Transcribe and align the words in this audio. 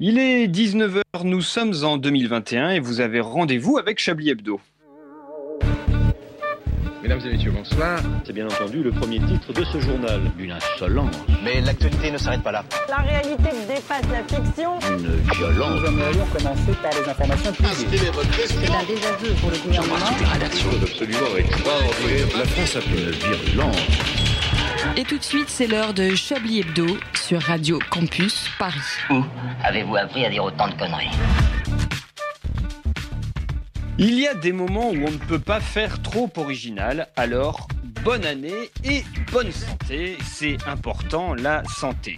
Il 0.00 0.16
est 0.16 0.46
19h, 0.46 1.02
nous 1.24 1.42
sommes 1.42 1.74
en 1.82 1.96
2021 1.96 2.70
et 2.70 2.78
vous 2.78 3.00
avez 3.00 3.18
rendez-vous 3.18 3.78
avec 3.78 3.98
Chablis 3.98 4.30
Hebdo. 4.30 4.60
Mesdames 7.02 7.20
et 7.26 7.32
messieurs, 7.32 7.50
bonsoir. 7.50 7.98
C'est 8.24 8.32
bien 8.32 8.46
entendu 8.46 8.84
le 8.84 8.92
premier 8.92 9.18
titre 9.18 9.52
de 9.52 9.64
ce 9.64 9.80
journal. 9.80 10.20
Une 10.38 10.52
insolence. 10.52 11.16
Mais 11.42 11.60
l'actualité 11.62 12.12
ne 12.12 12.18
s'arrête 12.18 12.44
pas 12.44 12.52
là. 12.52 12.64
La 12.88 12.98
réalité 12.98 13.50
dépasse 13.66 14.04
la 14.12 14.22
fiction. 14.22 14.78
Une 14.88 15.16
violence. 15.34 15.80
Nous 15.80 15.88
aimerions 15.88 16.26
commencer 16.26 16.72
par 16.80 16.92
les 16.92 17.10
informations 17.10 17.52
privées. 17.54 17.98
C'est 18.46 18.70
un 18.70 18.84
désaveu 18.84 19.34
pour 19.40 19.50
le 19.50 19.58
gouvernement. 19.58 19.96
La 20.22 20.28
rédaction 20.28 20.70
est 20.70 20.82
absolument 20.84 21.36
extraordinaire. 21.36 22.38
La 22.38 22.44
France 22.44 22.76
a 22.76 22.80
fait 22.82 23.02
une 23.02 23.10
virulence. 23.10 24.17
Et 24.98 25.04
tout 25.04 25.16
de 25.16 25.22
suite, 25.22 25.48
c'est 25.48 25.68
l'heure 25.68 25.94
de 25.94 26.16
Chablis 26.16 26.58
Hebdo 26.58 26.84
sur 27.14 27.40
Radio 27.40 27.78
Campus 27.88 28.50
Paris. 28.58 28.80
Où 29.10 29.22
avez-vous 29.62 29.94
appris 29.94 30.24
à 30.24 30.28
dire 30.28 30.42
autant 30.42 30.66
de 30.66 30.74
conneries 30.74 31.16
Il 33.96 34.18
y 34.18 34.26
a 34.26 34.34
des 34.34 34.50
moments 34.50 34.90
où 34.90 34.96
on 35.06 35.10
ne 35.12 35.16
peut 35.16 35.38
pas 35.38 35.60
faire 35.60 36.02
trop 36.02 36.28
original, 36.36 37.06
alors 37.14 37.68
bonne 38.02 38.26
année 38.26 38.72
et 38.82 39.04
bonne 39.30 39.52
santé, 39.52 40.18
c'est 40.24 40.56
important 40.66 41.32
la 41.32 41.62
santé. 41.78 42.16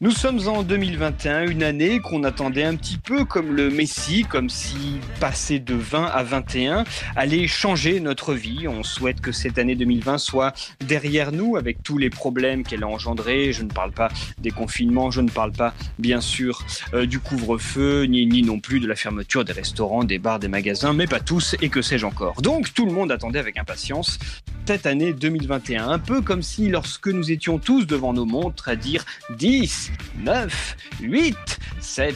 Nous 0.00 0.10
sommes 0.10 0.48
en 0.48 0.64
2021, 0.64 1.46
une 1.46 1.62
année 1.62 2.00
qu'on 2.00 2.24
attendait 2.24 2.64
un 2.64 2.74
petit 2.74 2.98
peu 2.98 3.24
comme 3.24 3.54
le 3.54 3.70
Messie, 3.70 4.24
comme 4.28 4.50
si 4.50 4.98
passer 5.20 5.60
de 5.60 5.74
20 5.74 6.06
à 6.06 6.24
21 6.24 6.82
allait 7.14 7.46
changer 7.46 8.00
notre 8.00 8.34
vie. 8.34 8.66
On 8.66 8.82
souhaite 8.82 9.20
que 9.20 9.30
cette 9.30 9.56
année 9.56 9.76
2020 9.76 10.18
soit 10.18 10.52
derrière 10.80 11.30
nous 11.30 11.56
avec 11.56 11.80
tous 11.84 11.96
les 11.96 12.10
problèmes 12.10 12.64
qu'elle 12.64 12.82
a 12.82 12.88
engendrés. 12.88 13.52
Je 13.52 13.62
ne 13.62 13.70
parle 13.70 13.92
pas 13.92 14.08
des 14.38 14.50
confinements, 14.50 15.12
je 15.12 15.20
ne 15.20 15.30
parle 15.30 15.52
pas 15.52 15.72
bien 16.00 16.20
sûr 16.20 16.66
euh, 16.92 17.06
du 17.06 17.20
couvre-feu, 17.20 18.06
ni, 18.06 18.26
ni 18.26 18.42
non 18.42 18.58
plus 18.58 18.80
de 18.80 18.88
la 18.88 18.96
fermeture 18.96 19.44
des 19.44 19.52
restaurants, 19.52 20.02
des 20.02 20.18
bars, 20.18 20.40
des 20.40 20.48
magasins, 20.48 20.92
mais 20.92 21.06
pas 21.06 21.20
tous 21.20 21.54
et 21.62 21.68
que 21.68 21.82
sais-je 21.82 22.04
encore. 22.04 22.42
Donc 22.42 22.74
tout 22.74 22.84
le 22.84 22.92
monde 22.92 23.12
attendait 23.12 23.38
avec 23.38 23.56
impatience 23.58 24.18
cette 24.66 24.86
année 24.86 25.12
2021, 25.12 25.88
un 25.88 25.98
peu 25.98 26.22
comme 26.22 26.42
si 26.42 26.68
lorsque 26.68 27.08
nous 27.08 27.30
étions 27.30 27.58
tous 27.58 27.86
devant 27.86 28.14
nos 28.14 28.24
montres 28.24 28.68
à 28.68 28.76
dire 28.76 29.04
10, 29.36 29.92
9, 30.20 30.76
8, 31.02 31.36
7, 31.80 32.14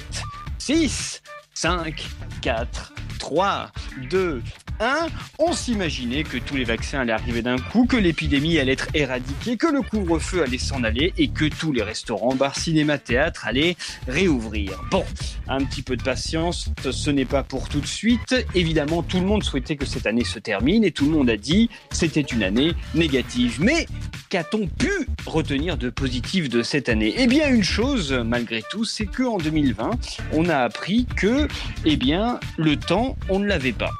6, 0.58 1.22
5, 1.52 2.08
4, 2.40 2.94
3, 3.18 3.70
2, 4.10 4.42
1, 4.80 5.08
on 5.38 5.52
s'imaginait 5.52 6.22
que 6.22 6.38
tous 6.38 6.56
les 6.56 6.64
vaccins 6.64 7.00
allaient 7.00 7.12
arriver 7.12 7.42
d'un 7.42 7.58
coup, 7.58 7.86
que 7.86 7.96
l'épidémie 7.96 8.58
allait 8.58 8.72
être 8.72 8.88
éradiquée, 8.94 9.56
que 9.56 9.66
le 9.66 9.82
couvre-feu 9.82 10.42
allait 10.42 10.58
s'en 10.58 10.84
aller 10.84 11.12
et 11.18 11.28
que 11.28 11.46
tous 11.46 11.72
les 11.72 11.82
restaurants, 11.82 12.34
bars, 12.34 12.56
cinéma, 12.56 12.98
théâtres 12.98 13.46
allaient 13.46 13.76
réouvrir. 14.06 14.80
Bon, 14.90 15.04
un 15.48 15.64
petit 15.64 15.82
peu 15.82 15.96
de 15.96 16.02
patience, 16.02 16.70
ce 16.90 17.10
n'est 17.10 17.24
pas 17.24 17.42
pour 17.42 17.68
tout 17.68 17.80
de 17.80 17.86
suite. 17.86 18.34
Évidemment, 18.54 19.02
tout 19.02 19.20
le 19.20 19.26
monde 19.26 19.42
souhaitait 19.42 19.76
que 19.76 19.86
cette 19.86 20.06
année 20.06 20.24
se 20.24 20.38
termine 20.38 20.84
et 20.84 20.90
tout 20.90 21.04
le 21.04 21.12
monde 21.12 21.30
a 21.30 21.36
dit 21.36 21.70
c'était 21.90 22.20
une 22.20 22.42
année 22.42 22.72
négative. 22.94 23.58
Mais 23.60 23.86
qu'a-t-on 24.28 24.66
pu 24.66 24.90
retenir 25.26 25.76
de 25.76 25.90
positif 25.90 26.48
de 26.48 26.62
cette 26.62 26.88
année? 26.88 27.14
Eh 27.18 27.26
bien, 27.26 27.48
une 27.48 27.64
chose, 27.64 28.12
malgré 28.12 28.62
tout, 28.70 28.84
c'est 28.84 29.06
qu'en 29.06 29.38
2020, 29.38 29.90
on 30.32 30.48
a 30.48 30.58
appris 30.58 31.06
que, 31.16 31.48
eh 31.84 31.96
bien, 31.96 32.38
le 32.56 32.76
temps, 32.76 33.16
on 33.28 33.38
ne 33.38 33.46
l'avait 33.46 33.72
pas. 33.72 33.90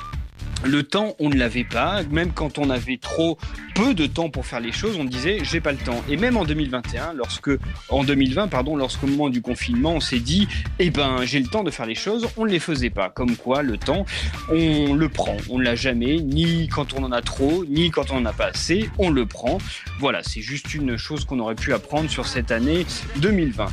Le 0.65 0.83
temps, 0.83 1.15
on 1.19 1.29
ne 1.29 1.37
l'avait 1.37 1.65
pas. 1.65 2.03
Même 2.11 2.33
quand 2.33 2.59
on 2.59 2.71
avait 2.71 2.99
trop 2.99 3.39
peu 3.75 3.95
de 3.95 4.07
temps 4.07 4.29
pour 4.29 4.45
faire 4.45 4.61
les 4.61 4.73
choses, 4.73 4.97
on 4.99 5.05
disait 5.05 5.39
j'ai 5.43 5.61
pas 5.61 5.73
le 5.73 5.79
temps. 5.79 6.03
Et 6.09 6.17
même 6.17 6.37
en 6.37 6.45
2021, 6.45 7.13
lorsque 7.15 7.51
en 7.89 8.03
2020, 8.03 8.49
pardon, 8.49 8.77
lorsqu'au 8.77 9.07
moment 9.07 9.31
du 9.31 9.41
confinement, 9.41 9.93
on 9.93 10.01
s'est 10.01 10.19
dit 10.19 10.49
eh 10.79 10.91
ben 10.91 11.19
j'ai 11.23 11.39
le 11.39 11.47
temps 11.47 11.63
de 11.63 11.71
faire 11.71 11.87
les 11.87 11.95
choses, 11.95 12.27
on 12.37 12.45
ne 12.45 12.51
les 12.51 12.59
faisait 12.59 12.91
pas. 12.91 13.09
Comme 13.09 13.37
quoi, 13.37 13.63
le 13.63 13.79
temps, 13.79 14.05
on 14.51 14.95
le 14.95 15.09
prend. 15.09 15.37
On 15.49 15.59
ne 15.59 15.65
l'a 15.65 15.77
jamais, 15.77 16.17
ni 16.17 16.69
quand 16.69 16.93
on 16.95 17.05
en 17.05 17.13
a 17.13 17.23
trop, 17.23 17.65
ni 17.67 17.91
quand 17.91 18.11
on 18.11 18.17
en 18.17 18.27
a 18.27 18.33
pas 18.33 18.47
assez. 18.47 18.91
On 18.99 19.11
le 19.11 19.27
prend. 19.27 19.59
Voilà, 20.01 20.23
c'est 20.23 20.43
juste 20.43 20.75
une 20.75 20.97
chose 20.97 21.25
qu'on 21.25 21.39
aurait 21.39 21.55
pu 21.55 21.73
apprendre 21.73 22.11
sur 22.11 22.27
cette 22.27 22.51
année 22.51 22.85
2020. 23.17 23.67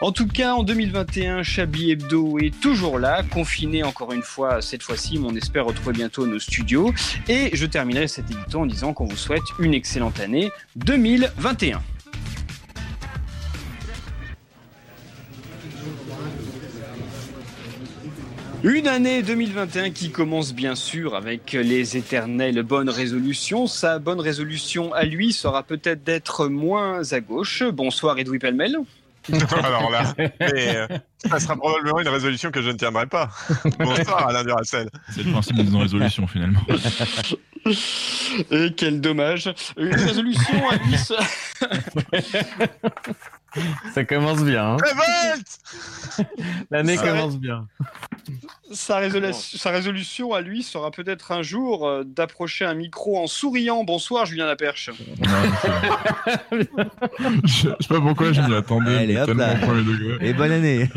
En 0.00 0.10
tout 0.10 0.26
cas, 0.26 0.54
en 0.54 0.64
2021, 0.64 1.44
Chablis 1.44 1.92
Hebdo 1.92 2.38
est 2.38 2.58
toujours 2.60 2.98
là, 2.98 3.22
confiné 3.22 3.84
encore 3.84 4.12
une 4.12 4.22
fois 4.22 4.60
cette 4.60 4.82
fois-ci, 4.82 5.18
mais 5.18 5.26
on 5.28 5.36
espère 5.36 5.66
retrouver 5.66 5.92
bientôt 5.92 6.26
nos 6.32 6.38
studios. 6.38 6.92
Et 7.28 7.50
je 7.54 7.66
terminerai 7.66 8.08
cet 8.08 8.30
édito 8.30 8.60
en 8.60 8.66
disant 8.66 8.92
qu'on 8.92 9.04
vous 9.04 9.16
souhaite 9.16 9.42
une 9.58 9.74
excellente 9.74 10.20
année 10.20 10.50
2021. 10.76 11.80
Une 18.64 18.86
année 18.86 19.22
2021 19.22 19.90
qui 19.90 20.10
commence 20.10 20.54
bien 20.54 20.76
sûr 20.76 21.16
avec 21.16 21.52
les 21.52 21.96
éternelles 21.96 22.62
bonnes 22.62 22.90
résolutions. 22.90 23.66
Sa 23.66 23.98
bonne 23.98 24.20
résolution 24.20 24.92
à 24.94 25.02
lui 25.02 25.32
sera 25.32 25.64
peut-être 25.64 26.04
d'être 26.04 26.46
moins 26.46 27.12
à 27.12 27.20
gauche. 27.20 27.64
Bonsoir 27.64 28.20
Edoui 28.20 28.38
Pellemel. 28.38 28.76
Alors 29.62 29.90
là, 29.90 30.14
mais, 30.18 30.30
euh, 30.40 30.86
ça 31.28 31.38
sera 31.38 31.56
probablement 31.56 32.00
une 32.00 32.08
résolution 32.08 32.50
que 32.50 32.60
je 32.62 32.70
ne 32.70 32.76
tiendrai 32.76 33.06
pas. 33.06 33.30
Bonsoir 33.78 34.28
Alain 34.28 34.42
Duracel. 34.42 34.88
C'est 35.10 35.22
le 35.22 35.32
principe 35.32 35.56
d'une 35.56 35.76
résolution 35.76 36.26
finalement. 36.26 36.60
Et 38.50 38.74
quel 38.76 39.00
dommage. 39.00 39.52
Une 39.76 39.94
résolution 39.94 40.68
à 40.68 40.76
lui. 40.76 40.98
Ça, 40.98 41.14
ça 43.94 44.04
commence 44.04 44.42
bien. 44.42 44.72
Hein 44.72 44.76
Révolte 44.82 46.28
L'année 46.70 46.96
commence 46.96 47.38
bien. 47.38 47.68
Sa, 48.72 49.00
résolu- 49.00 49.32
sa 49.32 49.70
résolution 49.70 50.32
à 50.32 50.40
lui 50.40 50.62
sera 50.62 50.90
peut-être 50.90 51.32
un 51.32 51.42
jour 51.42 51.86
euh, 51.86 52.04
d'approcher 52.04 52.64
un 52.64 52.74
micro 52.74 53.18
en 53.22 53.26
souriant. 53.26 53.84
Bonsoir 53.84 54.26
Julien 54.26 54.46
Laperche. 54.46 54.90
Je, 57.44 57.68
je 57.78 57.86
sais 57.86 57.88
pas 57.88 58.00
pourquoi 58.00 58.32
je 58.32 58.40
m'y 58.40 58.54
attendais. 58.54 58.96
Allez, 58.98 59.16
hop 59.18 59.34
là. 59.34 59.54
Et 60.20 60.32
bonne 60.32 60.52
année. 60.52 60.88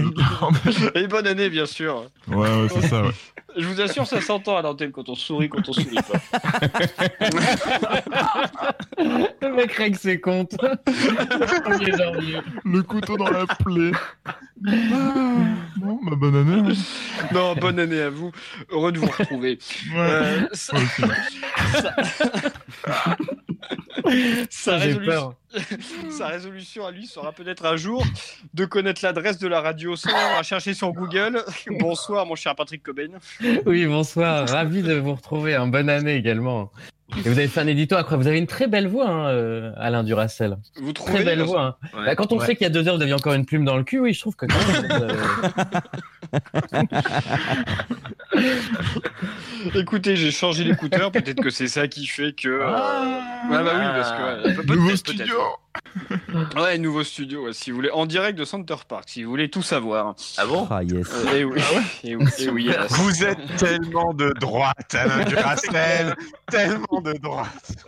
Et 0.96 1.08
bonne 1.08 1.28
année 1.28 1.50
bien 1.50 1.66
sûr. 1.66 2.10
Ouais, 2.28 2.38
ouais, 2.38 2.68
c'est 2.74 2.88
ça, 2.88 3.02
ouais. 3.02 3.12
Je 3.58 3.66
vous 3.66 3.80
assure, 3.80 4.06
ça 4.06 4.20
s'entend 4.20 4.58
à 4.58 4.62
l'antenne 4.62 4.92
quand 4.92 5.08
on 5.08 5.16
sourit, 5.16 5.48
quand 5.50 5.68
on 5.70 5.74
sourit 5.74 5.96
pas. 5.96 6.20
Le 9.00 9.56
mec 9.56 9.72
règle 9.74 9.98
ses 9.98 10.20
comptes. 10.20 10.56
Le 12.66 12.82
couteau 12.82 13.16
dans 13.18 13.30
la 13.30 13.46
plaie. 13.46 13.92
Ah, 14.68 15.36
bon, 15.78 16.00
bah, 16.04 16.16
bonne 16.16 16.36
année. 16.36 16.72
hein. 16.72 16.74
Non, 17.34 17.56
bonne 17.56 17.80
année 17.80 18.02
à 18.02 18.10
vous. 18.10 18.32
Heureux 18.70 18.92
de 18.92 19.00
vous 19.00 19.08
retrouver. 19.08 19.60
Ouais. 19.94 20.00
Euh, 20.00 20.48
ça- 20.54 20.78
sa, 24.50 24.78
résolution 26.28 26.86
à 26.86 26.92
lui 26.92 27.08
sera 27.08 27.32
peut-être 27.32 27.66
un 27.66 27.76
jour 27.76 28.06
de 28.54 28.66
connaître 28.66 29.02
l'adresse 29.04 29.38
de 29.40 29.48
la 29.48 29.62
radio 29.62 29.96
sans 29.96 30.10
à 30.38 30.44
chercher 30.44 30.74
sur 30.74 30.92
Google. 30.94 31.44
Bonsoir, 31.80 32.26
mon 32.26 32.36
cher 32.36 32.56
Patrick 32.56 32.84
Cobain. 32.84 33.10
Oui, 33.66 33.86
bonsoir. 33.86 34.48
Ravi 34.48 34.82
de 34.84 34.94
vous 34.96 35.16
retrouver. 35.16 35.56
Un 35.56 35.68
bonne 35.68 35.90
année 35.90 36.16
également. 36.16 36.72
Et 37.18 37.22
vous 37.30 37.38
avez 37.38 37.48
fait 37.48 37.62
un 37.62 37.68
édito 37.68 37.96
après. 37.96 38.18
Vous 38.18 38.28
avez 38.28 38.40
une 38.40 38.48
très 38.48 38.68
belle 38.68 38.88
voix, 38.88 39.08
hein, 39.08 39.28
euh, 39.30 39.72
Alain 39.78 40.04
Duracel. 40.04 40.58
Vous 40.82 40.92
trouvez 40.92 41.14
Très 41.14 41.24
belle 41.24 41.44
voix. 41.44 41.62
hein. 41.62 41.76
Ouais. 41.98 42.06
Bah, 42.08 42.16
quand 42.16 42.32
on 42.34 42.38
Ouais. 42.40 42.46
sait 42.46 42.56
qu'il 42.56 42.64
y 42.64 42.68
a 42.68 42.70
deux 42.72 42.88
heures, 42.88 42.96
vous 42.98 43.02
aviez 43.04 43.14
encore 43.14 43.34
une 43.34 43.46
plume 43.46 43.64
dans 43.64 43.78
le 43.78 43.84
cul, 43.84 44.00
oui, 44.00 44.14
je 44.14 44.20
trouve 44.20 44.36
que 44.36 44.48
quand 44.48 44.68
même, 44.72 44.92
euh, 44.92 46.42
Écoutez, 49.76 50.16
j'ai 50.16 50.32
changé 50.32 50.64
l'écouteur. 50.64 51.12
Peut-être 51.12 51.42
que 51.42 51.50
c'est 51.50 51.68
ça 51.68 51.88
qui 51.88 52.06
fait 52.08 52.34
que. 52.34 52.48
euh, 52.50 52.66
Ah. 52.68 53.42
ouais, 53.50 53.64
bah 53.64 53.72
oui, 53.76 53.86
parce 53.96 54.12
que. 54.12 54.58
ouais, 54.72 54.76
Nouveau 54.76 54.96
studio. 54.96 55.36
Ouais, 56.56 56.78
nouveau 56.78 57.04
studio, 57.04 57.46
ouais, 57.46 57.54
si 57.54 57.72
vous 57.72 57.78
voulez. 57.78 57.90
En 57.92 58.06
direct 58.06 58.38
de 58.38 58.46
Center 58.46 58.76
Park, 58.88 59.06
si 59.08 59.24
vous 59.24 59.30
voulez 59.30 59.50
tout 59.50 59.62
savoir. 59.62 60.16
Ah 60.38 60.46
bon 60.46 60.68
Ah 60.70 60.84
yes. 60.84 61.08
Euh, 61.14 61.34
et 61.38 61.44
oui. 61.44 61.62
et 62.04 62.16
oui, 62.16 62.26
et 62.40 62.50
oui, 62.50 62.68
hélas. 62.70 62.92
Vous 62.94 63.24
êtes 63.24 63.56
tellement 63.58 64.14
de 64.14 64.32
droite, 64.40 64.94
Alain 64.96 65.24
Duracel. 65.26 66.16
tellement 66.52 67.02
de 67.02 67.14
droite. 67.14 67.86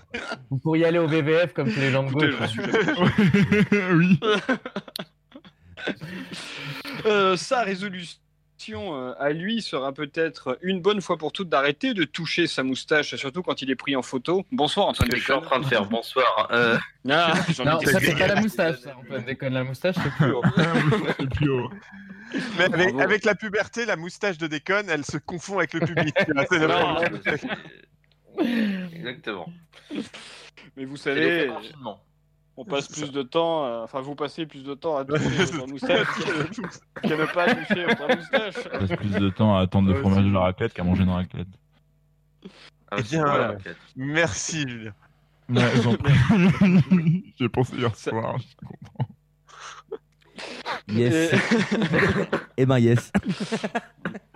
vous 0.49 0.57
pourriez 0.59 0.85
aller 0.85 0.99
au 0.99 1.07
VVF 1.07 1.53
comme 1.53 1.71
tous 1.71 1.79
les 1.79 1.91
gens 1.91 2.03
de 2.03 2.11
gauche. 2.11 2.33
je 2.41 2.45
suis 2.47 2.61
jamais- 2.61 3.91
oui. 3.93 4.19
Euh, 7.05 7.37
sa 7.37 7.61
résolution 7.63 8.17
à 9.19 9.29
lui 9.31 9.61
sera 9.61 9.93
peut-être 9.93 10.57
une 10.61 10.81
bonne 10.81 11.01
fois 11.01 11.17
pour 11.17 11.31
toutes 11.31 11.49
d'arrêter 11.49 11.93
de 11.93 12.03
toucher 12.03 12.47
sa 12.47 12.63
moustache, 12.63 13.15
surtout 13.15 13.43
quand 13.43 13.61
il 13.61 13.69
est 13.71 13.75
pris 13.75 13.95
en 13.95 14.01
photo. 14.01 14.45
Bonsoir 14.51 14.87
Antoine 14.87 15.09
Je 15.13 15.17
suis 15.21 15.31
en 15.31 15.35
Déconne. 15.37 15.49
train 15.49 15.59
de 15.59 15.65
faire 15.65 15.85
bonsoir. 15.85 16.47
Euh, 16.51 16.77
Ah, 17.09 17.33
Non, 17.65 17.79
ça 17.79 17.99
c'est 17.99 18.17
pas 18.17 18.27
la 18.27 18.41
moustache. 18.41 18.79
Ça. 18.79 18.95
Antoine 18.97 19.23
déconne 19.25 19.53
la 19.53 19.63
moustache, 19.63 19.95
c'est 20.01 20.11
plus 20.15 20.31
haut. 20.31 20.41
Oh. 21.49 21.69
Mais 22.57 23.01
avec, 23.01 23.23
la 23.23 23.35
puberté, 23.35 23.85
la 23.85 23.95
moustache 23.95 24.37
de 24.37 24.47
déconne, 24.47 24.89
elle 24.89 25.05
se 25.05 25.17
confond 25.17 25.59
avec 25.59 25.73
le 25.73 25.79
public. 25.81 26.13
Exactement. 28.93 29.47
Mais 30.75 30.85
vous 30.85 30.97
savez. 30.97 31.49
On 32.57 32.65
passe 32.65 32.87
plus 32.87 33.11
de 33.11 33.21
temps, 33.21 33.63
à- 33.65 33.81
enfin 33.83 34.01
vous 34.01 34.15
passez 34.15 34.45
plus 34.45 34.63
de 34.63 34.73
temps 34.73 34.97
à 34.97 35.05
toucher 35.05 35.45
votre 35.45 35.67
moustache 35.67 36.07
qu'à 37.03 37.15
ne 37.15 37.25
pas 37.33 37.53
toucher 37.55 37.85
votre 37.85 38.15
moustache. 38.15 38.55
On 38.73 38.79
passe 38.79 38.97
plus 38.97 39.11
de 39.11 39.29
temps 39.29 39.55
à 39.57 39.61
attendre 39.61 39.87
le 39.89 39.93
Ouais, 39.93 39.99
fromage 40.01 40.25
de 40.25 40.31
la 40.31 40.39
raclette 40.41 40.73
qu'à 40.73 40.83
manger 40.83 41.03
une 41.03 41.09
raclette. 41.11 41.47
Eh 42.97 43.01
bien, 43.03 43.21
voilà. 43.25 43.57
Merci, 43.95 44.67
Julien. 44.67 44.93
Ouais. 45.49 45.61
J'ai 47.39 47.49
pensé 47.49 47.75
hier 47.77 47.95
Ça- 47.95 48.11
soir. 48.11 48.37
je 48.39 48.65
comprends. 48.67 49.07
Yes. 50.89 51.33
Eh 52.57 52.65
ben 52.65 52.79
yes. 52.79 53.11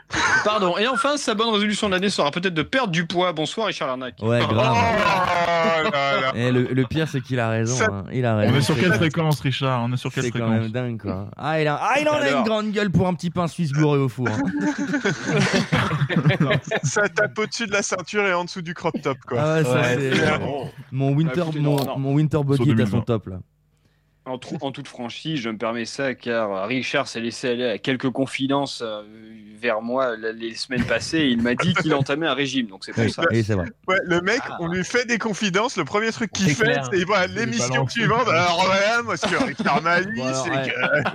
Pardon. 0.43 0.77
Et 0.77 0.87
enfin, 0.87 1.17
sa 1.17 1.33
bonne 1.35 1.49
résolution 1.49 1.87
de 1.87 1.93
l'année 1.93 2.09
sera 2.09 2.31
peut-être 2.31 2.53
de 2.53 2.61
perdre 2.63 2.91
du 2.91 3.05
poids. 3.05 3.31
Bonsoir 3.33 3.67
Richard 3.67 3.87
Larnac. 3.87 4.15
Ouais, 4.21 4.39
Oh 4.43 4.47
grave. 4.53 4.75
là 4.75 5.83
là. 5.83 6.31
Eh, 6.35 6.51
le, 6.51 6.63
le 6.63 6.85
pire, 6.85 7.07
c'est 7.07 7.21
qu'il 7.21 7.39
a 7.39 7.49
raison. 7.49 7.75
Ça- 7.75 7.85
hein. 7.91 8.03
Il 8.11 8.25
a 8.25 8.35
raison. 8.35 8.53
On 8.53 8.57
est 8.57 8.61
sur 8.61 8.77
quelle 8.79 8.93
fréquence, 8.93 9.39
Richard 9.39 9.83
On 9.83 9.91
est 9.93 9.97
sur 9.97 10.11
quelle 10.11 10.23
C'est 10.23 10.31
quand 10.31 10.39
fréquence 10.47 10.61
même 10.63 10.71
dingue, 10.71 11.01
quoi. 11.01 11.27
Ah, 11.37 11.61
il, 11.61 11.67
a... 11.67 11.79
ah, 11.81 11.99
il 11.99 12.07
en 12.09 12.13
a 12.15 12.29
une 12.29 12.43
grande 12.43 12.71
gueule 12.71 12.89
pour 12.91 13.07
un 13.07 13.13
petit 13.13 13.29
pain 13.29 13.47
suisse 13.47 13.71
gouré 13.71 13.99
au 13.99 14.09
four. 14.09 14.27
hein. 14.27 14.41
Ça 16.83 17.07
tape 17.09 17.37
au-dessus 17.37 17.67
de 17.67 17.71
la 17.73 17.81
ceinture 17.83 18.25
et 18.27 18.33
en 18.33 18.43
dessous 18.45 18.61
du 18.61 18.73
crop 18.73 18.93
top, 19.01 19.17
quoi. 19.27 19.37
Ah 19.41 19.53
ouais, 19.55 19.63
ça, 19.63 19.73
Ouais, 19.73 19.95
c'est- 19.97 20.15
c'est- 20.15 20.39
Mon 20.91 21.13
winter, 21.13 21.43
Ah, 21.47 21.51
mon, 21.55 21.61
non, 21.77 21.83
non. 21.85 21.97
mon 21.99 22.13
winter 22.13 22.39
body 22.43 22.61
est 22.69 22.73
à 22.73 22.85
son 22.85 22.99
2020. 22.99 23.01
top, 23.01 23.27
là. 23.27 23.37
En, 24.25 24.37
trou- 24.37 24.57
en 24.61 24.71
toute 24.71 24.87
franchise, 24.87 25.39
je 25.41 25.49
me 25.49 25.57
permets 25.57 25.85
ça 25.85 26.13
car 26.13 26.67
Richard 26.67 27.07
s'est 27.07 27.19
laissé 27.21 27.49
aller 27.49 27.65
à 27.65 27.77
quelques 27.79 28.11
confidences 28.11 28.83
euh, 28.85 29.01
vers 29.59 29.81
moi 29.81 30.15
la- 30.15 30.31
les 30.31 30.53
semaines 30.53 30.83
passées. 30.83 31.17
et 31.19 31.27
il 31.29 31.41
m'a 31.41 31.55
dit 31.55 31.73
qu'il 31.73 31.91
entamait 31.95 32.27
un 32.27 32.35
régime, 32.35 32.67
donc 32.67 32.85
c'est 32.85 32.93
pour 32.93 33.03
Oui, 33.03 33.11
ça. 33.11 33.23
oui, 33.31 33.43
c'est 33.43 33.55
vrai. 33.55 33.65
Ouais, 33.87 33.97
le 34.05 34.21
mec, 34.21 34.41
on 34.59 34.67
lui 34.67 34.83
fait 34.83 35.05
des 35.07 35.17
confidences. 35.17 35.75
Le 35.75 35.85
premier 35.85 36.11
truc 36.11 36.31
qu'il 36.31 36.45
C'est 36.49 36.53
fait, 36.53 36.63
clair. 36.65 36.87
c'est 36.91 37.27
l'émission 37.33 37.87
suivante. 37.87 38.27
Alors, 38.27 38.59
ouais, 38.69 39.03
moi, 39.03 39.17
ce 39.17 39.25
que 39.25 39.43
Richard 39.43 39.81
m'a 39.81 40.01
dit, 40.01 40.11
Bon, 40.15 40.27
alors, 40.27 40.43
c'est 40.45 40.51
ouais. 40.51 40.67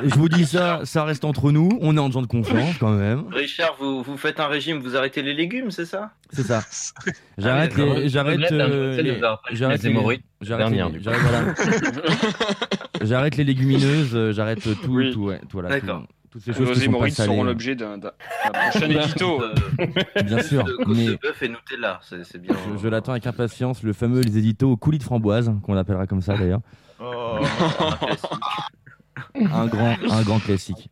que. 0.03 0.09
Je 0.09 0.15
vous 0.17 0.29
dis 0.29 0.45
ça, 0.45 0.81
ça 0.85 1.05
reste 1.05 1.25
entre 1.25 1.53
nous. 1.53 1.79
On 1.81 1.97
est 1.97 2.01
en 2.01 2.11
gens 2.11 2.23
de 2.23 2.27
confiance, 2.27 2.75
quand 2.81 2.91
même. 2.91 3.27
Richard, 3.31 3.77
vous, 3.79 4.03
vous 4.03 4.17
faites 4.17 4.41
un 4.41 4.49
régime, 4.49 4.79
vous 4.81 4.97
arrêtez 4.97 5.23
les 5.23 5.33
légumes, 5.35 5.71
c'est 5.71 5.87
ça? 5.87 6.11
C'est 6.33 6.43
ça. 6.47 6.65
J'arrête 7.39 7.73
Ah, 7.77 7.81
les, 7.81 8.09
j'arrête, 8.09 8.51
euh, 8.51 8.97
les- 9.01 9.13
les 9.13 9.87
hémorroïdes. 9.87 10.23
J'arrête 10.41 10.71
les- 10.71 10.91
du 10.91 11.01
j'arrête, 11.03 11.21
voilà. 11.23 11.55
J'arrête 13.03 13.37
les 13.37 13.45
légumineuses, 13.45 14.15
euh, 14.15 14.33
j'arrête 14.33 14.61
tout, 14.63 14.77
Oui. 14.91 15.13
tout, 15.13 15.25
ouais, 15.27 15.39
tout, 15.41 15.61
voilà, 15.61 15.81
tout- 15.81 15.87
toutes 16.31 16.43
ces 16.43 16.53
choses 16.53 16.69
qui 16.71 16.75
sont 16.75 16.81
pas 16.81 16.85
hémorroïdes 16.87 17.15
salées. 17.15 17.29
seront 17.29 17.45
l'objet 17.45 17.75
d'un 17.77 17.99
d'un- 17.99 18.13
d'un 18.53 18.71
prochain 18.71 18.91
édito. 18.91 19.43
Euh, 19.43 19.53
Bien 20.25 20.43
sûr, 20.43 20.65
de 20.65 20.77
mais 20.89 21.07
de 21.07 21.19
bœuf 21.23 21.43
et 21.43 21.49
Nutella, 21.49 22.01
c'est 22.03 22.25
c'est 22.25 22.39
bien. 22.41 22.55
je, 22.75 22.83
je 22.83 22.89
l'attends 22.89 23.13
avec 23.13 23.27
impatience, 23.27 23.83
le 23.83 23.93
fameux 23.93 24.21
les 24.23 24.39
éditos 24.39 24.71
au 24.73 24.77
coulis 24.77 24.99
de 24.99 25.03
framboise, 25.05 25.53
qu'on 25.63 25.75
l'appellera 25.75 26.07
comme 26.07 26.23
ça 26.23 26.37
d'ailleurs. 26.37 26.61
Oh. 27.01 27.39
Un 29.35 29.67
grand, 29.67 29.97
un 30.11 30.23
grand 30.23 30.39
classique. 30.41 30.89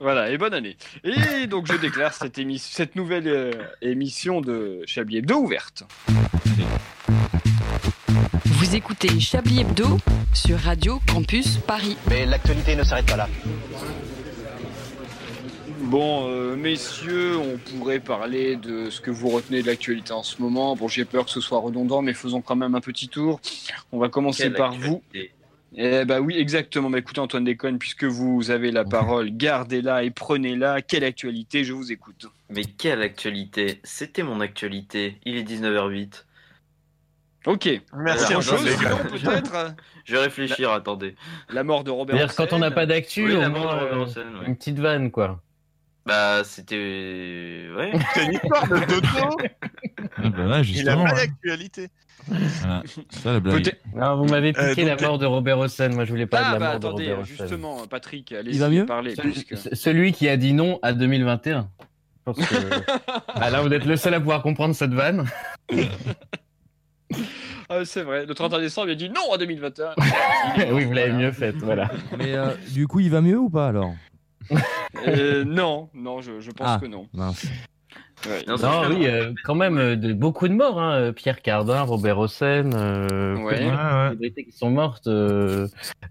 Voilà, 0.00 0.30
et 0.30 0.38
bonne 0.38 0.54
année. 0.54 0.76
Et 1.02 1.46
donc 1.48 1.66
je 1.66 1.76
déclare 1.76 2.14
cette, 2.14 2.38
émi- 2.38 2.58
cette 2.58 2.94
nouvelle 2.94 3.26
euh, 3.26 3.50
émission 3.82 4.40
de 4.40 4.82
Chablis 4.86 5.18
Hebdo 5.18 5.36
ouverte. 5.38 5.82
Vous 8.44 8.76
écoutez 8.76 9.18
Chablis 9.18 9.60
Hebdo 9.60 9.98
sur 10.32 10.58
Radio 10.58 11.00
Campus 11.12 11.56
Paris. 11.58 11.96
Mais 12.08 12.26
l'actualité 12.26 12.76
ne 12.76 12.84
s'arrête 12.84 13.06
pas 13.06 13.16
là. 13.16 13.28
Bon, 15.80 16.28
euh, 16.28 16.54
messieurs, 16.54 17.38
on 17.38 17.56
pourrait 17.56 17.98
parler 17.98 18.56
de 18.56 18.90
ce 18.90 19.00
que 19.00 19.10
vous 19.10 19.30
retenez 19.30 19.62
de 19.62 19.66
l'actualité 19.66 20.12
en 20.12 20.22
ce 20.22 20.40
moment. 20.42 20.76
Bon, 20.76 20.86
j'ai 20.86 21.06
peur 21.06 21.24
que 21.24 21.30
ce 21.30 21.40
soit 21.40 21.58
redondant, 21.60 22.02
mais 22.02 22.12
faisons 22.14 22.42
quand 22.42 22.56
même 22.56 22.74
un 22.74 22.80
petit 22.80 23.08
tour. 23.08 23.40
On 23.90 23.98
va 23.98 24.08
commencer 24.08 24.44
Quelle 24.44 24.54
par 24.54 24.74
vous. 24.74 25.02
Eh 25.76 26.04
ben 26.04 26.20
oui, 26.20 26.34
exactement. 26.38 26.88
Mais 26.88 26.98
écoutez, 27.00 27.20
Antoine 27.20 27.44
Déconne, 27.44 27.78
puisque 27.78 28.04
vous 28.04 28.50
avez 28.50 28.70
la 28.70 28.84
parole, 28.84 29.30
gardez-la 29.30 30.02
et 30.02 30.10
prenez-la. 30.10 30.80
Quelle 30.82 31.04
actualité 31.04 31.62
Je 31.64 31.72
vous 31.74 31.92
écoute. 31.92 32.26
Mais 32.48 32.64
quelle 32.64 33.02
actualité 33.02 33.80
C'était 33.84 34.22
mon 34.22 34.40
actualité. 34.40 35.18
Il 35.24 35.36
est 35.36 35.42
19h08. 35.48 36.24
Ok. 37.46 37.68
Merci, 37.94 38.32
chose, 38.32 38.64
peut-être 39.10 39.74
Je 40.04 40.12
vais 40.14 40.18
réfléchir, 40.20 40.70
attendez. 40.72 41.14
la 41.50 41.64
mort 41.64 41.84
de 41.84 41.90
Robert. 41.90 42.16
C'est-à-dire 42.16 42.36
quand 42.50 42.56
on 42.56 42.58
n'a 42.58 42.70
pas 42.70 42.86
d'actu, 42.86 43.24
Oui, 43.26 43.48
mort 43.50 43.74
de 43.76 43.80
euh, 43.80 44.04
ouais. 44.04 44.46
une 44.46 44.56
petite 44.56 44.78
vanne, 44.78 45.10
quoi. 45.10 45.40
Bah, 46.04 46.42
c'était. 46.44 47.68
Ouais. 47.76 47.92
C'est 48.14 48.24
une 48.24 48.32
histoire 48.32 48.66
de 48.68 48.86
dodo. 48.86 49.36
Ah 50.16 50.28
bah 50.30 50.44
là, 50.44 50.46
Il 50.46 50.60
a 50.60 50.62
justement. 50.62 51.04
pas 51.04 51.14
ouais. 51.14 51.26
d'actualité. 51.26 51.88
Voilà. 52.26 52.82
Ça, 53.10 53.32
la 53.32 53.40
blague. 53.40 53.76
Non, 53.94 54.16
vous 54.16 54.24
m'avez 54.26 54.52
Euh, 54.58 54.70
piqué 54.70 54.84
donc- 54.86 55.00
la 55.00 55.06
mort 55.08 55.18
de 55.18 55.26
Robert 55.26 55.58
Hossein. 55.58 55.88
Moi, 55.90 56.04
je 56.04 56.10
voulais 56.10 56.26
pas 56.26 56.40
Ah, 56.42 56.48
de 56.48 56.52
la 56.54 56.58
bah 56.58 56.70
mort 56.72 56.80
de 56.80 56.86
Robert 56.88 57.18
Hossein. 57.20 57.34
justement, 57.38 57.86
Patrick, 57.86 58.32
allez 58.32 58.52
Il 58.52 58.58
va 58.60 58.68
mieux 58.68 58.84
parler. 58.86 59.14
Celui, 59.14 59.32
puisque- 59.32 59.74
celui 59.76 60.12
qui 60.12 60.28
a 60.28 60.36
dit 60.36 60.52
non 60.52 60.78
à 60.82 60.92
2021. 60.92 61.68
Je 62.26 62.32
pense 62.32 62.36
que... 62.46 62.54
ah, 63.28 63.50
là, 63.50 63.62
vous 63.62 63.72
êtes 63.72 63.86
le 63.86 63.96
seul 63.96 64.12
à 64.14 64.20
pouvoir 64.20 64.42
comprendre 64.42 64.74
cette 64.74 64.92
vanne. 64.92 65.24
Ah, 67.70 67.84
c'est 67.84 68.02
vrai, 68.02 68.24
le 68.26 68.34
31 68.34 68.60
décembre, 68.60 68.88
il 68.88 68.92
a 68.92 68.94
dit 68.94 69.10
non 69.10 69.32
à 69.32 69.38
2021. 69.38 69.94
oui, 70.72 70.84
vous 70.84 70.92
l'avez 70.92 71.12
mieux 71.12 71.32
faite, 71.32 71.56
voilà. 71.56 71.90
Mais 72.18 72.34
euh, 72.34 72.54
du 72.72 72.86
coup, 72.86 73.00
il 73.00 73.10
va 73.10 73.20
mieux 73.20 73.38
ou 73.38 73.50
pas 73.50 73.68
alors? 73.68 73.94
Euh, 75.06 75.44
non, 75.44 75.90
non, 75.94 76.20
je, 76.22 76.40
je 76.40 76.50
pense 76.50 76.66
Ah. 76.68 76.78
que 76.80 76.86
non. 76.86 77.06
Mince. 77.12 77.46
Ouais. 78.26 78.44
Non, 78.48 78.56
oui, 78.90 79.06
euh, 79.06 79.32
quand 79.44 79.54
même, 79.54 79.78
euh, 79.78 79.96
de, 79.96 80.12
beaucoup 80.12 80.48
de 80.48 80.52
morts. 80.54 80.80
Hein. 80.80 81.12
Pierre 81.12 81.40
Cardin, 81.40 81.82
Robert 81.82 82.18
Hossein, 82.18 82.72
euh, 82.72 83.36
Ouais. 83.36 83.44
Ouais, 83.44 83.64
ouais. 83.70 84.06
célébrités 84.08 84.44
qui 84.44 84.52
sont 84.52 84.70
mortes. 84.70 85.06
euh, 85.06 85.68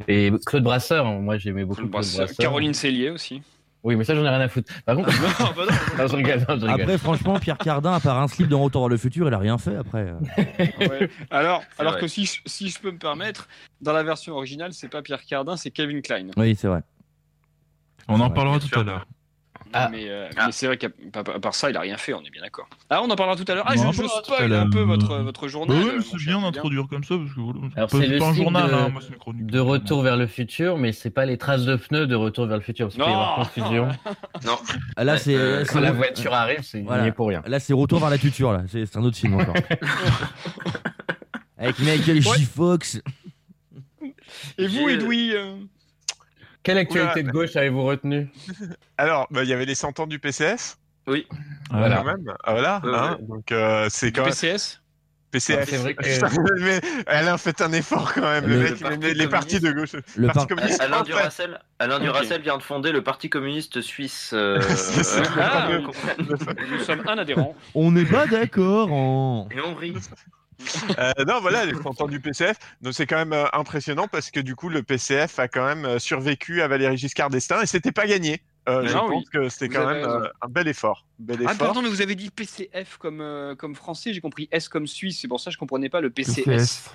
et 0.07 0.31
Claude 0.45 0.63
Brasseur, 0.63 1.06
hein. 1.06 1.19
moi 1.19 1.38
j'aimais 1.38 1.63
beaucoup 1.65 1.81
Claude 1.81 1.89
Claude 1.92 2.01
Brasseur. 2.04 2.25
Brasseur. 2.25 2.38
Caroline 2.38 2.74
Cellier 2.74 3.09
aussi. 3.09 3.42
Oui, 3.83 3.95
mais 3.95 4.04
ça, 4.04 4.15
j'en 4.15 4.25
ai 4.25 4.30
rien 4.30 4.42
à 4.42 4.48
foutre. 4.50 4.74
Par 4.86 4.95
contre, 4.95 5.09
non, 5.21 5.27
bah 5.56 5.63
non. 5.69 5.98
non, 6.04 6.07
je 6.07 6.15
rigole, 6.15 6.39
non, 6.39 6.45
je 6.59 6.65
rigole. 6.65 6.69
Après, 6.81 6.98
franchement, 6.98 7.39
Pierre 7.39 7.57
Cardin, 7.57 7.94
à 7.94 8.00
part 8.00 8.19
un 8.19 8.27
slip 8.27 8.48
dans 8.50 8.62
Retour 8.62 8.81
vers 8.81 8.89
le 8.89 8.98
futur, 8.98 9.27
il 9.27 9.33
a 9.33 9.38
rien 9.38 9.57
fait 9.57 9.75
après. 9.75 10.12
Ouais. 10.80 11.09
Alors, 11.30 11.63
alors 11.77 11.94
vrai. 11.94 12.01
que 12.01 12.07
si, 12.07 12.25
je- 12.25 12.42
si 12.45 12.69
je 12.69 12.80
peux 12.80 12.92
me 12.92 12.98
permettre, 12.98 13.48
dans 13.81 13.94
la 13.94 14.04
version 14.04 14.33
originale, 14.33 14.74
c'est 14.74 14.89
pas 14.89 15.01
Pierre 15.01 15.24
Cardin, 15.25 15.56
c'est 15.56 15.71
Kevin 15.71 16.01
Klein. 16.01 16.27
Oui, 16.38 16.56
c'est 16.57 16.68
vrai. 16.68 16.81
On 18.09 18.19
en 18.19 18.30
parlera 18.30 18.59
tout 18.59 18.68
sûr. 18.68 18.80
à 18.80 18.83
l'heure. 18.83 19.06
Ah. 19.74 19.90
Mais, 19.92 20.06
euh, 20.08 20.30
Ah. 20.38 20.48
mais 20.48 20.52
c'est 20.52 20.68
vrai 20.68 20.78
qu'à 20.78 20.88
à 21.16 21.24
part 21.40 21.56
ça, 21.56 21.69
il 21.69 21.78
a 21.78 21.81
rien 21.81 21.98
fait, 21.98 22.14
on 22.14 22.22
est 22.22 22.30
bien 22.30 22.42
d'accord. 22.42 22.68
Ah, 22.90 23.02
on 23.04 23.10
en 23.10 23.16
parlera 23.16 23.36
tout 23.38 23.50
à 23.52 23.56
l'heure. 23.56 23.66
Ah, 23.68 23.74
On 23.78 23.88
en 23.88 23.92
je, 23.92 24.04
je 24.04 24.08
spoil 24.08 24.54
un 24.54 24.69
peu 24.69 24.81
votre, 24.81 25.18
votre 25.19 25.48
journal. 25.48 25.78
Euh, 25.78 25.96
mon 25.98 26.02
c'est 26.02 26.18
cher 26.18 26.40
bien 26.40 26.52
d'introduire 26.52 26.86
comme 26.90 27.04
ça 27.04 27.16
parce 27.18 27.34
que 27.34 27.40
voilà. 27.40 27.88
C'est 27.90 28.08
le 28.08 28.18
pas 28.19 28.28
un 28.30 28.34
journal, 28.34 28.69
de- 28.69 28.74
hein, 28.75 28.90
moi 28.90 29.02
c'est 29.02 29.14
une 29.14 29.19
chronique. 29.19 29.46
De 29.46 29.60
retour 29.60 30.02
vers 30.04 30.18
le 30.18 30.28
futur, 30.28 30.78
mais 30.78 30.92
c'est 30.92 31.10
pas 31.10 31.25
les 31.25 31.38
traces 31.38 31.66
de 31.66 31.75
pneus 31.75 32.08
de 32.08 32.16
retour 32.16 32.46
vers 32.48 32.58
le 32.58 32.64
futur. 32.64 32.88
Parce 32.88 32.96
qu'il 32.96 33.04
peut 33.04 33.10
y 33.10 33.14
avoir 33.14 33.40
Non. 33.40 33.46
confusion. 33.46 33.88
Non. 34.46 34.58
Ah, 34.96 35.04
Là, 35.04 35.18
c'est. 35.18 35.36
euh, 35.36 35.64
c'est- 35.66 35.74
Quand 35.74 35.80
la 35.80 35.92
voiture 35.92 36.34
arrive, 36.34 36.62
c'est 36.64 36.81
Voilà. 36.81 37.02
il 37.02 37.04
n'y 37.04 37.09
est 37.09 37.14
pour 37.14 37.28
rien. 37.28 37.42
Là, 37.47 37.59
c'est 37.59 37.74
Retour 37.74 38.00
vers 38.00 38.09
la 38.09 38.18
future, 38.18 38.52
là. 38.54 38.64
C'est 38.68 38.86
c'est 38.86 38.97
un 38.97 39.04
autre 39.04 39.18
film 39.18 39.36
encore. 39.36 39.56
Avec 41.57 41.80
Michael 41.80 42.21
J. 42.21 42.45
Fox. 42.45 43.02
Et 44.57 44.68
vous, 44.68 44.90
Edoui 44.90 45.33
euh, 45.36 45.56
Quelle 46.68 46.78
actualité 46.80 47.21
Oula. 47.21 47.24
de 47.24 47.31
gauche 47.31 47.56
avez-vous 47.56 47.83
retenu 47.86 48.30
Alors, 48.97 49.26
bah, 49.31 49.44
il 49.44 49.50
y 49.50 49.54
avait 49.54 49.64
les 49.66 49.74
100 49.74 50.02
ans 50.02 50.06
du 50.07 50.19
PCF. 50.19 50.78
Oui. 51.07 51.26
Voilà. 51.71 51.95
Quand 51.97 52.04
même. 52.04 52.33
Ah, 52.44 52.52
voilà. 52.52 52.81
Hein. 52.83 53.18
Donc, 53.21 53.54
euh, 53.54 53.88
c'est 53.90 54.12
quand 54.12 54.24
même. 54.26 54.31
PCS. 54.33 54.81
Ah, 55.33 55.66
c'est 55.66 55.78
vrai 55.78 55.94
que- 55.95 56.59
Mais 56.62 56.81
elle 57.07 57.28
a 57.30 57.38
fait 57.38 57.62
un 57.62 57.71
effort 57.71 58.14
quand 58.14 58.21
même. 58.21 58.45
Le- 58.47 58.56
Le, 58.56 58.64
Le 58.64 58.69
mec, 58.69 58.80
Parti 58.81 59.00
les, 59.07 59.14
les 59.14 59.28
partis 59.30 59.59
de 59.62 59.71
gauche. 59.71 59.94
Le 60.18 60.28
Parti 60.28 60.40
par- 60.40 60.47
communiste 60.47 60.81
Alain. 60.81 61.04
Duracel, 61.04 61.59
Alain 61.80 62.00
vient 62.42 62.57
de 62.57 62.64
fonder 62.64 62.92
le 62.92 63.02
Parti 63.02 63.30
communiste 63.30 63.80
suisse. 63.81 64.31
euh, 64.33 64.59
Ah, 65.40 65.69
euh, 65.69 65.81
Nous 66.69 66.80
sommes 66.80 67.04
un 67.07 67.18
adhérent. 67.18 67.56
On 67.76 67.92
n'est 67.92 68.06
pas 68.06 68.26
d'accord 68.28 68.92
en. 68.92 69.47
Et 69.52 69.62
on 69.62 69.74
rit. 69.76 69.94
Euh, 70.97 71.11
non, 71.28 71.40
voilà, 71.42 71.66
les 71.66 71.73
100 71.76 72.02
ans 72.02 72.07
du 72.07 72.19
PCF. 72.19 72.57
Donc 72.81 72.94
c'est 72.94 73.06
quand 73.06 73.18
même 73.18 73.33
euh, 73.33 73.45
impressionnant 73.54 74.07
parce 74.07 74.31
que 74.31 74.40
du 74.40 74.56
coup, 74.56 74.69
le 74.69 74.81
PCF 74.83 75.37
a 75.40 75.47
quand 75.47 75.64
même 75.66 75.85
euh, 75.85 75.99
survécu 75.99 76.61
à 76.61 76.68
Valéry 76.68 76.97
Giscard 76.97 77.30
d'Estaing 77.30 77.61
et 77.61 77.66
c'était 77.68 77.92
pas 77.92 78.07
gagné. 78.07 78.42
Euh, 78.68 78.81
Mais 78.81 78.87
je 78.90 78.94
non, 78.95 79.07
pense 79.07 79.23
oui. 79.23 79.23
que 79.31 79.49
c'était 79.49 79.69
quand 79.69 79.87
avez 79.87 80.02
même 80.02 80.09
euh, 80.09 80.28
un 80.42 80.47
bel 80.49 80.68
effort. 80.68 81.06
Bel 81.19 81.40
Ah, 81.47 81.54
pardon, 81.57 81.81
mais 81.81 81.90
vous 81.90 82.02
avez 82.02 82.16
dit 82.16 82.30
PCF 82.31 82.97
comme, 82.97 83.21
euh, 83.21 83.56
comme 83.56 83.76
français, 83.76 84.14
j'ai 84.14 84.19
compris 84.21 84.49
S 84.52 84.68
comme 84.68 84.87
Suisse, 84.87 85.19
c'est 85.21 85.28
pour 85.28 85.40
ça 85.40 85.52
que 85.52 85.54
je 85.54 85.57
comprenais 85.59 85.90
pas 85.90 86.02
le 86.02 86.09
PCS. 86.09 86.90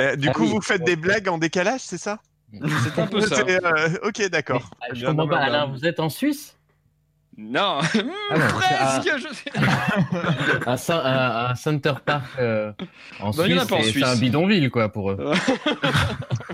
Euh, 0.00 0.16
du 0.16 0.28
Ah 0.28 0.32
coup, 0.32 0.42
oui. 0.42 0.50
vous 0.50 0.60
faites 0.60 0.84
des 0.84 0.96
blagues 0.96 1.28
en 1.28 1.38
décalage, 1.38 1.80
c'est 1.80 1.98
ça? 1.98 2.18
C'est 2.52 2.98
un 3.00 3.06
peu 3.06 3.20
ça. 3.20 3.40
Euh, 3.40 3.88
Ok, 4.02 4.28
d'accord. 4.28 4.70
Ah, 4.80 4.86
Je 4.92 5.06
comprends 5.06 5.28
pas, 5.28 5.38
Alain, 5.38 5.66
vous 5.66 5.86
êtes 5.86 5.98
en 6.00 6.08
Suisse? 6.08 6.56
Non, 7.36 7.78
Ah 8.30 8.36
non, 8.38 8.46
presque 8.48 9.18
je 9.18 9.34
sais. 9.34 9.50
un, 10.66 10.76
cen- 10.76 11.00
un- 11.04 11.46
un 11.50 11.54
Center 11.56 11.92
Park 12.04 12.24
euh, 12.38 12.70
en 13.20 13.30
Bah, 13.32 13.44
Suisse, 13.44 13.62
en 13.62 13.66
c'est- 13.66 13.82
Suisse. 13.90 14.04
c'est 14.04 14.10
un 14.12 14.16
bidonville, 14.16 14.70
quoi, 14.70 14.88
pour 14.88 15.10
eux. 15.10 15.18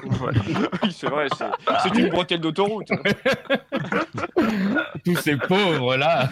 Oui, 0.02 0.92
c'est 0.92 1.06
vrai, 1.08 1.26
c'est- 1.36 1.44
c'est 1.82 1.94
une 1.98 2.08
bretelle 2.08 2.40
d'autoroute. 2.40 2.88
Tous 5.04 5.16
ces 5.16 5.36
pauvres, 5.36 5.96
là, 5.96 6.28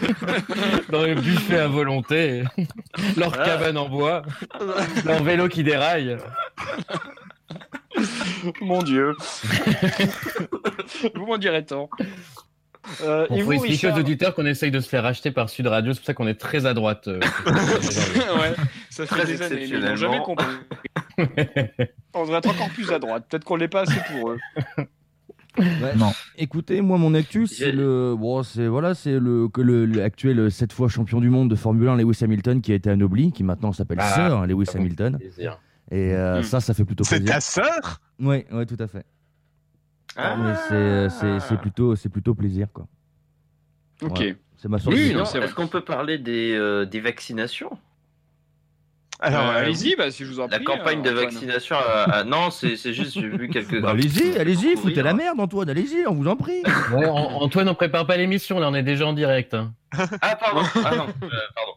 dans 0.91 1.03
les 1.05 1.15
buffets 1.15 1.61
à 1.61 1.69
volonté, 1.69 2.43
leur 3.17 3.29
Voilà. 3.31 3.45
cabane 3.45 3.79
en 3.79 3.89
bois, 3.89 4.23
leur 5.05 5.23
vélo 5.23 5.49
qui 5.49 5.63
déraille. 5.63 6.17
Mon 8.61 8.83
Dieu. 8.83 9.15
vous 11.15 11.27
m'en 11.27 11.39
direz 11.39 11.65
tant. 11.65 11.89
Euh, 13.03 13.27
On 13.31 13.37
et 13.37 13.41
faut 13.41 13.47
vous, 13.47 13.53
expliquer 13.53 13.87
Richard 13.89 13.97
aux 13.97 14.01
auditeurs 14.01 14.35
qu'on 14.35 14.47
essaye 14.47 14.71
de 14.71 14.81
se 14.81 14.89
faire 14.89 15.03
racheter 15.03 15.31
par 15.31 15.49
Sud 15.51 15.67
Radio, 15.67 15.93
c'est 15.93 15.99
pour 16.01 16.07
ça 16.07 16.15
qu'on 16.15 16.27
est 16.27 16.35
très 16.41 16.65
à 16.67 16.75
droite. 16.75 17.09
euh, 17.09 17.21
ouais, 17.47 18.55
ça 18.91 19.05
fait 19.05 19.07
Très 19.07 19.27
des 19.27 19.43
années, 19.43 19.57
mais 19.57 19.69
ils 19.69 19.81
n'ont 19.81 19.97
jamais 19.97 20.21
compris. 20.21 20.47
On 22.15 22.23
devrait 22.23 22.39
être 22.39 22.49
encore 22.51 22.71
plus 22.71 22.91
à 22.93 22.99
droite. 22.99 23.27
Peut-être 23.29 23.45
qu'on 23.45 23.57
l'est 23.57 23.69
pas 23.69 23.83
assez 23.83 24.01
pour 24.11 24.31
eux. 24.31 24.39
Ouais. 25.59 25.97
Non. 25.97 26.13
Écoutez, 26.37 26.81
moi 26.83 26.99
mon 26.99 27.15
actu 27.15 27.49
c'est 27.49 27.73
le 27.73 28.15
bon 28.17 28.45
c'est 28.45 28.69
voilà 28.69 28.95
c'est 28.95 29.19
le 29.19 29.49
que 29.49 29.61
le, 29.61 29.87
le 29.87 30.05
actuel 30.05 30.53
7 30.53 30.73
fois 30.73 30.89
champion 30.89 31.21
du 31.21 31.31
monde 31.31 31.51
de 31.51 31.57
Formule 31.57 31.89
1 31.89 31.97
Lewis 31.97 32.19
Hamilton 32.23 32.61
qui 32.61 32.71
a 32.71 32.77
été 32.77 32.91
anobli 32.91 33.33
qui 33.33 33.43
maintenant 33.43 33.73
s'appelle 33.73 33.99
Ah. 34.01 34.15
Sir 34.15 34.47
Lewis 34.47 34.67
Hamilton 34.73 35.17
Plaisir. 35.19 35.59
et 35.91 36.13
euh, 36.15 36.39
Mm. 36.41 36.43
ça 36.45 36.61
ça 36.61 36.75
fait 36.75 36.85
plutôt 36.85 37.03
C'est 37.03 37.17
plaisir. 37.17 37.35
ta 37.35 37.41
sœur? 37.41 38.01
Ouais 38.21 38.47
ouais 38.53 38.67
tout 38.67 38.77
à 38.79 38.87
fait. 38.87 39.05
Ah. 40.19 40.37
Mais 40.37 40.55
c'est 40.69 40.75
euh, 40.75 41.09
c'est 41.09 41.41
c'est 41.41 41.57
plutôt 41.57 41.95
c'est 41.97 42.09
plutôt 42.09 42.35
plaisir 42.35 42.67
quoi. 42.73 42.87
Ok. 44.03 44.19
Ouais. 44.19 44.37
C'est 44.57 44.69
ma. 44.69 44.79
Oui. 44.87 45.15
Est-ce 45.17 45.55
qu'on 45.55 45.69
peut 45.69 45.83
parler 45.83 46.19
des, 46.19 46.53
euh, 46.55 46.85
des 46.85 46.99
vaccinations? 47.01 47.79
Alors, 49.21 49.47
Euh, 49.51 49.59
allez-y, 49.59 49.97
bah, 49.97 50.11
si 50.13 50.25
je 50.25 50.31
vous 50.31 50.39
en 50.41 50.47
La 50.47 50.57
prie, 50.57 50.65
campagne 50.65 51.01
euh, 51.01 51.03
de 51.03 51.11
vaccination. 51.11 51.75
à- 51.77 52.03
à- 52.19 52.25
Non, 52.25 52.51
c'est 52.51 52.77
c'est 52.77 52.93
juste, 52.93 53.15
j'ai 53.15 53.29
vu 53.29 53.49
quelques. 53.49 53.81
Bah, 53.81 53.91
allez-y, 53.91 54.37
allez-y, 54.39 54.77
foutez 54.77 55.03
la 55.03 55.13
merde 55.15 55.41
Antoine, 55.41 55.69
allez-y, 55.71 56.07
on 56.07 56.15
vous 56.15 56.29
en 56.29 56.37
prie. 56.37 56.63
Ouais, 56.93 57.07
Antoine, 57.09 57.69
on 57.69 57.75
prépare 57.75 58.07
pas 58.07 58.17
l'émission, 58.17 58.59
là, 58.61 58.69
on 58.69 58.75
est 58.75 58.83
déjà 58.85 59.07
en 59.07 59.13
direct. 59.13 59.55
hein. 59.55 59.73
Ah, 60.21 60.37
pardon. 60.37 60.63
Ah, 60.85 60.95
non, 60.97 61.07
euh, 61.09 61.29
pardon. 61.55 61.73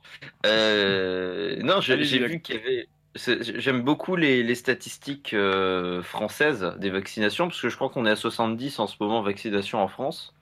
Euh, 0.46 1.56
non, 1.64 1.82
j'ai 1.82 1.96
vu 1.98 2.40
qu'il 2.42 2.56
y 2.56 2.60
avait. 2.60 2.88
J'aime 3.16 3.82
beaucoup 3.82 4.16
les, 4.16 4.42
les 4.42 4.56
statistiques 4.56 5.34
euh, 5.34 6.02
françaises 6.02 6.74
des 6.80 6.90
vaccinations, 6.90 7.48
parce 7.50 7.62
que 7.62 7.68
je 7.68 7.76
crois 7.76 7.90
qu'on 7.90 8.06
est 8.06 8.12
à 8.12 8.16
70 8.16 8.80
en 8.80 8.88
ce 8.88 8.96
moment 9.02 9.22
vaccination 9.22 9.80
en 9.84 9.88
France. 9.90 10.34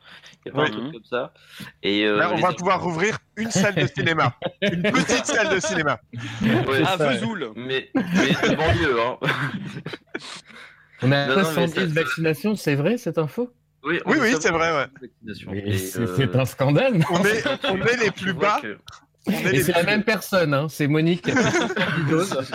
Il 0.45 0.49
y 0.49 0.51
a 0.51 0.55
pas 0.55 0.63
Oui. 0.63 0.69
un 0.69 0.71
truc 0.79 0.91
comme 0.93 1.03
ça. 1.05 1.33
Et, 1.83 2.03
euh, 2.05 2.17
là, 2.17 2.31
on 2.31 2.37
va 2.37 2.53
pouvoir 2.53 2.81
rouvrir 2.83 3.17
une 3.37 3.49
salle 3.51 3.75
de 3.75 3.87
cinéma. 3.87 4.35
Une 4.61 4.81
petite 4.91 5.25
salle 5.25 5.53
de 5.55 5.59
cinéma. 5.59 5.99
Ouais, 6.67 6.83
ça, 6.83 6.95
Vesoul. 6.97 7.51
mais, 7.55 7.89
mais 7.95 8.01
de 8.01 8.55
banlieue, 8.55 9.01
hein. 9.01 9.17
On 11.01 11.11
a 11.11 11.27
Non, 11.27 11.33
non, 11.35 11.37
mais 11.39 11.43
70 11.45 11.73
ça- 11.73 11.81
ça- 11.81 11.85
vaccinations, 11.93 12.55
c'est 12.55 12.75
vrai 12.75 12.97
cette 12.97 13.17
info? 13.17 13.51
Oui, 13.83 13.99
Oui, 14.05 14.17
c'est 14.39 14.51
vrai, 14.51 14.71
ouais. 14.75 15.33
C'est 15.33 15.99
euh, 16.01 16.13
c'est 16.17 16.35
un 16.35 16.45
scandale. 16.45 16.99
On 17.09 17.23
est, 17.23 17.43
on 17.69 17.81
est 17.81 17.97
les 18.03 18.11
plus 18.11 18.33
bas. 18.33 18.59
que- 18.61 18.77
Et 19.53 19.63
c'est 19.63 19.71
la 19.73 19.83
même 19.83 20.03
personne, 20.03 20.53
hein, 20.53 20.67
c'est 20.69 20.87
Monique. 20.87 21.29
Dose. 22.09 22.51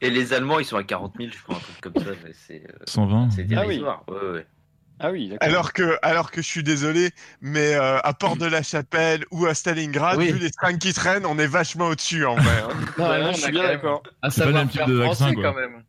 Et 0.00 0.10
les 0.10 0.32
Allemands, 0.32 0.58
ils 0.58 0.64
sont 0.64 0.76
à 0.76 0.84
40 0.84 1.14
000, 1.18 1.30
je 1.36 1.42
crois, 1.42 1.56
un 1.56 1.60
truc 1.60 1.80
comme 1.80 2.02
ça. 2.04 2.10
mais 2.24 2.32
C'est 2.46 2.62
euh, 2.68 2.72
120. 2.86 3.30
c'est 3.30 3.42
Ah 3.42 3.60
oui. 3.62 3.66
dérisoire. 3.68 4.02
Ouais, 4.08 4.30
ouais. 4.32 4.46
Ah 5.02 5.10
oui, 5.10 5.30
d'accord. 5.30 5.48
Alors 5.48 5.72
que, 5.72 5.96
alors 6.02 6.30
que 6.30 6.42
je 6.42 6.46
suis 6.46 6.62
désolé, 6.62 7.10
mais 7.40 7.74
euh, 7.74 7.98
à 8.04 8.12
Port 8.12 8.36
de 8.36 8.44
la 8.44 8.62
Chapelle 8.62 9.24
ou 9.30 9.46
à 9.46 9.54
Stalingrad, 9.54 10.18
Oui. 10.18 10.30
vu 10.30 10.38
les 10.38 10.48
stringues 10.48 10.78
qui 10.78 10.92
traînent, 10.92 11.24
on 11.24 11.38
est 11.38 11.46
vachement 11.46 11.86
au-dessus 11.88 12.26
en 12.26 12.34
vrai. 12.34 12.44
hein. 12.64 12.68
Non, 12.98 13.08
Ouais, 13.08 13.22
non, 13.22 13.32
je 13.32 13.40
suis 13.40 13.50
bien 13.52 13.62
d'accord. 13.62 14.02
À 14.20 14.30
C'est 14.30 14.40
pas 14.42 14.46
le 14.46 14.52
savoir 14.52 14.62
même 14.64 14.68
type 14.68 14.78
faire 14.80 14.88
de 14.88 15.02
français 15.02 15.24
vaccin, 15.24 15.34
quoi. 15.34 15.42
quand 15.52 15.54
même. 15.58 15.82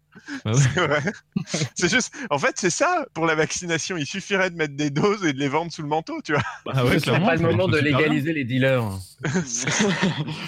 Ah 0.46 0.52
ouais. 0.52 0.58
C'est 0.58 0.80
vrai. 0.88 1.02
C'est 1.76 1.90
juste, 1.90 2.14
en 2.30 2.38
fait, 2.38 2.54
c'est 2.56 2.70
ça 2.70 3.06
pour 3.14 3.26
la 3.26 3.36
vaccination. 3.36 3.98
Il 3.98 4.06
suffirait 4.06 4.50
de 4.50 4.56
mettre 4.56 4.76
des 4.76 4.90
doses 4.90 5.26
et 5.26 5.34
de 5.34 5.40
les 5.40 5.48
vendre 5.50 5.72
sous 5.72 5.82
le 5.82 5.88
manteau, 5.88 6.22
tu 6.24 6.34
vois. 6.34 6.42
Ah 6.72 6.86
ouais, 6.86 6.94
Ce 6.94 7.00
serait 7.00 7.18
clairement, 7.18 7.26
pas 7.28 7.36
le 7.36 7.42
moment 7.42 7.68
de 7.68 7.78
légaliser 7.78 8.34
les 8.34 8.44
dealers. 8.46 8.84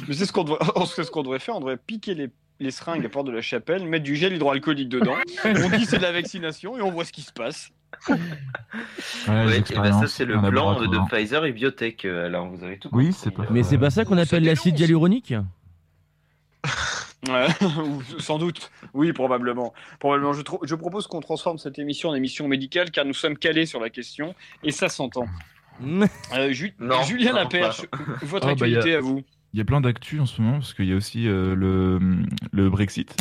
Mais 0.07 0.13
c'est 0.13 0.25
ce 0.25 0.31
qu'on 0.31 0.43
devrait... 0.43 0.59
c'est 0.95 1.03
ce 1.03 1.11
qu'on 1.11 1.23
devrait 1.23 1.39
faire. 1.39 1.55
On 1.55 1.59
devrait 1.59 1.77
piquer 1.77 2.13
les, 2.15 2.29
les 2.59 2.71
seringues 2.71 3.05
à 3.05 3.09
Port 3.09 3.23
de 3.23 3.31
la 3.31 3.41
Chapelle, 3.41 3.85
mettre 3.87 4.03
du 4.03 4.15
gel 4.15 4.33
hydroalcoolique 4.33 4.89
dedans. 4.89 5.15
on 5.45 5.69
dit 5.77 5.85
c'est 5.85 5.97
de 5.97 6.03
la 6.03 6.11
vaccination 6.11 6.77
et 6.77 6.81
on 6.81 6.91
voit 6.91 7.05
ce 7.05 7.11
qui 7.11 7.21
se 7.21 7.33
passe. 7.33 7.69
Ouais, 8.09 8.15
Ouais, 9.27 9.45
les 9.47 9.57
et 9.57 9.75
ben 9.75 9.99
ça, 9.99 10.07
c'est 10.07 10.25
le 10.25 10.39
plan 10.39 10.79
de. 10.79 11.07
Pfizer 11.09 11.45
et 11.45 11.51
Biotech. 11.51 12.05
euh, 12.05 12.25
Alors, 12.25 12.47
vous 12.49 12.63
avez 12.63 12.77
tout 12.79 12.89
Oui, 12.91 13.13
c'est 13.13 13.31
pas- 13.31 13.45
Mais 13.51 13.63
c'est 13.63 13.77
pas 13.77 13.89
ça 13.91 14.03
qu'on 14.05 14.15
Ça 14.15 14.21
appelle 14.21 14.43
l'acide 14.43 14.79
hyaluronique 14.79 15.33
sans 18.19 18.37
doute. 18.37 18.71
Oui, 18.93 19.13
probablement. 19.13 19.73
Probablement. 19.99 20.33
Je, 20.33 20.41
tro- 20.41 20.59
je 20.63 20.75
propose 20.75 21.07
qu'on 21.07 21.21
transforme 21.21 21.57
cette 21.57 21.79
émission 21.79 22.09
en 22.09 22.15
émission 22.15 22.47
médicale 22.47 22.91
car 22.91 23.05
nous 23.05 23.13
sommes 23.13 23.37
calés 23.37 23.65
sur 23.65 23.79
la 23.79 23.89
question 23.89 24.35
et 24.63 24.71
ça 24.71 24.89
s'entend. 24.89 25.25
Euh, 26.35 26.51
Ju- 26.53 26.75
Non, 26.79 27.01
Julien 27.01 27.33
Laperche, 27.33 27.81
votre 28.21 28.47
Ah, 28.47 28.53
bah, 28.55 28.65
a- 28.65 28.67
actualité 28.67 28.93
à 28.95 28.99
vous. 29.01 29.23
Il 29.53 29.57
y 29.57 29.61
a 29.61 29.65
plein 29.65 29.81
d'actu 29.81 30.19
en 30.19 30.27
ce 30.27 30.39
moment 30.39 30.59
parce 30.59 30.73
qu'il 30.75 30.85
y 30.85 30.93
a 30.93 30.95
aussi 30.95 31.27
euh, 31.27 31.55
le, 31.55 31.99
le 32.51 32.69
Brexit. 32.69 33.15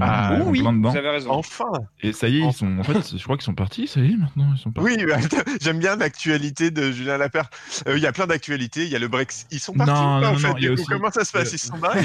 Ah, 0.00 0.38
oui, 0.46 0.60
vous 0.62 0.96
avez 0.96 1.08
raison. 1.10 1.30
Enfin. 1.30 1.70
Et 2.02 2.12
ça 2.12 2.28
y 2.28 2.38
est, 2.38 2.46
ils 2.46 2.52
sont. 2.52 2.78
En 2.78 2.82
fait, 2.84 3.16
je 3.16 3.22
crois 3.22 3.36
qu'ils 3.36 3.44
sont 3.44 3.54
partis. 3.54 3.86
Ça 3.88 4.00
y 4.00 4.12
est, 4.12 4.16
maintenant, 4.16 4.50
ils 4.54 4.58
sont 4.58 4.70
partis. 4.70 4.90
Oui, 4.96 5.04
bah, 5.06 5.16
j'aime 5.60 5.78
bien 5.78 5.96
l'actualité 5.96 6.70
de 6.70 6.90
Julien 6.92 7.18
Lapère. 7.18 7.48
Euh, 7.88 7.96
Il 7.96 8.02
y 8.02 8.06
a 8.06 8.12
plein 8.12 8.26
d'actualités. 8.26 8.82
Il 8.84 8.88
y 8.90 8.96
a 8.96 8.98
le 8.98 9.08
Brexit. 9.08 9.46
Ils 9.50 9.60
sont 9.60 9.72
partis 9.74 9.92
Non, 9.92 9.98
ou 10.18 10.20
pas, 10.20 10.20
non, 10.20 10.26
en 10.28 10.32
non, 10.32 10.38
fait, 10.38 10.66
coup, 10.66 10.72
aussi- 10.72 10.84
Comment 10.86 11.10
ça 11.10 11.24
se 11.24 11.32
passe? 11.32 11.52
Ils 11.52 11.58
se 11.58 11.66
sont 11.68 11.78
barrés? 11.78 12.04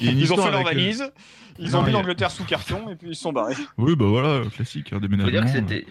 Ils 0.00 0.32
ont 0.32 0.36
fait 0.36 0.50
leur 0.50 0.60
euh, 0.60 0.64
valise, 0.64 1.10
ils 1.58 1.70
Non, 1.72 1.78
ont 1.78 1.82
mis 1.82 1.88
a- 1.90 1.92
l'Angleterre 1.92 2.30
sous 2.30 2.44
carton 2.44 2.88
et 2.90 2.96
puis 2.96 3.08
ils 3.10 3.14
se 3.16 3.22
sont 3.22 3.32
barrés. 3.32 3.54
Oui, 3.78 3.96
bah 3.96 4.06
voilà, 4.06 4.42
classique, 4.54 4.90
Faut 4.90 5.00
déménagement. 5.00 5.30
dire 5.30 5.66
que 5.66 5.84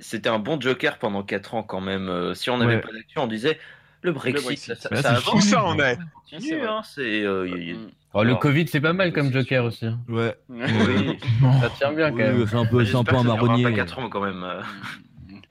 c'était 0.00 0.28
un 0.28 0.38
bon 0.38 0.60
joker 0.60 0.98
pendant 0.98 1.22
4 1.22 1.54
ans 1.54 1.62
quand 1.62 1.80
même. 1.80 2.08
Euh, 2.08 2.34
Si 2.34 2.50
on 2.50 2.58
n'avait 2.58 2.76
Ouais. 2.76 2.80
pas 2.80 2.92
d'actu, 2.92 3.18
on 3.18 3.26
disait 3.26 3.58
le 4.02 4.12
Brexit, 4.12 4.44
Brexit. 4.44 4.74
ça, 4.76 4.88
Bah, 4.90 5.02
ça 5.02 5.12
Où 5.14 5.16
avance, 5.16 5.44
ça 5.44 5.64
en 5.64 5.78
est? 5.78 5.98
Hein, 5.98 6.82
euh, 6.98 7.48
y- 7.48 7.70
y- 7.70 7.72
Mm. 7.74 7.88
Oh, 8.14 8.22
le 8.24 8.34
Covid, 8.36 8.66
c'est 8.68 8.80
pas 8.80 8.92
mal 8.92 9.12
comme 9.12 9.32
joker 9.32 9.64
aussi. 9.64 9.86
hein. 9.86 9.98
Ouais. 10.08 10.34
Oui. 10.48 11.18
Ça 11.60 11.70
tient 11.76 11.92
bien 11.92 12.10
quand 12.10 12.16
Oui, 12.16 12.22
même. 12.22 12.46
C'est 12.46 12.56
un 12.56 12.64
peu, 12.64 12.84
c'est 12.84 12.94
un 12.96 13.04
peu 13.04 13.16
un 13.16 13.22
marronnier. 13.24 13.64
pas 13.64 13.72
4 13.72 13.98
ans 13.98 14.08
quand 14.08 14.20
même. 14.24 14.42
euh. 14.44 14.60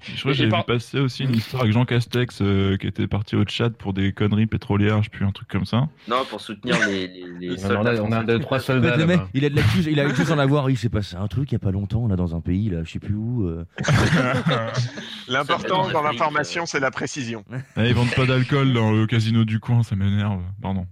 Je 0.06 0.20
crois 0.20 0.34
que 0.34 0.38
j'avais 0.38 0.50
par- 0.50 0.60
vu 0.62 0.66
passer 0.66 1.00
aussi 1.00 1.24
une 1.24 1.34
histoire 1.34 1.62
avec 1.64 1.74
Jean 1.74 1.86
Castex 1.86 2.40
euh, 2.42 2.76
qui 2.76 2.88
était 2.88 3.08
parti 3.08 3.38
au 3.38 3.46
Tchad 3.46 3.74
pour 3.78 3.94
des 3.94 4.12
conneries 4.12 4.48
pétrolières, 4.48 4.98
je 4.98 5.04
sais 5.04 5.10
plus, 5.10 5.26
un 5.26 5.32
truc 5.32 5.48
comme 5.48 5.64
ça. 5.66 5.88
Non, 6.10 6.26
pour 6.30 6.42
soutenir 6.42 6.76
les, 6.88 7.08
les, 7.08 7.24
les 7.40 7.52
On 7.66 7.68
soldats 7.70 7.80
en 7.80 7.86
a, 7.86 8.02
on 8.02 8.12
a 8.12 8.24
deux, 8.26 8.40
trois 8.40 8.60
soldats 8.60 8.98
le 8.98 9.06
mec, 9.06 9.18
là-bas. 9.18 9.30
il 9.34 9.46
a 9.46 9.50
de 9.50 9.56
l'actu, 9.56 9.78
il 9.90 9.98
a 10.02 10.14
sans 10.14 10.36
l'avoir. 10.36 10.70
Il 10.70 10.78
s'est 10.78 10.90
passé 10.90 11.16
un 11.16 11.28
truc 11.30 11.52
il 11.52 11.56
y 11.56 11.56
a 11.56 11.60
pas 11.60 11.72
longtemps 11.72 12.06
là 12.10 12.18
dans 12.18 12.36
un 12.36 12.42
pays 12.42 12.70
là, 12.70 12.80
je 12.84 12.92
sais 12.92 13.00
plus 13.00 13.16
où. 13.16 13.48
euh. 13.48 13.64
L'important 15.30 15.90
dans 15.90 16.04
l'information, 16.04 16.66
c'est 16.66 16.80
la 16.82 16.92
précision. 16.92 17.44
Ah, 17.78 17.86
ils 17.86 17.94
vendent 17.94 18.14
pas 18.14 18.26
d'alcool 18.26 18.74
dans 18.74 18.92
le 18.92 19.08
casino 19.08 19.46
du 19.46 19.60
coin, 19.62 19.84
ça 19.84 19.96
m'énerve. 19.96 20.42
Pardon. 20.62 20.86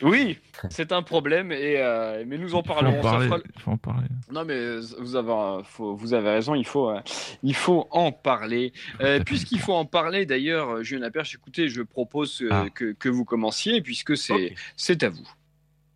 Oui, 0.00 0.38
c'est 0.70 0.90
un 0.90 1.02
problème 1.02 1.52
et 1.52 1.76
euh, 1.78 2.24
mais 2.26 2.36
nous 2.36 2.54
en 2.56 2.62
faut 2.62 2.74
parlerons. 2.74 3.02
ça 3.02 3.20
fera- 3.20 3.38
il 3.54 3.60
faut 3.60 3.70
en 3.70 3.76
parler. 3.76 4.08
Non 4.32 4.44
mais 4.44 4.54
euh, 4.54 4.82
vous 4.98 5.14
avez, 5.14 5.62
faut- 5.64 5.94
vous 5.94 6.12
avez 6.14 6.30
raison, 6.30 6.54
il 6.56 6.66
faut, 6.66 6.90
euh, 6.90 7.00
il 7.44 7.54
faut 7.54 7.86
en 7.90 8.10
parler. 8.10 8.72
Euh, 9.00 9.20
Puisqu'il 9.24 9.60
faut 9.60 9.74
en 9.74 9.84
parler 9.84 10.26
d'ailleurs, 10.26 10.82
Julien 10.82 11.02
Laperche, 11.02 11.34
écoutez, 11.36 11.68
je 11.68 11.82
propose 11.82 12.42
Ah. 12.50 12.64
que, 12.74 12.92
que 12.92 13.08
vous 13.08 13.24
commenciez 13.24 13.80
puisque 13.80 14.16
c'est 14.16 15.02
à 15.04 15.08
vous. 15.08 15.28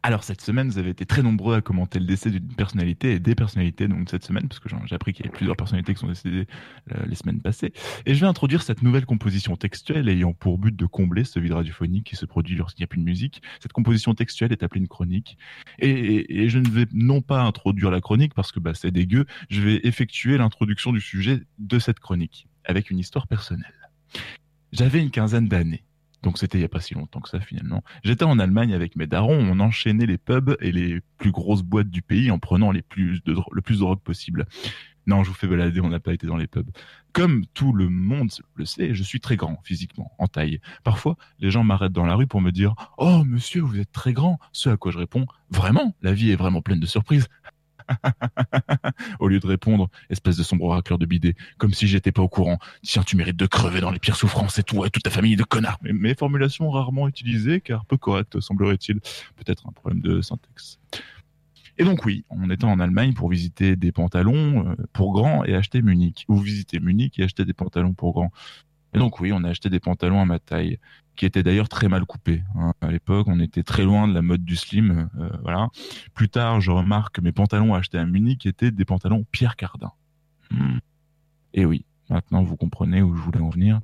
Alors 0.07 0.23
cette 0.23 0.41
semaine, 0.41 0.69
vous 0.69 0.79
avez 0.79 0.91
été 0.91 1.05
très 1.05 1.21
nombreux 1.21 1.57
à 1.57 1.61
commenter 1.61 1.99
le 1.99 2.07
décès 2.07 2.31
d'une 2.31 2.47
personnalité 2.55 3.15
et 3.15 3.19
des 3.19 3.35
personnalités 3.35 3.89
donc 3.89 4.09
cette 4.09 4.23
semaine, 4.25 4.47
parce 4.47 4.61
que 4.61 4.69
j'ai 4.69 4.95
appris 4.95 5.13
qu'il 5.13 5.27
y 5.27 5.29
avait 5.29 5.37
plusieurs 5.37 5.57
personnalités 5.57 5.95
qui 5.95 5.99
sont 5.99 6.07
décédées 6.07 6.47
euh, 6.95 7.05
les 7.09 7.17
semaines 7.17 7.41
passées. 7.41 7.73
Et 8.07 8.15
je 8.15 8.21
vais 8.21 8.29
introduire 8.29 8.63
cette 8.63 8.83
nouvelle 8.83 9.05
composition 9.05 9.57
textuelle 9.57 10.09
ayant 10.09 10.33
pour 10.33 10.59
but 10.59 10.77
de 10.77 10.87
combler 10.87 11.25
ce 11.25 11.41
vide 11.41 11.55
radiophonique 11.55 12.05
qui 12.05 12.15
se 12.15 12.25
produit 12.25 12.55
lorsqu'il 12.55 12.83
n'y 12.83 12.85
a 12.85 12.87
plus 12.87 13.01
de 13.01 13.05
musique. 13.05 13.43
Cette 13.59 13.73
composition 13.73 14.15
textuelle 14.15 14.53
est 14.53 14.63
appelée 14.63 14.81
une 14.81 14.87
chronique. 14.87 15.39
Et, 15.81 15.91
et- 15.91 16.43
et 16.45 16.49
je 16.51 16.61
ne 16.61 16.69
vais 16.69 16.87
non 16.93 17.21
pas 17.21 17.43
introduire 17.43 17.91
la 17.91 18.01
chronique 18.01 18.33
parce 18.33 18.53
que 18.53 18.61
bah, 18.61 18.75
c'est 18.75 18.93
dégueu, 18.93 19.27
je 19.51 19.61
vais 19.61 19.81
effectuer 19.83 20.39
l'introduction 20.39 20.93
du 20.93 21.01
sujet 21.01 21.41
de 21.59 21.81
cette 21.81 21.99
chronique 21.99 22.47
avec 22.65 22.91
une 22.91 23.01
histoire 23.01 23.27
personnelle. 23.27 23.75
J'avais 24.73 25.01
une 25.03 25.11
quinzaine 25.11 25.49
d'années. 25.49 25.83
Donc 26.27 26.39
c'était 26.39 26.59
il 26.59 26.63
n'y 26.63 26.65
a 26.65 26.69
pas 26.69 26.81
si 26.81 26.95
longtemps 26.95 27.21
que 27.21 27.29
ça 27.29 27.39
finalement. 27.39 27.85
J'étais 28.03 28.25
en 28.25 28.41
Allemagne 28.41 28.75
avec 28.75 28.97
mes 28.97 29.07
darons, 29.07 29.39
on 29.39 29.61
enchaînait 29.61 30.07
les 30.07 30.19
pubs 30.19 30.57
et 30.61 30.73
les 30.73 31.01
plus 31.19 31.31
grosses 31.31 31.63
boîtes 31.63 31.89
du 31.89 32.03
pays 32.03 32.33
en 32.33 32.41
prenant 32.41 32.73
les 32.73 32.83
plus 32.83 33.21
le 33.25 33.63
plus 33.63 33.77
de 33.77 33.81
drogue 33.83 34.01
possible. 34.01 34.45
Non, 35.07 35.23
je 35.23 35.29
vous 35.29 35.37
fais 35.37 35.47
balader, 35.47 35.81
on 35.81 35.89
n'a 35.89 36.01
pas 36.01 36.13
été 36.13 36.27
dans 36.27 36.37
les 36.37 36.49
pubs. 36.49 36.69
Comme 37.13 37.47
tout 37.55 37.73
le 37.73 37.89
monde 37.89 38.33
le 38.57 38.65
sait, 38.65 38.93
je 38.93 39.05
suis 39.05 39.21
très 39.21 39.37
grand 39.37 39.61
physiquement, 39.63 40.11
en 40.19 40.27
taille. 40.27 40.59
Parfois, 40.83 41.17
les 41.39 41.53
gens 41.53 41.63
m'arrêtent 41.63 41.93
dans 41.93 42.07
la 42.07 42.17
rue 42.17 42.27
pour 42.27 42.41
me 42.41 42.51
dire 42.51 42.75
«Oh, 42.99 43.23
monsieur, 43.25 43.61
vous 43.61 43.79
êtes 43.79 43.93
très 43.93 44.13
grand!» 44.13 44.41
Ce 44.53 44.69
à 44.69 44.77
quoi 44.77 44.91
je 44.91 44.99
réponds 44.99 45.27
«Vraiment 45.51 45.95
La 46.03 46.13
vie 46.13 46.33
est 46.33 46.37
vraiment 46.37 46.61
pleine 46.61 46.81
de 46.81 46.87
surprises.» 46.87 47.29
Au 49.21 49.29
lieu 49.29 49.41
de 49.41 49.47
répondre 49.47 49.89
«Espèce 50.11 50.37
de 50.37 50.43
sombre 50.43 50.69
racleur 50.69 50.99
de 50.99 51.07
bidet, 51.07 51.35
comme 51.59 51.73
si 51.73 51.87
j'étais 51.87 52.13
pas 52.13 52.23
au 52.23 52.29
courant. 52.29 52.59
Tiens, 52.83 53.03
tu 53.03 53.17
mérites 53.17 53.37
de 53.37 53.47
crever 53.47 53.81
dans 53.81 53.91
les 53.91 53.99
pires 53.99 54.17
souffrances 54.17 54.59
et 54.59 54.63
tout, 54.63 54.85
et 54.85 54.91
toute 54.91 55.03
ta 55.03 55.11
famille 55.11 55.37
de 55.37 55.45
connards.» 55.45 55.79
Mes, 55.83 55.93
mes 55.93 56.15
formulations 56.15 56.71
rarement 56.71 57.09
utilisées, 57.09 57.61
car 57.61 57.85
peu 57.87 57.97
correctes, 57.97 58.41
semblerait-il. 58.41 59.01
Peut-être 59.37 59.69
un 59.69 59.73
problème 59.73 60.01
de 60.01 60.21
syntaxe. 60.21 60.79
Et 61.79 61.85
donc 61.85 62.05
oui, 62.05 62.25
on 62.31 62.51
était 62.51 62.65
en 62.65 62.81
Allemagne 62.81 63.13
pour 63.13 63.29
visiter 63.29 63.77
des 63.77 63.93
pantalons 63.93 64.67
euh, 64.67 64.75
pour 64.93 65.13
grands 65.13 65.45
et 65.45 65.55
acheter 65.55 65.83
Munich. 65.83 66.25
Ou 66.29 66.39
visiter 66.39 66.81
Munich 66.81 67.19
et 67.19 67.25
acheter 67.25 67.45
des 67.45 67.53
pantalons 67.53 67.93
pour 67.93 68.15
grands. 68.15 68.33
Et 68.97 68.99
donc 68.99 69.21
oui, 69.21 69.31
on 69.33 69.45
a 69.45 69.51
acheté 69.51 69.69
des 69.69 69.79
pantalons 69.79 70.21
à 70.21 70.25
ma 70.25 70.39
taille. 70.39 70.79
qui 71.17 71.25
était 71.27 71.43
d'ailleurs 71.43 71.69
très 71.69 71.89
mal 71.89 72.05
coupé. 72.05 72.43
hein. 72.57 72.75
À 72.81 72.91
l'époque, 72.91 73.27
on 73.29 73.41
était 73.41 73.63
très 73.63 73.85
loin 73.85 74.07
de 74.09 74.13
la 74.15 74.23
mode 74.23 74.45
du 74.45 74.57
slim. 74.57 75.09
euh, 75.19 75.29
voilà. 75.43 75.69
Plus 76.15 76.29
tard, 76.29 76.61
je 76.61 76.71
remarque 76.71 77.17
que 77.17 77.21
mes 77.21 77.33
pantalons 77.33 77.75
achetés 77.75 77.99
à 77.99 78.05
Munich 78.07 78.45
étaient 78.47 78.71
des 78.71 78.85
pantalons 78.85 79.25
Pierre 79.33 79.57
Cardin. 79.57 79.93
Hmm. 80.51 80.79
Et 81.55 81.65
oui, 81.65 81.85
maintenant 82.11 82.43
vous 82.43 82.57
comprenez 82.57 83.03
où 83.03 83.15
je 83.15 83.21
voulais 83.23 83.41
en 83.41 83.49
venir. 83.51 83.81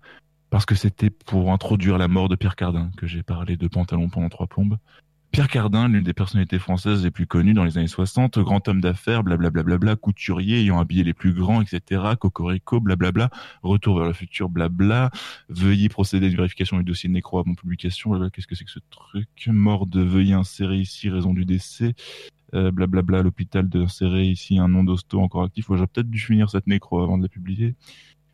Parce 0.50 0.66
que 0.66 0.74
c'était 0.74 1.08
pour 1.10 1.52
introduire 1.52 1.96
la 1.96 2.08
mort 2.08 2.28
de 2.28 2.36
Pierre 2.36 2.56
Cardin 2.56 2.90
que 2.98 3.06
j'ai 3.06 3.22
parlé 3.22 3.56
de 3.56 3.68
pantalons 3.68 4.10
pendant 4.10 4.28
trois 4.28 4.46
plombes. 4.46 4.76
Pierre 5.32 5.48
Cardin, 5.48 5.88
l'une 5.88 6.04
des 6.04 6.12
personnalités 6.12 6.58
françaises 6.58 7.02
les 7.02 7.10
plus 7.10 7.26
connues 7.26 7.54
dans 7.54 7.64
les 7.64 7.78
années 7.78 7.86
60, 7.86 8.38
grand 8.40 8.68
homme 8.68 8.82
d'affaires, 8.82 9.24
blablabla, 9.24 9.96
couturier 9.96 10.60
ayant 10.60 10.78
habillé 10.78 11.04
les 11.04 11.14
plus 11.14 11.32
grands, 11.32 11.62
etc., 11.62 12.02
cocorico, 12.20 12.80
blablabla, 12.80 13.30
retour 13.62 13.96
vers 13.96 14.06
le 14.06 14.12
futur, 14.12 14.50
blabla, 14.50 15.10
veuillez 15.48 15.88
procéder 15.88 16.26
à 16.26 16.28
une 16.28 16.36
vérification 16.36 16.76
du 16.76 16.84
dossier 16.84 17.08
nécro 17.08 17.38
avant 17.38 17.54
publication, 17.54 18.10
blabla, 18.10 18.28
qu'est-ce 18.28 18.46
que 18.46 18.54
c'est 18.54 18.66
que 18.66 18.70
ce 18.70 18.80
truc, 18.90 19.26
mort 19.46 19.86
de 19.86 20.02
veuillez 20.02 20.34
insérer 20.34 20.76
ici, 20.76 21.08
raison 21.08 21.32
du 21.32 21.46
décès, 21.46 21.94
euh, 22.52 22.70
blablabla, 22.70 23.20
à 23.20 23.22
l'hôpital 23.22 23.70
d'insérer 23.70 24.26
ici 24.26 24.58
un 24.58 24.68
nom 24.68 24.84
d'hosto 24.84 25.18
encore 25.18 25.44
actif, 25.44 25.64
j'aurais 25.68 25.86
peut-être 25.86 26.10
dû 26.10 26.18
finir 26.18 26.50
cette 26.50 26.66
nécro 26.66 27.00
avant 27.00 27.16
de 27.16 27.22
la 27.22 27.30
publier. 27.30 27.74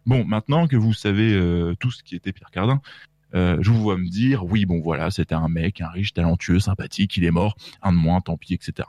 Bon, 0.05 0.25
maintenant 0.25 0.67
que 0.67 0.75
vous 0.75 0.95
savez 0.95 1.33
euh, 1.33 1.77
tout 1.79 1.93
ce 1.93 2.03
qui 2.03 2.17
était 2.17 2.33
Pierre 2.33 2.51
Cardin, 2.51 2.81
euh, 3.35 3.59
je 3.61 3.71
vous 3.71 3.81
vois 3.81 3.97
me 3.97 4.09
dire, 4.09 4.45
oui, 4.45 4.65
bon 4.65 4.81
voilà, 4.81 5.11
c'était 5.11 5.35
un 5.35 5.49
mec, 5.49 5.81
un 5.81 5.89
riche, 5.89 6.15
talentueux, 6.15 6.61
sympathique, 6.61 7.17
il 7.17 7.25
est 7.25 7.31
mort, 7.31 7.57
un 7.83 7.93
de 7.93 7.99
moins, 7.99 8.21
tant 8.21 8.37
pis, 8.37 8.55
etc. 8.55 8.89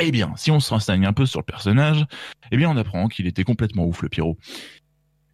Eh 0.00 0.10
bien, 0.10 0.32
si 0.36 0.50
on 0.50 0.58
se 0.58 0.70
renseigne 0.70 1.06
un 1.06 1.12
peu 1.12 1.26
sur 1.26 1.40
le 1.40 1.44
personnage, 1.44 2.04
eh 2.50 2.56
bien, 2.56 2.68
on 2.70 2.76
apprend 2.76 3.08
qu'il 3.08 3.26
était 3.26 3.44
complètement 3.44 3.86
ouf, 3.86 4.02
le 4.02 4.08
Pierrot. 4.08 4.36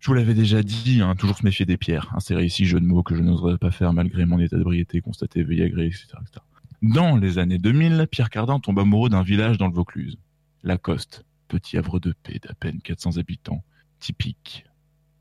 Je 0.01 0.07
vous 0.07 0.15
l'avais 0.15 0.35
déjà 0.35 0.63
dit, 0.63 1.01
hein, 1.03 1.15
toujours 1.15 1.39
se 1.39 1.45
méfier 1.45 1.67
des 1.67 1.77
pierres. 1.77 2.11
Insérer 2.15 2.45
ici 2.45 2.65
jeu 2.65 2.81
de 2.81 2.87
mots 2.87 3.03
que 3.03 3.15
je 3.15 3.23
n'oserais 3.23 3.59
pas 3.59 3.71
faire 3.71 3.93
malgré 3.93 4.25
mon 4.25 4.39
état 4.39 4.57
d'ébriété 4.57 5.01
constaté, 5.01 5.43
veuillez 5.43 5.65
agréer, 5.65 5.89
etc., 5.89 6.09
etc. 6.23 6.45
Dans 6.83 7.17
les 7.17 7.39
années 7.39 7.59
2000, 7.59 8.07
Pierre 8.11 8.31
Cardin 8.31 8.59
tombe 8.61 8.79
amoureux 8.79 9.11
d'un 9.11 9.23
village 9.23 9.59
dans 9.59 9.67
le 9.67 9.75
Vaucluse. 9.75 10.19
Lacoste, 10.63 11.25
petit 11.49 11.77
havre 11.77 12.01
de 12.01 12.15
paix 12.23 12.39
d'à 12.43 12.55
peine 12.55 12.81
400 12.81 13.19
habitants, 13.19 13.63
typique 13.99 14.65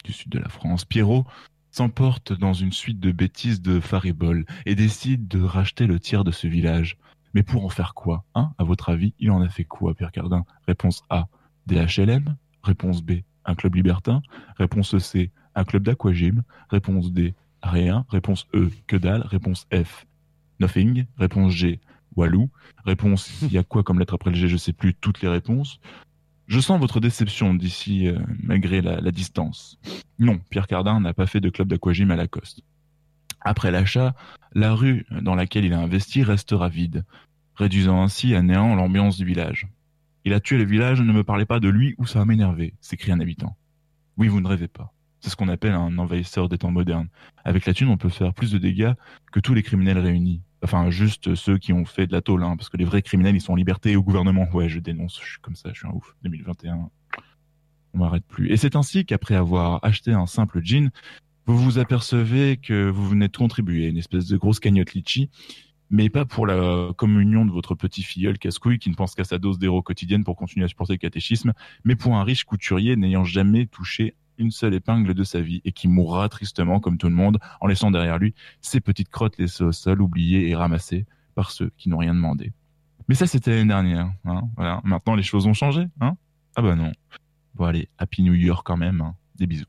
du 0.05 0.13
sud 0.13 0.31
de 0.31 0.39
la 0.39 0.47
France. 0.47 0.85
Pierrot 0.85 1.25
s'emporte 1.71 2.33
dans 2.33 2.53
une 2.53 2.71
suite 2.71 2.99
de 2.99 3.11
bêtises 3.11 3.61
de 3.61 3.79
faribole 3.79 4.45
et 4.65 4.75
décide 4.75 5.27
de 5.27 5.41
racheter 5.41 5.87
le 5.87 5.99
tiers 5.99 6.23
de 6.23 6.31
ce 6.31 6.47
village. 6.47 6.97
Mais 7.33 7.43
pour 7.43 7.65
en 7.65 7.69
faire 7.69 7.93
quoi 7.93 8.25
Hein 8.35 8.53
À 8.57 8.63
votre 8.63 8.89
avis, 8.89 9.13
il 9.19 9.31
en 9.31 9.41
a 9.41 9.49
fait 9.49 9.63
quoi, 9.63 9.93
Pierre 9.93 10.11
Cardin? 10.11 10.45
Réponse 10.67 11.03
A, 11.09 11.27
des 11.67 11.75
HLM 11.75 12.35
Réponse 12.63 13.01
B, 13.01 13.21
un 13.45 13.55
club 13.55 13.75
libertin. 13.75 14.21
Réponse 14.57 14.97
C, 14.97 15.31
un 15.55 15.63
club 15.63 15.83
d'aquagym. 15.83 16.43
Réponse 16.69 17.11
D, 17.11 17.33
rien. 17.63 18.05
Réponse 18.09 18.47
E, 18.53 18.69
que 18.87 18.95
dalle. 18.95 19.21
Réponse 19.21 19.67
F, 19.73 20.05
nothing. 20.59 21.05
Réponse 21.17 21.53
G, 21.53 21.79
Walou. 22.15 22.49
Réponse, 22.85 23.41
il 23.43 23.51
y 23.51 23.57
a 23.57 23.63
quoi 23.63 23.83
comme 23.83 23.99
lettre 23.99 24.15
après 24.15 24.31
le 24.31 24.35
G 24.35 24.47
Je 24.47 24.57
sais 24.57 24.73
plus 24.73 24.93
toutes 24.93 25.21
les 25.21 25.29
réponses. 25.29 25.79
Je 26.49 26.59
sens 26.59 26.79
votre 26.79 26.99
déception 26.99 27.53
d'ici, 27.53 28.07
euh, 28.07 28.17
malgré 28.41 28.81
la, 28.81 29.11
distance. 29.11 29.77
Non, 30.17 30.39
Pierre 30.49 30.65
Cardin 30.65 30.99
n'a 30.99 31.13
pas 31.13 31.27
fait 31.27 31.39
de 31.39 31.51
club 31.51 31.67
d'aquagym 31.67 32.09
à 32.09 32.15
Lacoste. 32.15 32.63
Après 33.41 33.69
l'achat, 33.69 34.15
la 34.53 34.73
rue 34.73 35.05
dans 35.21 35.35
laquelle 35.35 35.63
il 35.63 35.73
a 35.73 35.79
investi 35.79 36.23
restera 36.23 36.67
vide, 36.67 37.05
réduisant 37.53 38.01
ainsi 38.01 38.33
à 38.33 38.41
néant 38.41 38.73
l'ambiance 38.73 39.17
du 39.17 39.25
village. 39.25 39.67
Il 40.25 40.33
a 40.33 40.39
tué 40.39 40.57
le 40.57 40.65
village, 40.65 41.01
ne 41.01 41.13
me 41.13 41.23
parlez 41.23 41.45
pas 41.45 41.59
de 41.59 41.69
lui 41.69 41.93
ou 41.99 42.07
ça 42.07 42.17
va 42.17 42.25
m'énerver, 42.25 42.73
s'écrie 42.81 43.11
un 43.11 43.19
habitant. 43.19 43.55
Oui, 44.17 44.27
vous 44.27 44.41
ne 44.41 44.47
rêvez 44.47 44.67
pas. 44.67 44.91
C'est 45.19 45.29
ce 45.29 45.35
qu'on 45.35 45.49
appelle 45.49 45.73
un 45.73 45.99
envahisseur 45.99 46.49
des 46.49 46.57
temps 46.57 46.71
modernes. 46.71 47.09
Avec 47.45 47.67
la 47.67 47.75
thune, 47.75 47.89
on 47.89 47.97
peut 47.97 48.09
faire 48.09 48.33
plus 48.33 48.51
de 48.51 48.57
dégâts 48.57 48.93
que 49.31 49.39
tous 49.39 49.53
les 49.53 49.61
criminels 49.61 49.99
réunis. 49.99 50.41
Enfin, 50.63 50.89
juste 50.89 51.35
ceux 51.35 51.57
qui 51.57 51.71
ont 51.71 51.85
fait 51.85 52.05
de 52.05 52.11
la 52.11 52.21
tôle, 52.21 52.43
hein, 52.43 52.55
parce 52.57 52.69
que 52.69 52.77
les 52.77 52.85
vrais 52.85 53.01
criminels, 53.01 53.35
ils 53.35 53.41
sont 53.41 53.53
en 53.53 53.55
liberté 53.55 53.95
au 53.95 54.03
gouvernement. 54.03 54.47
Ouais, 54.53 54.67
je 54.67 54.79
dénonce, 54.79 55.19
je 55.23 55.31
suis 55.31 55.39
comme 55.39 55.55
ça, 55.55 55.69
je 55.73 55.79
suis 55.79 55.87
un 55.87 55.91
ouf. 55.91 56.15
2021, 56.23 56.89
on 57.93 57.97
m'arrête 57.97 58.25
plus. 58.27 58.51
Et 58.51 58.57
c'est 58.57 58.75
ainsi 58.75 59.05
qu'après 59.05 59.35
avoir 59.35 59.83
acheté 59.83 60.11
un 60.11 60.25
simple 60.25 60.61
jean, 60.63 60.91
vous 61.45 61.57
vous 61.57 61.79
apercevez 61.79 62.57
que 62.57 62.89
vous 62.89 63.07
venez 63.07 63.27
de 63.27 63.35
contribuer 63.35 63.85
à 63.85 63.89
une 63.89 63.97
espèce 63.97 64.27
de 64.27 64.37
grosse 64.37 64.59
cagnotte 64.59 64.93
litchi, 64.93 65.29
mais 65.89 66.09
pas 66.09 66.25
pour 66.25 66.45
la 66.45 66.91
communion 66.95 67.45
de 67.45 67.51
votre 67.51 67.73
petit 67.73 68.03
filleul 68.03 68.37
casse-couille 68.37 68.79
qui 68.79 68.89
ne 68.89 68.95
pense 68.95 69.15
qu'à 69.15 69.23
sa 69.23 69.39
dose 69.39 69.57
d'héros 69.57 69.81
quotidienne 69.81 70.23
pour 70.23 70.35
continuer 70.35 70.65
à 70.65 70.67
supporter 70.67 70.93
le 70.93 70.99
catéchisme, 70.99 71.53
mais 71.83 71.95
pour 71.95 72.15
un 72.15 72.23
riche 72.23 72.43
couturier 72.43 72.95
n'ayant 72.95 73.23
jamais 73.23 73.65
touché 73.65 74.15
une 74.39 74.51
seule 74.51 74.73
épingle 74.73 75.13
de 75.13 75.23
sa 75.23 75.41
vie 75.41 75.61
et 75.65 75.71
qui 75.71 75.87
mourra 75.87 76.27
tristement 76.29 76.79
comme 76.79 76.97
tout 76.97 77.07
le 77.09 77.15
monde 77.15 77.37
en 77.61 77.67
laissant 77.67 77.91
derrière 77.91 78.17
lui 78.17 78.33
ses 78.61 78.79
petites 78.79 79.09
crottes 79.09 79.37
laissées 79.37 79.63
au 79.63 79.71
sol, 79.71 80.01
oubliées 80.01 80.49
et 80.49 80.55
ramassées 80.55 81.05
par 81.35 81.51
ceux 81.51 81.71
qui 81.77 81.89
n'ont 81.89 81.97
rien 81.99 82.13
demandé. 82.15 82.51
Mais 83.07 83.15
ça, 83.15 83.27
c'était 83.27 83.51
l'année 83.51 83.67
dernière. 83.67 84.11
Hein, 84.25 84.41
voilà. 84.55 84.81
Maintenant, 84.83 85.15
les 85.15 85.23
choses 85.23 85.45
ont 85.47 85.53
changé. 85.53 85.85
Hein 86.01 86.15
ah 86.55 86.61
bah 86.61 86.75
non. 86.75 86.91
Bon, 87.55 87.65
allez, 87.65 87.89
Happy 87.97 88.23
New 88.23 88.33
Year 88.33 88.63
quand 88.63 88.77
même. 88.77 89.01
hein. 89.01 89.15
Des 89.35 89.47
bisous. 89.47 89.65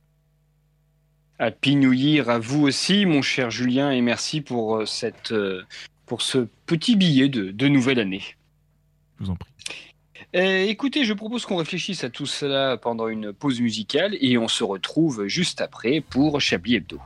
Happy 1.39 1.77
New 1.77 1.93
Year 1.93 2.29
à 2.29 2.39
vous 2.39 2.63
aussi, 2.63 3.07
mon 3.07 3.23
cher 3.23 3.51
Julien, 3.51 3.91
et 3.93 4.03
merci 4.03 4.41
pour, 4.43 4.77
euh, 4.77 4.87
cette, 4.87 5.33
euh, 5.33 5.63
pour 6.05 6.21
ce 6.23 6.49
petit 6.67 6.97
billet 6.97 7.29
de, 7.29 7.51
de 7.51 7.69
nouvelle 7.69 7.99
année. 7.99 8.23
Je 9.19 9.25
vous 9.25 9.31
en 9.31 9.37
prie. 9.37 9.50
Euh, 10.37 10.65
écoutez, 10.67 11.05
je 11.05 11.13
propose 11.13 11.45
qu'on 11.45 11.57
réfléchisse 11.57 12.05
à 12.05 12.09
tout 12.09 12.27
cela 12.27 12.77
pendant 12.77 13.09
une 13.09 13.33
pause 13.33 13.61
musicale 13.61 14.17
et 14.21 14.39
on 14.39 14.47
se 14.47 14.63
retrouve 14.63 15.27
juste 15.27 15.61
après 15.61 16.01
pour 16.01 16.41
Chablis 16.41 16.77
Hebdo. 16.77 17.01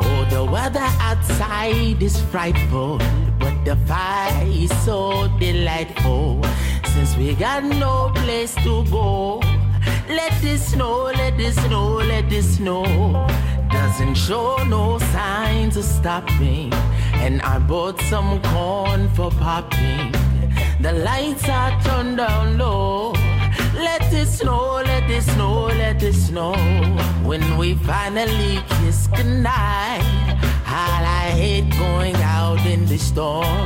Oh, 0.00 0.54
is 2.00 2.20
frightful, 2.30 2.98
but 3.38 3.52
the 3.66 3.76
fire 3.86 4.46
is 4.46 4.70
so 4.82 5.28
delightful. 5.38 6.40
Since 6.94 7.16
we 7.18 7.34
got 7.34 7.64
no 7.64 8.10
place 8.14 8.54
to 8.64 8.84
go, 8.90 9.40
let 10.08 10.32
this 10.40 10.72
snow, 10.72 11.04
let 11.04 11.36
this 11.36 11.56
snow, 11.56 11.96
let 11.96 12.28
this 12.30 12.56
snow. 12.56 12.84
Doesn't 13.70 14.14
show 14.14 14.56
no 14.64 14.98
signs 14.98 15.76
of 15.76 15.84
stopping. 15.84 16.72
And 17.14 17.42
I 17.42 17.58
bought 17.58 18.00
some 18.02 18.40
corn 18.42 19.08
for 19.14 19.30
popping. 19.30 20.12
The 20.80 20.92
lights 20.92 21.48
are 21.48 21.80
turned 21.82 22.18
down 22.18 22.58
low. 22.58 23.12
Let 23.74 24.12
it 24.12 24.26
snow, 24.26 24.82
let 24.84 25.10
it 25.10 25.22
snow, 25.22 25.66
let 25.66 26.02
it 26.02 26.14
snow. 26.14 26.54
When 27.24 27.58
we 27.58 27.74
finally 27.74 28.62
kiss 28.68 29.06
goodnight, 29.08 30.02
I 30.66 31.30
hate 31.30 31.70
going 31.76 32.16
out 32.16 32.64
in 32.66 32.86
the 32.86 32.98
storm. 32.98 33.65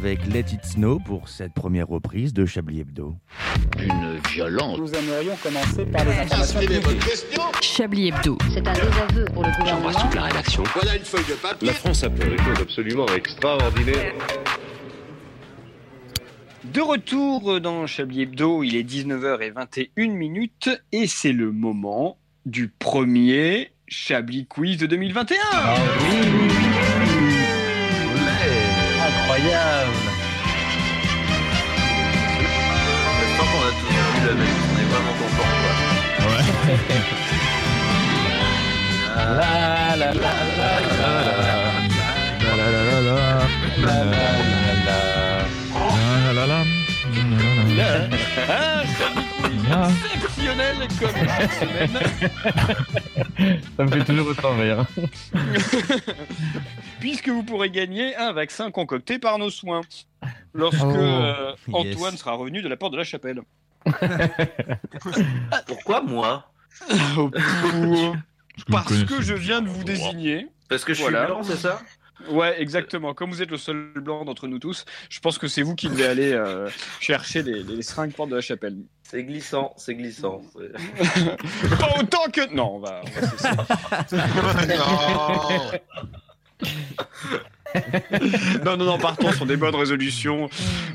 Avec 0.00 0.26
Let 0.32 0.46
It 0.54 0.64
Snow 0.64 0.98
pour 0.98 1.28
cette 1.28 1.52
première 1.52 1.86
reprise 1.86 2.32
de 2.32 2.46
Chablis 2.46 2.80
Hebdo. 2.80 3.14
Une 3.78 4.18
violence. 4.32 4.78
Nous 4.78 4.94
aimerions 4.94 5.36
commencer 5.42 5.84
par 5.84 6.06
les 6.06 6.12
informations 6.12 6.60
Chablis 7.60 8.08
Hebdo. 8.08 8.38
C'est 8.50 8.66
un 8.66 8.72
désaveu 8.72 9.24
pour 9.26 9.44
le 9.44 9.50
gouvernement. 9.58 9.92
toute 9.92 10.14
la 10.14 10.22
rédaction. 10.22 10.62
Voilà 10.74 10.96
une 10.96 11.04
feuille 11.04 11.24
de 11.28 11.34
papier. 11.34 11.68
La 11.68 11.74
France 11.74 12.02
a 12.02 12.10
fait 12.10 12.30
des 12.30 12.38
choses 12.38 12.60
absolument 12.62 13.06
extraordinaires. 13.14 14.14
De 16.64 16.80
retour 16.80 17.60
dans 17.60 17.86
Chablis 17.86 18.22
Hebdo, 18.22 18.62
il 18.62 18.76
est 18.76 18.90
19h21 18.90 20.12
minutes 20.12 20.70
et 20.92 21.08
c'est 21.08 21.32
le 21.32 21.52
moment 21.52 22.16
du 22.46 22.68
premier 22.68 23.72
Chablis 23.86 24.46
Quiz 24.46 24.78
de 24.78 24.86
2021. 24.86 25.36
Ah 25.52 25.74
Incroyable. 29.40 30.10
Je 33.20 33.36
qu'on 33.38 33.60
a 33.60 33.72
tous 33.80 33.88
vu 33.88 34.20
la 34.26 34.34
même. 34.34 34.60
On 34.68 34.78
est 34.78 34.88
vraiment 34.92 35.14
contents, 35.18 35.54
quoi. 35.62 35.74
La 39.16 39.96
la 39.96 40.08
la 40.12 40.12
la 40.12 40.70
la 40.80 41.12
La 42.40 42.56
la 42.56 42.66
la 42.70 42.80
la 42.84 42.98
la. 43.00 43.18
la 43.80 43.96
la 43.96 44.04
La 44.04 44.04
la 44.04 44.49
exceptionnel 50.14 50.76
comme 50.98 51.28
chaque 51.28 51.52
semaine, 51.52 51.98
Ça 53.76 53.84
me 53.84 53.90
fait 53.90 54.04
toujours 54.04 54.28
autant 54.28 54.56
rire. 54.56 54.84
puisque 57.00 57.28
vous 57.28 57.42
pourrez 57.42 57.70
gagner 57.70 58.16
un 58.16 58.32
vaccin 58.32 58.70
concocté 58.70 59.18
par 59.18 59.38
nos 59.38 59.50
soins 59.50 59.80
lorsque 60.54 60.82
Oh, 60.82 60.96
euh, 60.96 61.54
yes. 61.68 61.96
Antoine 61.96 62.16
sera 62.16 62.32
revenu 62.32 62.62
de 62.62 62.68
la 62.68 62.76
porte 62.76 62.92
de 62.92 62.98
la 62.98 63.04
chapelle. 63.04 63.40
Pourquoi 65.66 66.02
moi 66.02 66.52
Parce 68.70 69.04
que 69.04 69.22
je 69.22 69.34
viens 69.34 69.62
de 69.62 69.68
vous 69.68 69.84
désigner. 69.84 70.46
Parce 70.68 70.84
que 70.84 70.92
je 70.94 71.00
Voilà. 71.02 71.24
suis 71.24 71.26
blanc, 71.32 71.42
c'est 71.42 71.56
ça? 71.56 71.80
Ouais, 72.28 72.60
exactement. 72.60 73.14
Comme 73.14 73.30
vous 73.30 73.42
êtes 73.42 73.50
le 73.50 73.56
seul 73.56 73.92
blanc 73.94 74.24
d'entre 74.24 74.46
nous 74.46 74.58
tous, 74.58 74.84
je 75.08 75.20
pense 75.20 75.38
que 75.38 75.48
c'est 75.48 75.62
vous 75.62 75.74
qui 75.74 75.88
devez 75.88 76.06
aller 76.06 76.32
euh, 76.32 76.68
chercher 77.00 77.42
les, 77.42 77.62
les 77.62 77.82
seringues 77.82 78.12
porte 78.12 78.30
de 78.30 78.36
la 78.36 78.40
chapelle. 78.40 78.76
C'est 79.02 79.24
glissant, 79.24 79.74
c'est 79.76 79.94
glissant. 79.94 80.42
Pas 81.78 81.94
autant 82.00 82.30
que. 82.32 82.54
Non, 82.54 82.76
on 82.76 82.78
va. 82.78 83.02
on 84.12 84.20
non, 88.64 88.76
non, 88.76 88.84
non, 88.84 88.98
partons 88.98 89.32
sur 89.32 89.46
des 89.46 89.56
bonnes 89.56 89.74
résolutions. 89.74 90.48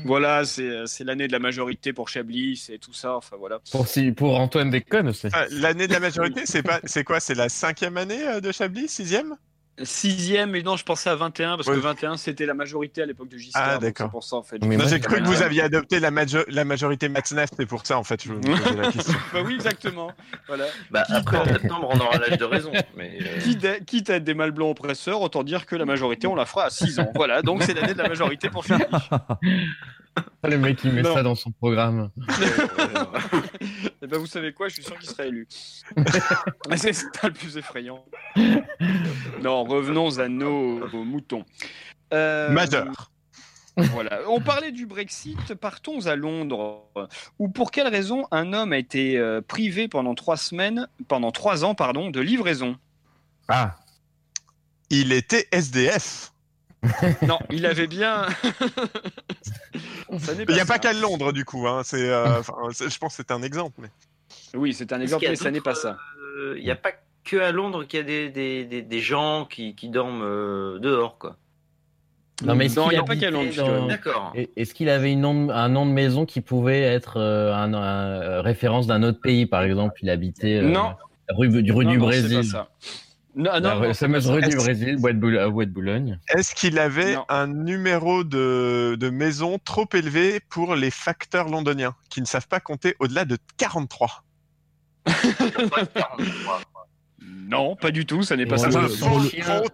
Voilà, 0.04 0.44
c'est 0.44 0.86
c'est 0.86 1.04
l'année 1.04 1.26
de 1.26 1.32
la 1.32 1.38
majorité 1.38 1.92
pour 1.92 2.08
Chablis, 2.08 2.56
c'est 2.56 2.78
tout 2.78 2.92
ça. 2.92 3.16
Enfin 3.16 3.36
voilà. 3.38 3.60
Pour, 3.70 3.86
si, 3.86 4.12
pour 4.12 4.38
Antoine 4.38 4.70
Déconne 4.70 5.08
aussi. 5.08 5.28
Ah, 5.32 5.46
L'année 5.50 5.88
de 5.88 5.92
la 5.92 6.00
majorité, 6.00 6.42
c'est 6.44 6.62
pas, 6.62 6.80
c'est 6.84 7.04
quoi 7.04 7.20
C'est 7.20 7.34
la 7.34 7.48
cinquième 7.48 7.96
année 7.96 8.26
euh, 8.26 8.40
de 8.40 8.52
Chablis, 8.52 8.88
sixième? 8.88 9.36
Sixième, 9.82 10.54
et 10.56 10.62
non, 10.62 10.76
je 10.76 10.84
pensais 10.84 11.10
à 11.10 11.14
21 11.16 11.56
parce 11.56 11.68
Ouais. 11.68 11.74
que 11.74 11.80
21 11.80 12.16
c'était 12.16 12.46
la 12.46 12.54
majorité 12.54 13.02
à 13.02 13.06
l'époque 13.06 13.28
de 13.28 13.36
Giscard. 13.36 13.62
Ah, 13.74 13.78
d'accord. 13.78 14.10
En 14.32 14.42
fait. 14.42 14.64
Mais 14.64 14.78
J'ai 14.88 15.00
cru 15.00 15.20
que 15.20 15.26
vous 15.26 15.42
aviez 15.42 15.60
adopté 15.62 16.00
la, 16.00 16.10
majo- 16.10 16.44
la 16.48 16.64
majorité 16.64 17.08
Matzneff, 17.10 17.50
c'est 17.56 17.66
pour 17.66 17.86
ça 17.86 17.98
en 17.98 18.04
fait. 18.04 18.22
Je 18.24 18.32
me 18.32 18.40
posais 18.40 18.74
la 18.76 18.90
question. 18.90 19.14
Bah 19.34 19.40
oui, 19.44 19.54
exactement. 19.54 20.10
Voilà. 20.46 20.64
Bah, 20.90 21.04
après, 21.08 21.36
en 21.36 21.44
septembre, 21.44 21.88
on 21.92 21.98
aura 22.00 22.16
l'âge 22.18 22.38
de 22.38 22.44
raison. 22.44 22.72
Mais, 22.96 23.18
euh, 23.20 23.38
Quitte 23.42 23.64
à, 23.66 23.80
quitte 23.80 24.08
à 24.10 24.14
être 24.16 24.24
des 24.24 24.34
mâles 24.34 24.52
blancs 24.52 24.70
oppresseurs, 24.70 25.20
autant 25.20 25.42
dire 25.42 25.66
que 25.66 25.76
la 25.76 25.84
majorité, 25.84 26.26
on 26.26 26.34
la 26.34 26.46
fera 26.46 26.64
à 26.66 26.70
6 26.70 26.98
ans. 27.00 27.10
Voilà, 27.14 27.42
donc 27.42 27.62
c'est 27.62 27.74
l'année 27.74 27.92
de 27.94 27.98
la 28.02 28.08
majorité 28.08 28.48
pour 28.48 28.64
Chablis. 28.64 28.86
Le 30.46 30.58
mec 30.58 30.76
qui 30.78 30.88
met 30.88 31.02
Non. 31.02 31.14
ça 31.14 31.22
dans 31.22 31.34
son 31.34 31.50
programme. 31.50 32.10
Et 34.02 34.06
ben 34.06 34.18
vous 34.18 34.26
savez 34.26 34.52
quoi, 34.52 34.68
je 34.68 34.74
suis 34.74 34.84
sûr 34.84 34.98
qu'il 34.98 35.08
sera 35.08 35.26
élu. 35.26 35.48
c'est 36.76 36.92
ça 36.92 37.08
le 37.24 37.32
plus 37.32 37.56
effrayant. 37.56 38.04
Non, 39.42 39.64
revenons 39.64 40.18
à 40.18 40.28
nos, 40.28 40.86
aux 40.92 41.04
moutons. 41.04 41.44
Euh, 42.12 42.50
Majeur. 42.50 43.10
Voilà. 43.76 44.20
On 44.28 44.40
parlait 44.40 44.72
du 44.72 44.86
Brexit, 44.86 45.54
partons 45.54 46.06
à 46.06 46.16
Londres. 46.16 46.88
Où 47.38 47.48
pour 47.48 47.70
quelle 47.70 47.88
raison 47.88 48.26
un 48.30 48.52
homme 48.52 48.72
a 48.72 48.78
été 48.78 49.18
euh, 49.18 49.40
privé 49.42 49.86
pendant 49.88 50.14
trois 50.14 50.36
semaines, 50.38 50.88
pendant 51.08 51.30
trois 51.30 51.64
ans, 51.64 51.74
pardon, 51.74 52.10
de 52.10 52.20
livraison? 52.20 52.76
Ah, 53.48 53.76
Il 54.88 55.12
était 55.12 55.46
SDF. 55.52 56.32
Non, 57.26 57.38
il 57.50 57.64
avait 57.66 57.86
bien. 57.86 58.26
Il 60.48 60.54
n'y 60.54 60.60
a 60.60 60.64
pas 60.66 60.78
qu'à 60.78 60.92
Londres 60.92 61.32
du 61.32 61.44
coup. 61.44 61.66
Hein. 61.66 61.82
C'est, 61.84 62.08
euh, 62.08 62.38
enfin, 62.40 62.54
c'est- 62.72 62.88
je 62.90 62.98
pense 62.98 63.16
que 63.16 63.22
c'est 63.26 63.32
un 63.32 63.42
exemple. 63.42 63.80
Mais... 63.82 63.88
Oui, 64.54 64.72
c'est 64.72 64.92
un 64.92 65.00
exemple, 65.00 65.26
mais 65.28 65.36
ça 65.36 65.50
n'est 65.50 65.60
pas 65.60 65.74
ça. 65.74 65.96
euh, 66.38 66.54
Il 66.58 66.64
n'y 66.64 66.70
a 66.70 66.76
pas 66.76 66.90
que 67.24 67.36
à 67.38 67.50
Londres 67.52 67.84
qu'il 67.84 67.98
y 67.98 68.02
a 68.02 68.04
des, 68.04 68.28
des, 68.30 68.64
des, 68.64 68.82
des 68.82 69.00
gens 69.00 69.46
qui, 69.46 69.74
qui 69.74 69.88
dorment 69.88 70.22
euh, 70.22 70.78
dehors, 70.78 71.18
quoi. 71.18 71.36
non 72.44 72.54
mais 72.54 72.66
il 72.66 72.72
qu'il 72.74 72.88
n'y 72.90 72.96
a 72.96 73.02
pas 73.02 73.16
qu'à 73.16 73.30
Londres. 73.30 73.50
dans- 73.56 73.86
D'accord. 73.88 74.32
Est-ce 74.56 74.74
qu'il 74.74 74.88
avait 74.88 75.12
une 75.12 75.20
nom, 75.22 75.50
un 75.50 75.68
nom 75.68 75.86
de 75.86 75.90
maison 75.90 76.24
qui 76.24 76.40
pouvait 76.40 76.82
être 76.82 77.18
euh, 77.18 77.52
un, 77.52 77.74
un- 77.74 78.42
référence 78.42 78.86
d'un 78.86 79.02
autre 79.02 79.20
pays, 79.20 79.46
par 79.46 79.62
exemple? 79.64 79.94
Il 80.02 80.10
habitait 80.10 80.58
euh, 80.58 80.68
Non. 80.70 80.94
rue, 81.30 81.62
du, 81.62 81.72
rue 81.72 81.84
Non, 81.84 81.90
du 81.90 81.98
non, 81.98 82.10
c'est 82.12 82.20
Brésil. 82.20 82.36
pas 82.38 82.42
ça. 82.44 82.68
Non, 83.38 83.52
La 83.52 83.60
non, 83.60 83.68
rue- 83.80 83.88
non, 83.88 83.92
c'est 83.92 84.06
pas 84.06 84.06
fameuse 84.06 84.30
rue 84.30 84.40
du 84.40 84.48
Est-ce- 84.48 84.56
Brésil, 84.56 84.96
Bois 84.96 85.12
de, 85.12 85.18
Boul- 85.18 85.38
à 85.38 85.48
Bois 85.50 85.66
de 85.66 85.70
Boulogne. 85.70 86.18
Est-ce 86.34 86.54
qu'il 86.54 86.78
avait 86.78 87.16
Non. 87.16 87.24
un 87.28 87.46
numéro 87.46 88.24
de, 88.24 88.96
de 88.98 89.10
maison 89.10 89.58
trop 89.62 89.86
élevé 89.92 90.40
pour 90.48 90.74
les 90.74 90.90
facteurs 90.90 91.48
londoniens 91.50 91.94
qui 92.08 92.22
ne 92.22 92.26
savent 92.26 92.48
pas 92.48 92.60
compter 92.60 92.96
au-delà 92.98 93.26
de 93.26 93.36
43 93.58 94.24
Non, 97.48 97.76
pas 97.76 97.90
du 97.90 98.06
tout, 98.06 98.22
ça 98.22 98.36
n'est 98.36 98.46
pas 98.46 98.58
ça. 98.58 98.68
le- 98.68 98.88
son 98.88 99.20
chien- 99.22 99.44
43, 99.44 99.70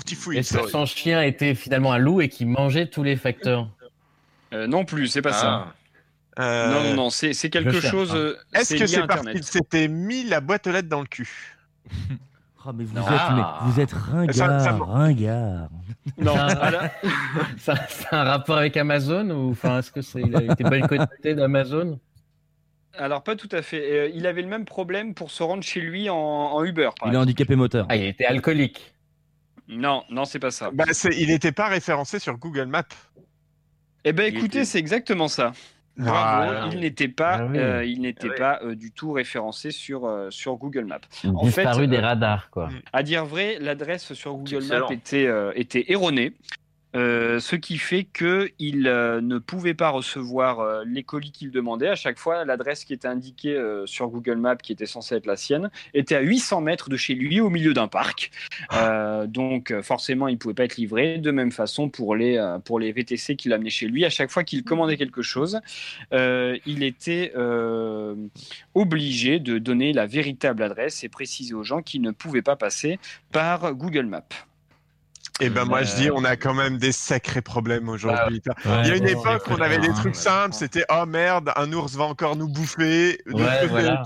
43, 0.00 0.34
Est-ce 0.34 0.52
que 0.52 0.58
sorry. 0.58 0.70
son 0.70 0.84
chien 0.86 1.22
était 1.22 1.54
finalement 1.54 1.92
un 1.92 1.98
loup 1.98 2.20
et 2.20 2.28
qui 2.28 2.44
mangeait 2.44 2.86
tous 2.88 3.02
les 3.02 3.16
facteurs? 3.16 3.70
Euh, 4.52 4.66
non 4.66 4.84
plus, 4.84 5.08
c'est 5.08 5.22
pas 5.22 5.32
ça. 5.32 5.72
Ah. 6.36 6.42
Euh, 6.42 6.70
Non, 6.72 6.82
non, 6.90 6.94
non, 7.04 7.10
c'est 7.10 7.32
c'est 7.32 7.48
quelque 7.50 7.80
chose. 7.80 8.10
hein. 8.12 8.16
euh, 8.16 8.36
Est-ce 8.54 8.74
que 8.74 8.86
c'est 8.86 9.06
parce 9.06 9.24
qu'il 9.26 9.44
s'était 9.44 9.86
mis 9.88 10.24
la 10.24 10.40
boîte 10.40 10.66
aux 10.66 10.72
lettres 10.72 10.88
dans 10.88 11.00
le 11.00 11.06
cul? 11.06 11.56
Ah, 12.66 12.70
mais 12.74 12.84
vous, 12.84 12.94
Non. 12.94 13.02
êtes, 13.02 13.20
mais 13.36 13.42
vous 13.70 13.80
êtes 13.80 13.92
ringard, 13.92 14.60
ça- 14.60 14.72
ringard. 14.72 15.68
Non, 16.18 16.34
Ah. 16.36 16.70
ah 16.72 16.90
Ça, 17.58 17.74
c'est 17.88 18.12
un 18.12 18.24
rapport 18.24 18.56
avec 18.56 18.76
Amazon 18.76 19.28
ou 19.30 19.50
enfin 19.50 19.78
est-ce 19.80 19.90
que 19.90 20.00
c'est 20.02 20.20
il 20.22 20.34
a 20.34 20.42
été 20.52 20.64
boycotté 20.64 21.34
d'Amazon? 21.34 21.98
Alors 22.96 23.22
pas 23.22 23.36
tout 23.36 23.48
à 23.52 23.60
fait. 23.62 23.82
Euh, 23.92 24.10
il 24.14 24.26
avait 24.26 24.42
le 24.42 24.48
même 24.48 24.64
problème 24.64 25.14
pour 25.14 25.30
se 25.30 25.42
rendre 25.42 25.62
chez 25.62 25.80
lui 25.80 26.08
en, 26.08 26.16
en 26.16 26.64
Uber. 26.64 26.84
Par 26.84 26.92
Il 27.02 27.04
est 27.06 27.08
exemple. 27.08 27.22
handicapé 27.22 27.56
moteur. 27.56 27.86
Ah, 27.88 27.96
il 27.96 28.04
était 28.04 28.24
alcoolique. 28.24 28.94
Non, 29.68 30.04
non, 30.10 30.24
c'est 30.24 30.38
pas 30.38 30.50
ça. 30.50 30.70
bah, 30.72 30.84
c'est- 30.92 31.14
Il 31.18 31.28
n'était 31.28 31.52
pas 31.52 31.68
référencé 31.68 32.18
sur 32.18 32.36
Google 32.38 32.66
Maps. 32.66 32.82
Eh 34.04 34.12
ben 34.12 34.26
écoutez, 34.26 34.58
était- 34.58 34.64
c'est 34.64 34.78
exactement 34.78 35.28
ça. 35.28 35.52
Bravo, 35.96 36.52
Ah, 36.56 36.68
il 36.72 36.80
n'était 36.80 37.08
pas, 37.08 37.34
Ah 37.40 37.46
oui. 37.46 37.58
euh, 37.58 37.84
il 37.84 38.00
n'était 38.00 38.28
Ah 38.32 38.36
pas 38.38 38.60
euh, 38.64 38.74
du 38.74 38.90
tout 38.90 39.12
référencé 39.12 39.70
sur 39.70 40.06
euh, 40.06 40.28
sur 40.30 40.56
Google 40.56 40.86
Maps. 40.86 40.98
En 41.24 41.44
Disparu 41.44 41.82
fait, 41.82 41.86
des 41.86 41.98
euh, 41.98 42.00
radars 42.00 42.50
quoi. 42.50 42.68
À 42.92 43.02
dire 43.04 43.24
vrai, 43.24 43.58
l'adresse 43.60 44.12
sur 44.12 44.34
Google. 44.34 44.64
Maps 44.68 44.90
était, 44.90 45.26
euh, 45.26 45.52
était 45.54 45.92
erronée. 45.92 46.32
Euh, 46.94 47.40
ce 47.40 47.56
qui 47.56 47.78
fait 47.78 48.04
qu'il 48.04 48.86
euh, 48.86 49.20
ne 49.20 49.38
pouvait 49.38 49.74
pas 49.74 49.90
recevoir 49.90 50.60
euh, 50.60 50.84
les 50.86 51.02
colis 51.02 51.32
qu'il 51.32 51.50
demandait. 51.50 51.88
À 51.88 51.94
chaque 51.96 52.18
fois, 52.18 52.44
l'adresse 52.44 52.84
qui 52.84 52.92
était 52.92 53.08
indiquée 53.08 53.60
sur 53.86 54.08
Google 54.08 54.36
Maps, 54.36 54.56
qui 54.56 54.72
était 54.72 54.86
censée 54.86 55.16
être 55.16 55.26
la 55.26 55.36
sienne, 55.36 55.70
était 55.92 56.14
à 56.14 56.20
800 56.20 56.60
mètres 56.60 56.88
de 56.88 56.96
chez 56.96 57.14
lui, 57.14 57.40
au 57.40 57.50
milieu 57.50 57.74
d'un 57.74 57.88
parc. 57.88 58.30
Euh, 58.72 59.26
donc, 59.26 59.72
forcément, 59.82 60.28
il 60.28 60.34
ne 60.34 60.38
pouvait 60.38 60.54
pas 60.54 60.64
être 60.64 60.76
livré. 60.76 61.18
De 61.18 61.30
même 61.30 61.52
façon, 61.52 61.88
pour 61.88 62.16
les, 62.16 62.56
pour 62.64 62.78
les 62.78 62.92
VTC 62.92 63.36
qu'il 63.36 63.52
amenait 63.52 63.70
chez 63.70 63.86
lui, 63.86 64.04
à 64.04 64.10
chaque 64.10 64.30
fois 64.30 64.44
qu'il 64.44 64.62
commandait 64.64 64.96
quelque 64.96 65.22
chose, 65.22 65.60
il 66.12 66.82
était 66.82 67.32
obligé 68.74 69.38
de 69.40 69.58
donner 69.58 69.92
la 69.92 70.06
véritable 70.06 70.62
adresse 70.62 71.04
et 71.04 71.08
préciser 71.08 71.54
aux 71.54 71.64
gens 71.64 71.82
qu'il 71.82 72.02
ne 72.02 72.10
pouvaient 72.10 72.42
pas 72.42 72.56
passer 72.56 72.98
par 73.32 73.74
Google 73.74 74.06
Maps. 74.06 74.46
Et 75.40 75.50
ben 75.50 75.64
moi 75.64 75.82
je 75.82 75.92
Euh, 75.92 75.96
dis, 75.96 76.10
on 76.12 76.24
a 76.24 76.36
quand 76.36 76.54
même 76.54 76.78
des 76.78 76.92
sacrés 76.92 77.42
problèmes 77.42 77.88
aujourd'hui. 77.88 78.40
Il 78.82 78.88
y 78.88 78.92
a 78.92 78.96
une 78.96 79.04
ouais, 79.04 79.12
époque, 79.12 79.42
on 79.50 79.60
avait 79.60 79.78
des 79.78 79.92
trucs 79.92 80.14
simples, 80.16 80.54
c'était 80.54 80.84
oh 80.90 81.06
merde, 81.06 81.50
un 81.56 81.72
ours 81.72 81.94
va 81.96 82.04
encore 82.04 82.36
nous 82.36 82.48
bouffer, 82.48 83.18
notre 83.26 83.42
Ouais, 83.44 83.66
voilà. 83.66 84.04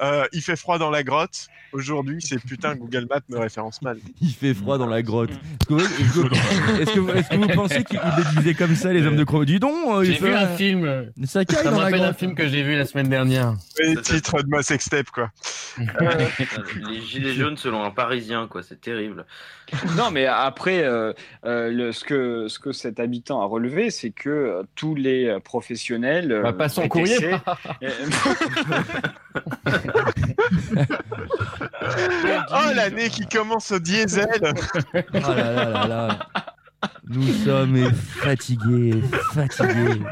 Est 0.00 0.04
euh, 0.04 0.24
il 0.32 0.42
fait 0.42 0.56
froid 0.56 0.78
dans 0.78 0.90
la 0.90 1.02
grotte. 1.02 1.48
Aujourd'hui, 1.72 2.18
c'est 2.22 2.38
putain 2.38 2.74
Google 2.74 3.06
Maps 3.10 3.20
me 3.28 3.38
référence 3.38 3.82
mal. 3.82 3.98
Il 4.22 4.30
fait 4.32 4.54
froid 4.54 4.78
dans 4.78 4.86
la 4.86 5.02
grotte. 5.02 5.30
Est-ce 5.30 5.66
que, 5.66 5.74
vous- 5.74 5.80
est-ce 5.80 6.94
que- 6.94 7.00
vous- 7.00 7.10
est-ce 7.10 7.28
que 7.28 7.34
vous 7.36 7.48
pensez 7.48 7.84
qu'ils 7.84 8.00
les 8.16 8.40
disaient 8.40 8.54
comme 8.54 8.74
ça, 8.76 8.92
les 8.92 9.04
hommes 9.06 9.16
de 9.16 9.24
Croix 9.24 9.44
Dis 9.44 9.58
donc, 9.58 9.74
euh, 9.88 10.04
il 10.04 10.12
J'ai 10.12 10.18
fait 10.18 10.28
vu 10.28 10.34
un 10.34 10.46
film. 10.46 11.10
Ça 11.24 11.44
caille 11.44 11.62
Ça 11.64 11.70
me 11.72 11.76
la 11.76 11.82
rappelle 11.84 12.02
un 12.04 12.12
film 12.14 12.34
que 12.34 12.46
j'ai 12.48 12.62
vu 12.62 12.76
la 12.76 12.86
semaine 12.86 13.08
dernière. 13.08 13.54
Les 13.80 13.96
titres 13.96 14.42
de 14.42 14.48
ma 14.48 14.62
sextape 14.62 15.10
quoi. 15.10 15.30
Les 16.88 17.00
gilets 17.02 17.34
jaunes 17.34 17.56
selon 17.58 17.82
un 17.84 17.90
Parisien, 17.90 18.46
quoi, 18.48 18.62
c'est 18.62 18.80
terrible. 18.80 19.26
Non, 19.96 20.10
mais 20.12 20.26
après, 20.26 20.84
euh, 20.84 21.12
euh, 21.44 21.70
le- 21.72 21.90
ce, 21.92 22.04
que, 22.04 22.46
ce 22.48 22.58
que 22.60 22.70
cet 22.72 23.00
habitant 23.00 23.42
a 23.42 23.46
relevé, 23.46 23.90
c'est 23.90 24.10
que 24.10 24.30
euh, 24.30 24.62
tous 24.76 24.94
les 24.94 25.26
euh, 25.26 25.40
professionnels. 25.40 26.30
euh, 26.30 26.42
Bah, 26.42 26.52
pas 26.52 26.68
son 26.68 26.86
courrier. 26.88 27.34
Oh, 32.50 32.72
l'année 32.74 33.08
qui 33.08 33.26
commence 33.26 33.72
au 33.72 33.78
diesel 33.78 34.26
Oh 34.34 34.48
là 35.14 35.52
là 35.52 35.64
là 35.70 35.86
là. 35.86 36.18
Nous 37.08 37.32
sommes 37.44 37.90
fatigués, 37.92 39.00
fatigués. 39.32 40.02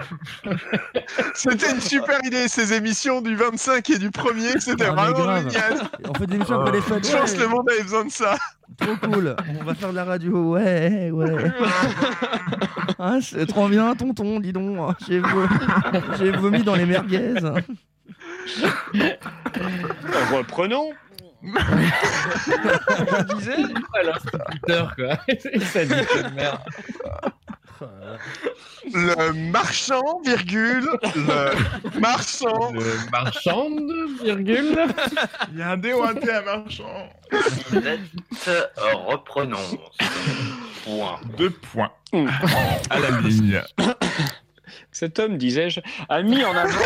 C'était 1.35 1.73
une 1.73 1.81
super 1.81 2.19
idée, 2.25 2.49
ces 2.49 2.73
émissions 2.73 3.21
du 3.21 3.37
25 3.37 3.91
et 3.91 3.99
du 3.99 4.11
1er, 4.11 4.61
c'était 4.61 4.87
Ah, 4.87 5.11
vraiment 5.11 5.37
génial. 5.39 5.83
On 6.09 6.15
fait 6.15 6.27
des 6.27 6.37
émissions 6.37 6.61
après 6.61 6.73
les 6.73 6.81
fêtes. 6.81 7.07
Je 7.07 7.17
pense 7.17 7.33
que 7.33 7.41
le 7.41 7.49
monde 7.49 7.69
avait 7.71 7.83
besoin 7.83 8.05
de 8.05 8.11
ça. 8.11 8.37
Trop 8.79 8.97
cool. 8.97 9.37
On 9.61 9.65
va 9.65 9.75
faire 9.75 9.91
de 9.91 9.97
la 9.97 10.05
radio. 10.05 10.53
Ouais, 10.55 11.11
ouais. 11.13 11.53
Ah, 12.99 13.19
c'est 13.21 13.47
trop 13.47 13.69
bien, 13.69 13.95
tonton, 13.95 14.41
dis 14.41 14.53
donc. 14.53 14.97
J'ai 15.09 16.31
vomi 16.31 16.63
dans 16.63 16.77
les 16.77 16.87
merguez. 16.87 17.35
Reprenons. 20.33 20.93
Je 21.43 23.35
disais. 23.35 23.57
L'instituteur, 24.03 24.95
quoi. 24.97 25.19
Ça 25.73 25.85
dit 25.85 26.07
que 26.07 26.35
merde. 26.35 26.61
Le 28.93 29.33
marchand, 29.51 30.21
virgule, 30.25 30.89
le 31.15 32.01
marchand. 32.01 32.73
Le 32.73 33.11
marchande, 33.11 33.81
virgule. 34.23 34.87
Il 35.53 35.59
y 35.59 35.63
a 35.63 35.71
un 35.71 35.77
D 35.77 35.93
ou 35.93 36.03
un 36.03 36.15
à 36.15 36.43
marchand. 36.43 37.09
Euh, 38.47 38.67
reprenons. 39.07 39.59
Point. 40.85 41.21
Deux 41.37 41.51
points. 41.51 41.93
À 42.91 43.01
la 43.01 43.11
ligne. 43.21 43.63
Cet 44.93 45.19
homme, 45.19 45.37
disais-je, 45.37 45.81
a 46.09 46.23
mis 46.23 46.45
en 46.45 46.55
avant 46.55 46.79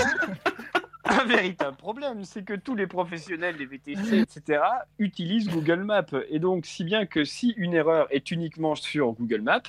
un 1.21 1.25
véritable 1.25 1.77
problème, 1.77 2.25
c'est 2.25 2.45
que 2.45 2.55
tous 2.55 2.75
les 2.75 2.87
professionnels 2.87 3.57
des 3.57 3.67
VTC, 3.67 4.19
etc., 4.21 4.61
utilisent 4.99 5.49
Google 5.49 5.85
Maps. 5.85 6.05
Et 6.31 6.39
donc, 6.39 6.67
si 6.67 6.85
bien 6.85 7.07
que 7.07 7.25
si 7.25 7.55
une 7.57 7.75
erreur 7.75 8.07
est 8.11 8.31
uniquement 8.31 8.75
sur 8.75 9.13
Google 9.13 9.41
Maps, 9.43 9.63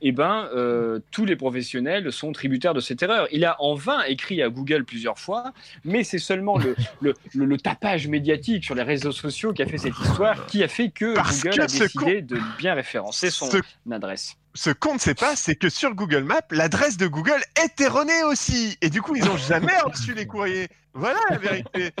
eh 0.00 0.12
ben, 0.12 0.48
euh, 0.54 1.00
tous 1.10 1.24
les 1.24 1.36
professionnels 1.36 2.12
sont 2.12 2.32
tributaires 2.32 2.74
de 2.74 2.80
cette 2.80 3.02
erreur. 3.02 3.26
Il 3.32 3.44
a 3.44 3.60
en 3.62 3.74
vain 3.74 4.02
écrit 4.04 4.42
à 4.42 4.48
Google 4.48 4.84
plusieurs 4.84 5.18
fois, 5.18 5.52
mais 5.84 6.04
c'est 6.04 6.18
seulement 6.18 6.58
le, 6.58 6.74
le, 7.00 7.14
le- 7.34 7.44
le 7.44 7.58
tapage 7.58 8.08
médiatique 8.08 8.64
sur 8.64 8.74
les 8.74 8.82
réseaux 8.82 9.12
sociaux 9.12 9.52
qui 9.52 9.62
a 9.62 9.66
fait 9.66 9.78
cette 9.78 9.98
histoire, 9.98 10.46
qui 10.46 10.62
a 10.62 10.68
fait 10.68 10.90
que 10.90 11.14
Parce 11.14 11.42
Google 11.42 11.56
que 11.56 11.62
a 11.62 11.66
décidé 11.66 12.22
de 12.22 12.38
bien 12.58 12.74
référencer 12.74 13.30
son 13.30 13.48
adresse. 13.90 14.36
Ce 14.56 14.70
qu'on 14.70 14.94
ne 14.94 14.98
sait 14.98 15.14
pas, 15.14 15.36
c'est 15.36 15.54
que 15.54 15.68
sur 15.68 15.94
Google 15.94 16.24
Maps, 16.24 16.40
l'adresse 16.50 16.96
de 16.96 17.06
Google 17.06 17.42
est 17.62 17.80
erronée 17.80 18.24
aussi. 18.24 18.76
Et 18.80 18.90
du 18.90 19.02
coup, 19.02 19.14
ils 19.14 19.24
n'ont 19.24 19.36
jamais 19.36 19.78
reçu 19.84 20.14
les 20.14 20.26
courriers. 20.26 20.68
Voilà 20.94 21.18
la 21.30 21.36
vérité. 21.36 21.92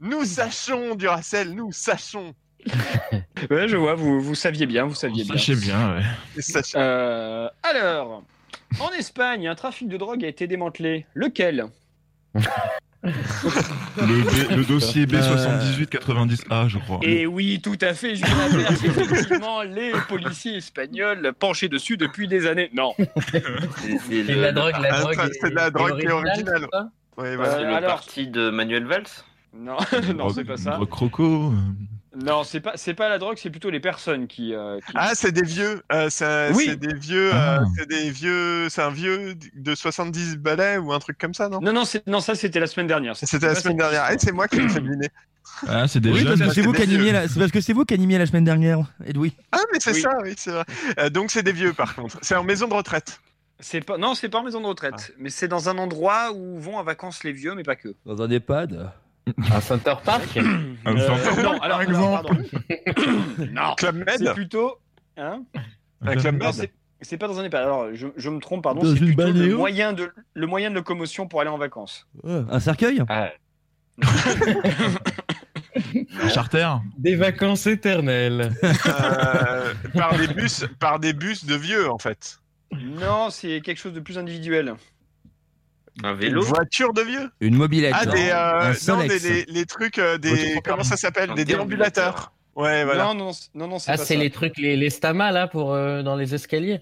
Nous 0.00 0.24
sachons, 0.24 0.94
Duracell, 0.94 1.52
nous 1.54 1.72
sachons. 1.72 2.34
Ouais, 3.50 3.68
je 3.68 3.76
vois, 3.76 3.94
vous, 3.94 4.20
vous 4.20 4.34
saviez 4.34 4.66
bien, 4.66 4.84
vous 4.84 4.94
saviez 4.94 5.24
bien. 5.24 5.34
Sachez 5.34 5.56
bien, 5.56 5.96
ouais. 5.96 6.62
Euh, 6.76 7.48
alors, 7.62 8.22
en 8.80 8.90
Espagne, 8.92 9.48
un 9.48 9.54
trafic 9.54 9.88
de 9.88 9.96
drogue 9.96 10.24
a 10.24 10.28
été 10.28 10.46
démantelé. 10.46 11.04
Lequel? 11.14 11.66
Le, 13.04 14.22
B- 14.22 14.56
le 14.56 14.64
dossier 14.64 15.06
B7890A, 15.06 16.68
je 16.68 16.78
crois. 16.78 17.00
Et 17.02 17.26
oui, 17.26 17.60
tout 17.62 17.76
à 17.80 17.94
fait, 17.94 18.16
Julien 18.16 18.48
Lepers. 18.48 18.72
Effectivement, 18.84 19.62
les 19.62 19.92
policiers 20.08 20.56
espagnols 20.56 21.32
penchés 21.38 21.68
dessus 21.68 21.96
depuis 21.96 22.28
des 22.28 22.46
années. 22.46 22.70
Non. 22.74 22.92
C'est 24.08 24.22
la 24.34 24.52
drogue, 24.52 24.74
la 24.80 24.94
Ah, 24.94 25.00
drogue. 25.00 25.30
c'est 25.40 25.52
la 25.52 25.70
drogue 25.70 26.00
qui 26.00 26.06
est 26.06 26.10
originale, 26.10 26.66
c'est 26.72 26.80
c'est 27.16 27.22
Euh, 27.22 27.36
le 27.36 27.74
alors- 27.74 27.90
parti 27.90 28.26
de 28.26 28.50
Manuel 28.50 28.86
Valls? 28.86 29.04
Non, 29.56 29.76
non, 30.16 30.30
c'est 30.30 30.44
pas 30.44 30.56
ça. 30.56 30.78
Le 30.80 30.86
croco. 30.86 31.52
Non, 32.16 32.44
c'est 32.44 32.60
pas, 32.60 32.72
c'est 32.76 32.94
pas 32.94 33.08
la 33.08 33.18
drogue, 33.18 33.36
c'est 33.40 33.50
plutôt 33.50 33.70
les 33.70 33.80
personnes 33.80 34.26
qui. 34.26 34.54
euh, 34.54 34.78
qui- 34.80 34.92
Ah, 34.94 35.12
c'est 35.14 35.32
des 35.32 35.42
vieux. 35.42 35.82
euh, 35.92 36.08
c'est 36.10 36.52
Oui. 36.54 36.76
des 36.76 36.94
vieux. 36.94 37.30
Ah. 37.32 37.58
euh, 37.60 37.64
c'est 37.76 37.88
des 37.88 38.10
vieux. 38.10 38.68
C'est 38.68 38.82
un 38.82 38.90
vieux 38.90 39.34
de 39.54 39.74
70 39.74 40.36
balais 40.36 40.76
ou 40.78 40.92
un 40.92 40.98
truc 41.00 41.18
comme 41.18 41.34
ça, 41.34 41.48
non? 41.48 41.60
Non, 41.60 41.72
non, 41.72 41.84
c'est- 41.84 42.06
non, 42.06 42.20
ça 42.20 42.34
c'était 42.34 42.60
la 42.60 42.66
semaine 42.66 42.86
dernière. 42.86 43.16
C'était 43.16 43.46
la 43.46 43.54
semaine 43.54 43.76
dernière. 43.78 44.10
Et 44.10 44.16
c'est 44.18 44.32
moi 44.32 44.46
qui 44.48 44.60
l'ai 44.60 44.68
fait 44.68 44.80
deviner. 44.80 45.08
Ah, 45.68 45.86
c'est 45.86 46.00
des 46.00 46.10
Oui, 46.10 46.24
parce 46.24 46.40
que 46.40 46.50
c'est 46.50 46.62
vous 46.62 46.72
qui 46.72 46.82
animiez 46.82 47.04
vieux. 47.04 47.12
la... 47.12 47.28
c'est 47.28 47.38
parce 47.38 47.52
que 47.52 47.60
c'est 47.60 47.72
vous 47.74 47.84
qui 47.84 47.94
animiez 47.94 48.18
la 48.18 48.26
semaine 48.26 48.44
dernière, 48.44 48.80
Edoui. 49.06 49.36
Ah, 49.52 49.60
mais 49.72 49.78
c'est 49.80 49.92
Oui. 49.92 50.00
ça, 50.00 50.10
oui, 50.22 50.34
c'est 50.36 50.50
vrai. 50.50 50.64
Euh, 50.98 51.10
donc 51.10 51.30
c'est 51.30 51.42
des 51.44 51.52
vieux, 51.52 51.72
par 51.74 51.94
contre. 51.94 52.18
C'est 52.22 52.34
en 52.34 52.42
maison 52.42 52.66
de 52.66 52.74
retraite. 52.74 53.20
C'est 53.60 53.80
pas, 53.82 53.96
non, 53.96 54.14
c'est 54.14 54.28
pas 54.28 54.38
en 54.38 54.42
maison 54.42 54.60
de 54.60 54.66
retraite, 54.66 55.12
mais 55.18 55.30
c'est 55.30 55.46
dans 55.46 55.68
un 55.68 55.78
endroit 55.78 56.32
où 56.34 56.58
vont 56.58 56.76
en 56.78 56.82
vacances 56.82 57.22
les 57.24 57.32
vieux, 57.32 57.54
mais 57.54 57.62
pas 57.62 57.76
que. 57.76 57.94
Dans 58.04 58.20
un 58.22 58.30
EHPAD? 58.30 58.90
Un 59.52 59.60
Center 59.60 59.94
Park 60.04 60.36
Un 60.36 60.96
Euh, 60.96 61.42
non, 61.42 61.60
alors, 61.60 61.78
par 61.84 62.22
pardon. 62.22 62.36
non, 63.52 63.74
Club 63.76 63.96
Med 63.96 64.18
c'est 64.18 64.34
plutôt. 64.34 64.78
Hein 65.16 65.42
Un 66.02 66.16
club 66.16 66.36
Med 66.42 66.52
c'est- 67.00 67.16
pas 67.18 67.28
dans 67.28 67.38
un 67.38 67.44
EHPAD. 67.44 67.62
Alors, 67.62 67.88
je, 67.94 68.08
je 68.16 68.30
me 68.30 68.40
trompe, 68.40 68.62
pardon. 68.62 68.82
C'est 68.84 68.98
plutôt 68.98 69.30
le 69.30 69.56
moyen, 69.56 69.92
de, 69.92 70.10
le 70.34 70.46
moyen 70.46 70.70
de 70.70 70.74
locomotion 70.74 71.26
pour 71.28 71.40
aller 71.40 71.50
en 71.50 71.58
vacances. 71.58 72.06
Un 72.24 72.60
cercueil? 72.60 73.02
Ah, 73.08 73.30
Un 76.22 76.28
charter? 76.28 76.68
Des 76.98 77.16
vacances 77.16 77.66
éternelles. 77.66 78.52
Euh, 78.62 79.74
par, 79.94 80.16
des 80.16 80.28
bus, 80.28 80.66
par 80.78 80.98
des 81.00 81.12
bus 81.12 81.44
de 81.44 81.54
vieux, 81.54 81.90
en 81.90 81.98
fait. 81.98 82.38
Non, 82.72 83.28
c'est 83.30 83.60
quelque 83.60 83.78
chose 83.78 83.92
de 83.92 84.00
plus 84.00 84.18
individuel. 84.18 84.74
Un 86.02 86.10
Une 86.14 86.16
vélo. 86.16 86.42
voiture 86.42 86.92
de 86.92 87.02
vieux 87.02 87.30
Une 87.40 87.54
mobilette. 87.54 87.94
Ah, 87.96 88.04
des, 88.06 88.30
euh, 88.30 88.72
un 88.72 88.92
non, 88.92 89.06
des, 89.06 89.18
les, 89.20 89.44
les 89.46 89.64
trucs, 89.66 89.98
euh, 89.98 90.18
des. 90.18 90.60
Comment 90.64 90.82
ça 90.82 90.96
s'appelle? 90.96 91.32
Des 91.34 91.44
déambulateurs. 91.44 92.32
Ouais, 92.56 92.84
voilà. 92.84 93.04
Non, 93.04 93.14
non, 93.14 93.32
c'est- 93.32 93.50
non, 93.54 93.66
non, 93.68 93.78
c'est 93.78 93.90
Ah, 93.92 93.96
pas 93.96 94.04
c'est 94.04 94.16
les 94.16 94.30
trucs, 94.30 94.56
les, 94.58 94.76
les 94.76 94.90
Stama, 94.90 95.32
là, 95.32 95.46
pour, 95.48 95.72
euh, 95.72 96.02
dans 96.02 96.16
les 96.16 96.34
escaliers? 96.34 96.80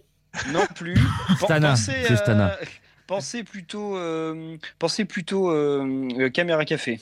Non 0.52 0.64
plus. 0.74 0.94
Stana, 1.38 1.70
pensez, 1.70 1.92
c'est 2.06 2.16
Stana. 2.16 2.52
euh, 2.60 2.64
Pensez 3.06 3.42
plutôt, 3.44 3.96
euh, 3.96 4.56
pensez 4.78 5.04
plutôt 5.04 5.50
euh, 5.50 6.08
euh, 6.18 6.30
caméra 6.30 6.64
café. 6.64 7.00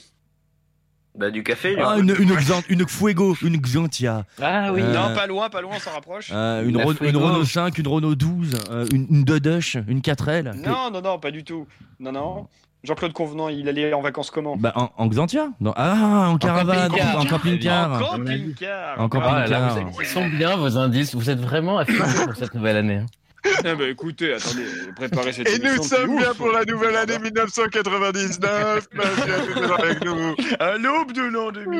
Bah, 1.13 1.29
du 1.29 1.43
café. 1.43 1.75
Ah, 1.83 1.97
une, 1.99 2.15
une, 2.19 2.33
Xan- 2.35 2.63
une 2.69 2.87
Fuego, 2.87 3.35
une 3.41 3.57
Xantia, 3.57 4.23
Ah 4.41 4.71
oui. 4.71 4.81
Euh, 4.81 4.93
Non, 4.93 5.13
pas 5.13 5.27
loin, 5.27 5.49
pas 5.49 5.61
loin, 5.61 5.73
on 5.75 5.79
s'en 5.79 5.91
rapproche. 5.91 6.31
euh, 6.33 6.63
une, 6.65 6.77
La 6.77 6.83
Ro- 6.85 6.91
une 6.91 6.97
Fuego. 6.97 7.19
Renault 7.19 7.43
5, 7.45 7.77
une 7.77 7.87
Renault 7.87 8.15
12, 8.15 8.53
euh, 8.71 8.85
une, 8.93 9.07
une 9.09 9.23
Dodush, 9.25 9.77
une 9.89 9.99
4L. 9.99 10.53
Non, 10.55 10.89
non, 10.91 11.01
non, 11.01 11.19
pas 11.19 11.31
du 11.31 11.43
tout. 11.43 11.67
Non, 11.99 12.11
non. 12.13 12.47
Jean-Claude 12.83 13.13
Convenant, 13.13 13.49
il 13.49 13.67
allait 13.69 13.93
en 13.93 14.01
vacances 14.01 14.31
comment? 14.31 14.55
Bah, 14.57 14.71
en, 14.75 14.89
en 14.97 15.07
Xantia 15.07 15.49
Non. 15.59 15.73
Ah, 15.75 16.29
en 16.29 16.37
caravane, 16.37 16.89
camping-car. 16.89 17.19
en 17.19 17.25
camping-car. 17.25 17.91
En 17.93 17.99
camping-car. 17.99 18.99
En 18.99 19.05
Ah, 19.05 19.09
camping-car. 19.09 19.73
vous 19.73 19.79
êtes- 20.01 20.07
ils 20.07 20.07
sont 20.07 20.27
bien 20.29 20.55
vos 20.55 20.77
indices. 20.77 21.13
Vous 21.13 21.29
êtes 21.29 21.39
vraiment 21.41 21.77
affichés 21.77 22.01
pour 22.25 22.35
cette 22.35 22.55
nouvelle 22.55 22.77
année. 22.77 22.95
hein. 22.95 23.05
Eh 23.65 23.73
ben, 23.75 23.89
écoutez, 23.89 24.33
attendez, 24.33 24.65
préparez 24.95 25.33
cette 25.33 25.49
Et 25.49 25.57
nous 25.59 25.81
sommes 25.81 26.11
ouf. 26.11 26.19
bien 26.21 26.33
pour 26.35 26.51
la 26.51 26.63
nouvelle 26.63 26.95
année 26.95 27.17
1999. 27.17 28.87
Merci 28.93 29.21
à 29.21 29.39
tous 29.39 29.83
avec 29.83 30.05
nous. 30.05 30.35
À 30.59 30.77
l'aube 30.77 31.11
de 31.11 31.21
l'an 31.23 31.51
2000, 31.51 31.79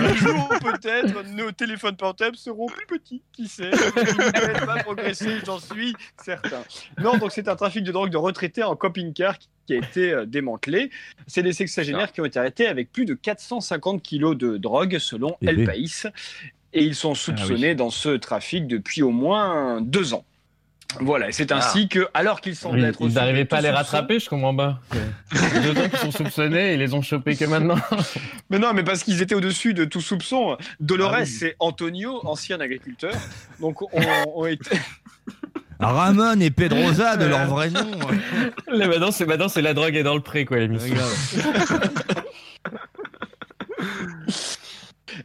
un 0.00 0.14
jour 0.16 0.48
peut-être, 0.60 1.24
nos 1.34 1.52
téléphones 1.52 1.96
portables 1.96 2.36
seront 2.36 2.66
plus 2.66 2.86
petits, 2.86 3.22
qui 3.32 3.46
sait 3.46 3.70
Ils 3.96 4.02
ne 4.16 4.30
peuvent 4.32 4.66
pas 4.66 4.82
progresser, 4.82 5.38
j'en 5.46 5.60
suis 5.60 5.94
certain. 6.24 6.62
Non, 7.00 7.18
donc 7.18 7.30
c'est 7.32 7.48
un 7.48 7.56
trafic 7.56 7.84
de 7.84 7.92
drogue 7.92 8.10
de 8.10 8.16
retraités 8.16 8.62
en 8.64 8.74
camping-car 8.76 9.38
qui- 9.38 9.48
qui 9.66 9.72
a 9.72 9.76
été 9.78 10.12
euh, 10.12 10.26
démantelé. 10.26 10.90
C'est 11.26 11.42
des 11.42 11.54
sexagénaires 11.54 12.12
qui 12.12 12.20
ont 12.20 12.26
été 12.26 12.38
arrêtés 12.38 12.66
avec 12.66 12.92
plus 12.92 13.06
de 13.06 13.14
450 13.14 14.02
kilos 14.02 14.36
de 14.36 14.58
drogue, 14.58 14.98
selon 14.98 15.36
Eh 15.40 15.46
El 15.46 15.56
ben. 15.56 15.66
País. 15.66 16.02
Et 16.74 16.82
ils 16.84 16.94
sont 16.94 17.14
soupçonnés 17.14 17.74
dans 17.74 17.88
ce 17.88 18.10
trafic 18.10 18.66
depuis 18.66 19.02
au 19.02 19.10
moins 19.10 19.80
deux 19.80 20.12
ans. 20.12 20.26
Voilà, 21.00 21.28
et 21.28 21.32
c'est 21.32 21.50
ainsi 21.50 21.88
que, 21.88 22.06
alors 22.14 22.40
qu'ils 22.40 22.54
semblaient 22.54 22.82
Ils 22.82 22.86
être 22.86 22.98
ils 23.00 23.14
n'arrivaient 23.14 23.44
pas 23.44 23.56
à 23.56 23.60
les 23.62 23.68
soupçon- 23.68 23.74
rattraper, 23.74 24.20
je 24.20 24.28
comprends 24.28 24.54
pas. 24.54 24.80
C'est 25.32 25.60
Deux 25.62 25.80
ans 25.80 25.88
qu'ils 25.88 25.98
sont 25.98 26.10
soupçonnés 26.12 26.70
et 26.70 26.74
ils 26.74 26.78
les 26.78 26.94
ont 26.94 27.02
chopés 27.02 27.34
que 27.36 27.44
maintenant. 27.46 27.76
Mais 28.50 28.58
non, 28.60 28.72
mais 28.74 28.84
parce 28.84 29.02
qu'ils 29.02 29.20
étaient 29.20 29.34
au-dessus 29.34 29.74
de 29.74 29.84
tout 29.84 30.00
soupçon. 30.00 30.56
Dolores 30.78 31.14
Ah 31.16 31.20
oui. 31.22 31.26
c'est 31.26 31.56
Antonio, 31.58 32.20
ancien 32.24 32.60
agriculteur. 32.60 33.12
Donc, 33.60 33.82
on, 33.82 33.88
on 34.36 34.46
était. 34.46 34.78
Ramon 35.80 36.40
et 36.40 36.50
Pedrosa 36.50 37.16
de 37.16 37.24
leur 37.26 37.46
vrai 37.46 37.70
nom. 37.70 37.90
Là, 38.68 38.86
maintenant, 38.86 39.10
c'est 39.10 39.26
maintenant, 39.26 39.48
c'est 39.48 39.62
la 39.62 39.74
drogue 39.74 39.96
est 39.96 40.04
dans 40.04 40.14
le 40.14 40.20
pré, 40.22 40.44
quoi, 40.44 40.58
l'émission. 40.58 40.94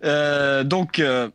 Euh, 0.03 0.63
donc, 0.63 0.99
euh, 0.99 1.29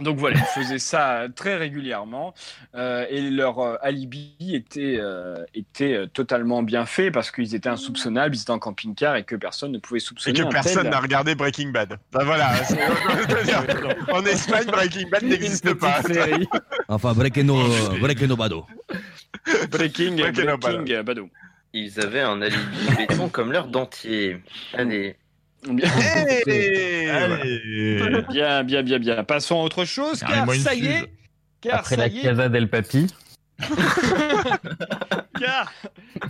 Donc 0.00 0.18
voilà, 0.18 0.38
ils 0.38 0.62
faisaient 0.62 0.78
ça 0.78 1.26
très 1.34 1.56
régulièrement 1.56 2.34
euh, 2.74 3.06
et 3.08 3.30
leur 3.30 3.58
euh, 3.60 3.76
alibi 3.80 4.34
était, 4.52 4.98
euh, 5.00 5.44
était 5.54 6.06
totalement 6.12 6.62
bien 6.62 6.84
fait 6.84 7.10
parce 7.10 7.30
qu'ils 7.30 7.54
étaient 7.54 7.68
insoupçonnables, 7.68 8.34
ils 8.36 8.42
étaient 8.42 8.50
en 8.50 8.58
camping-car 8.58 9.16
et 9.16 9.24
que 9.24 9.36
personne 9.36 9.72
ne 9.72 9.78
pouvait 9.78 9.98
Et 9.98 10.00
soupçonner 10.00 10.40
que 10.40 10.44
un 10.44 10.48
personne 10.48 10.90
n'a 10.90 11.00
regardé 11.00 11.34
Breaking 11.34 11.70
Bad. 11.70 11.98
Bah 12.12 12.24
voilà. 12.24 12.52
en 14.12 14.24
Espagne, 14.26 14.66
Breaking 14.66 15.08
Bad 15.08 15.22
n'existe 15.22 15.72
pas. 15.74 16.00
Enfin, 16.88 17.14
Brekeno, 17.14 17.56
Brekeno 18.00 18.36
Bado. 18.36 18.66
Breaking, 19.70 20.16
Breaking 20.16 20.44
Bad. 20.44 20.60
Breaking 20.60 21.02
Bado. 21.02 21.28
Ils 21.72 22.00
avaient 22.00 22.20
un 22.20 22.42
alibi 22.42 22.96
béton 22.96 23.28
comme 23.28 23.52
leur 23.52 23.68
dentier. 23.68 24.42
Allez. 24.74 25.16
Bien. 25.70 25.88
Hey 26.46 27.08
Allez 27.10 28.22
bien, 28.28 28.62
bien, 28.64 28.82
bien, 28.82 28.98
bien. 28.98 29.24
Passons 29.24 29.60
à 29.60 29.64
autre 29.64 29.84
chose, 29.84 30.20
car 30.20 30.30
Carrément 30.30 30.52
une 30.52 30.60
ça 30.60 30.74
y 30.74 30.86
est, 30.86 31.12
car 31.60 31.80
Après 31.80 31.96
ça 31.96 32.02
la 32.02 32.06
y 32.08 32.18
est, 32.20 32.22
Casa 32.22 32.48
del 32.48 32.68
Papi. 32.68 33.06
car, 35.40 35.72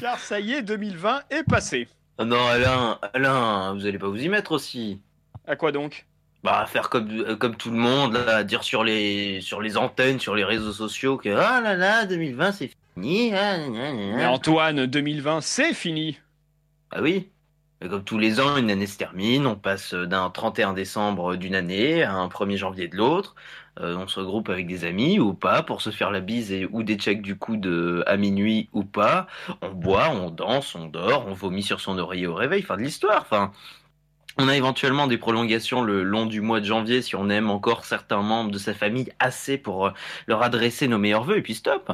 car 0.01 0.18
ça 0.18 0.40
y 0.40 0.53
est, 0.53 0.62
2020 0.62 1.22
est 1.31 1.42
passé. 1.44 1.88
Oh 2.18 2.25
non, 2.25 2.46
Alain, 2.46 2.99
Alain, 3.14 3.75
vous 3.75 3.87
allez 3.87 3.99
pas 3.99 4.09
vous 4.09 4.22
y 4.22 4.29
mettre 4.29 4.53
aussi 4.53 5.01
À 5.46 5.57
quoi 5.57 5.72
donc? 5.72 6.07
Bah, 6.42 6.64
faire 6.68 6.88
comme, 6.90 7.11
euh, 7.11 7.37
comme 7.37 7.57
tout 7.57 7.70
le 7.70 7.77
monde, 7.77 8.14
là, 8.14 8.44
dire 8.44 8.62
sur 8.62 8.85
les, 8.85 9.40
sur 9.40 9.61
les 9.61 9.77
antennes, 9.77 10.20
sur 10.20 10.35
les 10.37 10.44
réseaux 10.44 10.72
sociaux 10.72 11.16
que 11.16 11.29
ah 11.31 11.61
là 11.61 11.75
là, 11.75 12.07
2020 12.07 12.53
c'est 12.53 12.70
fini. 12.94 13.33
ah. 13.35 13.57
Mais 14.14 14.25
Antoine, 14.27 14.87
2020, 14.87 15.40
c'est 15.40 15.75
fini. 15.75 16.18
Ah 16.92 17.03
oui? 17.03 17.29
Comme 17.81 18.05
tous 18.05 18.19
les 18.19 18.41
ans, 18.41 18.57
une 18.57 18.71
année 18.71 18.87
se 18.87 18.97
termine, 18.97 19.47
on 19.47 19.55
passe 19.55 19.93
d'un 19.93 20.31
31 20.31 20.73
décembre 20.73 21.37
d'une 21.37 21.55
année 21.55 22.03
à 22.03 22.15
un 22.15 22.29
1er 22.29 22.57
janvier 22.57 22.89
de 22.89 22.97
l'autre. 22.97 23.35
Euh, 23.81 23.97
on 23.99 24.09
se 24.09 24.19
regroupe 24.19 24.49
avec 24.49 24.67
des 24.67 24.85
amis 24.85 25.19
ou 25.19 25.35
pas 25.35 25.62
pour 25.62 25.83
se 25.83 25.91
faire 25.91 26.11
la 26.11 26.21
bise 26.21 26.51
et, 26.53 26.67
ou 26.73 26.83
des 26.83 26.97
checks 26.97 27.21
du 27.21 27.37
coude 27.37 27.67
euh, 27.67 28.03
à 28.07 28.17
minuit 28.17 28.71
ou 28.73 28.85
pas. 28.85 29.27
On 29.61 29.73
boit, 29.73 30.09
on 30.09 30.31
danse, 30.31 30.75
on 30.75 30.87
dort, 30.87 31.27
on 31.29 31.35
vomit 31.35 31.62
sur 31.62 31.81
son 31.81 31.99
oreiller 31.99 32.27
au 32.27 32.35
réveil, 32.35 32.62
fin 32.62 32.77
de 32.79 32.83
l'histoire. 32.83 33.21
Enfin, 33.21 33.53
on 34.39 34.49
a 34.49 34.57
éventuellement 34.57 35.07
des 35.07 35.19
prolongations 35.19 35.83
le 35.83 36.03
long 36.03 36.25
du 36.25 36.41
mois 36.41 36.61
de 36.61 36.65
janvier 36.67 37.03
si 37.03 37.17
on 37.17 37.29
aime 37.29 37.51
encore 37.51 37.85
certains 37.85 38.23
membres 38.23 38.51
de 38.51 38.59
sa 38.59 38.73
famille 38.73 39.12
assez 39.19 39.59
pour 39.59 39.87
euh, 39.89 39.91
leur 40.27 40.43
adresser 40.43 40.89
nos 40.89 40.99
meilleurs 40.99 41.25
voeux 41.25 41.37
et 41.37 41.43
puis 41.43 41.55
stop. 41.55 41.93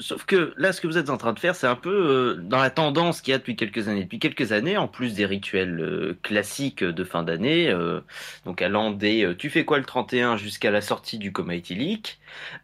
Sauf 0.00 0.24
que 0.24 0.54
là, 0.56 0.72
ce 0.72 0.80
que 0.80 0.86
vous 0.86 0.98
êtes 0.98 1.10
en 1.10 1.16
train 1.16 1.32
de 1.32 1.38
faire, 1.38 1.54
c'est 1.54 1.66
un 1.66 1.76
peu 1.76 1.90
euh, 1.90 2.34
dans 2.42 2.58
la 2.58 2.70
tendance 2.70 3.20
qu'il 3.20 3.32
y 3.32 3.34
a 3.34 3.38
depuis 3.38 3.56
quelques 3.56 3.88
années. 3.88 4.04
Depuis 4.04 4.18
quelques 4.18 4.52
années, 4.52 4.76
en 4.76 4.88
plus 4.88 5.14
des 5.14 5.26
rituels 5.26 5.80
euh, 5.80 6.18
classiques 6.22 6.84
de 6.84 7.04
fin 7.04 7.22
d'année, 7.22 7.68
euh, 7.70 8.00
donc 8.44 8.62
allant 8.62 8.90
des 8.90 9.34
tu 9.38 9.50
fais 9.50 9.64
quoi 9.64 9.78
le 9.78 9.84
31 9.84 10.36
jusqu'à 10.36 10.70
la 10.70 10.80
sortie 10.80 11.18
du 11.18 11.32
coma 11.32 11.54
éthylique, 11.54 12.20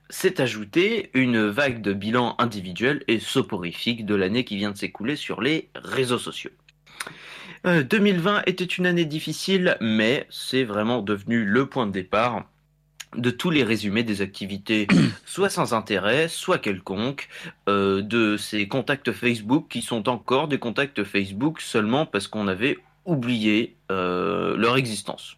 s'est 0.08 0.40
ajouté 0.40 1.10
une 1.14 1.46
vague 1.48 1.80
de 1.82 1.92
bilans 1.92 2.34
individuels 2.38 3.02
et 3.08 3.20
soporifiques 3.20 4.06
de 4.06 4.14
l'année 4.14 4.44
qui 4.44 4.56
vient 4.56 4.70
de 4.70 4.76
s'écouler 4.76 5.16
sur 5.16 5.40
les 5.40 5.68
réseaux 5.74 6.18
sociaux. 6.18 6.50
Euh, 7.66 7.82
2020 7.82 8.42
était 8.46 8.64
une 8.64 8.86
année 8.86 9.04
difficile, 9.04 9.76
mais 9.80 10.26
c'est 10.30 10.64
vraiment 10.64 11.02
devenu 11.02 11.44
le 11.44 11.66
point 11.66 11.86
de 11.86 11.92
départ 11.92 12.49
de 13.16 13.30
tous 13.30 13.50
les 13.50 13.64
résumés 13.64 14.02
des 14.02 14.22
activités, 14.22 14.86
soit 15.26 15.50
sans 15.50 15.74
intérêt, 15.74 16.28
soit 16.28 16.58
quelconques, 16.58 17.28
euh, 17.68 18.02
de 18.02 18.36
ces 18.36 18.68
contacts 18.68 19.12
Facebook 19.12 19.66
qui 19.68 19.82
sont 19.82 20.08
encore 20.08 20.48
des 20.48 20.58
contacts 20.58 21.04
Facebook 21.04 21.60
seulement 21.60 22.06
parce 22.06 22.28
qu'on 22.28 22.48
avait 22.48 22.78
oublié 23.04 23.76
euh, 23.90 24.56
leur 24.56 24.76
existence. 24.76 25.36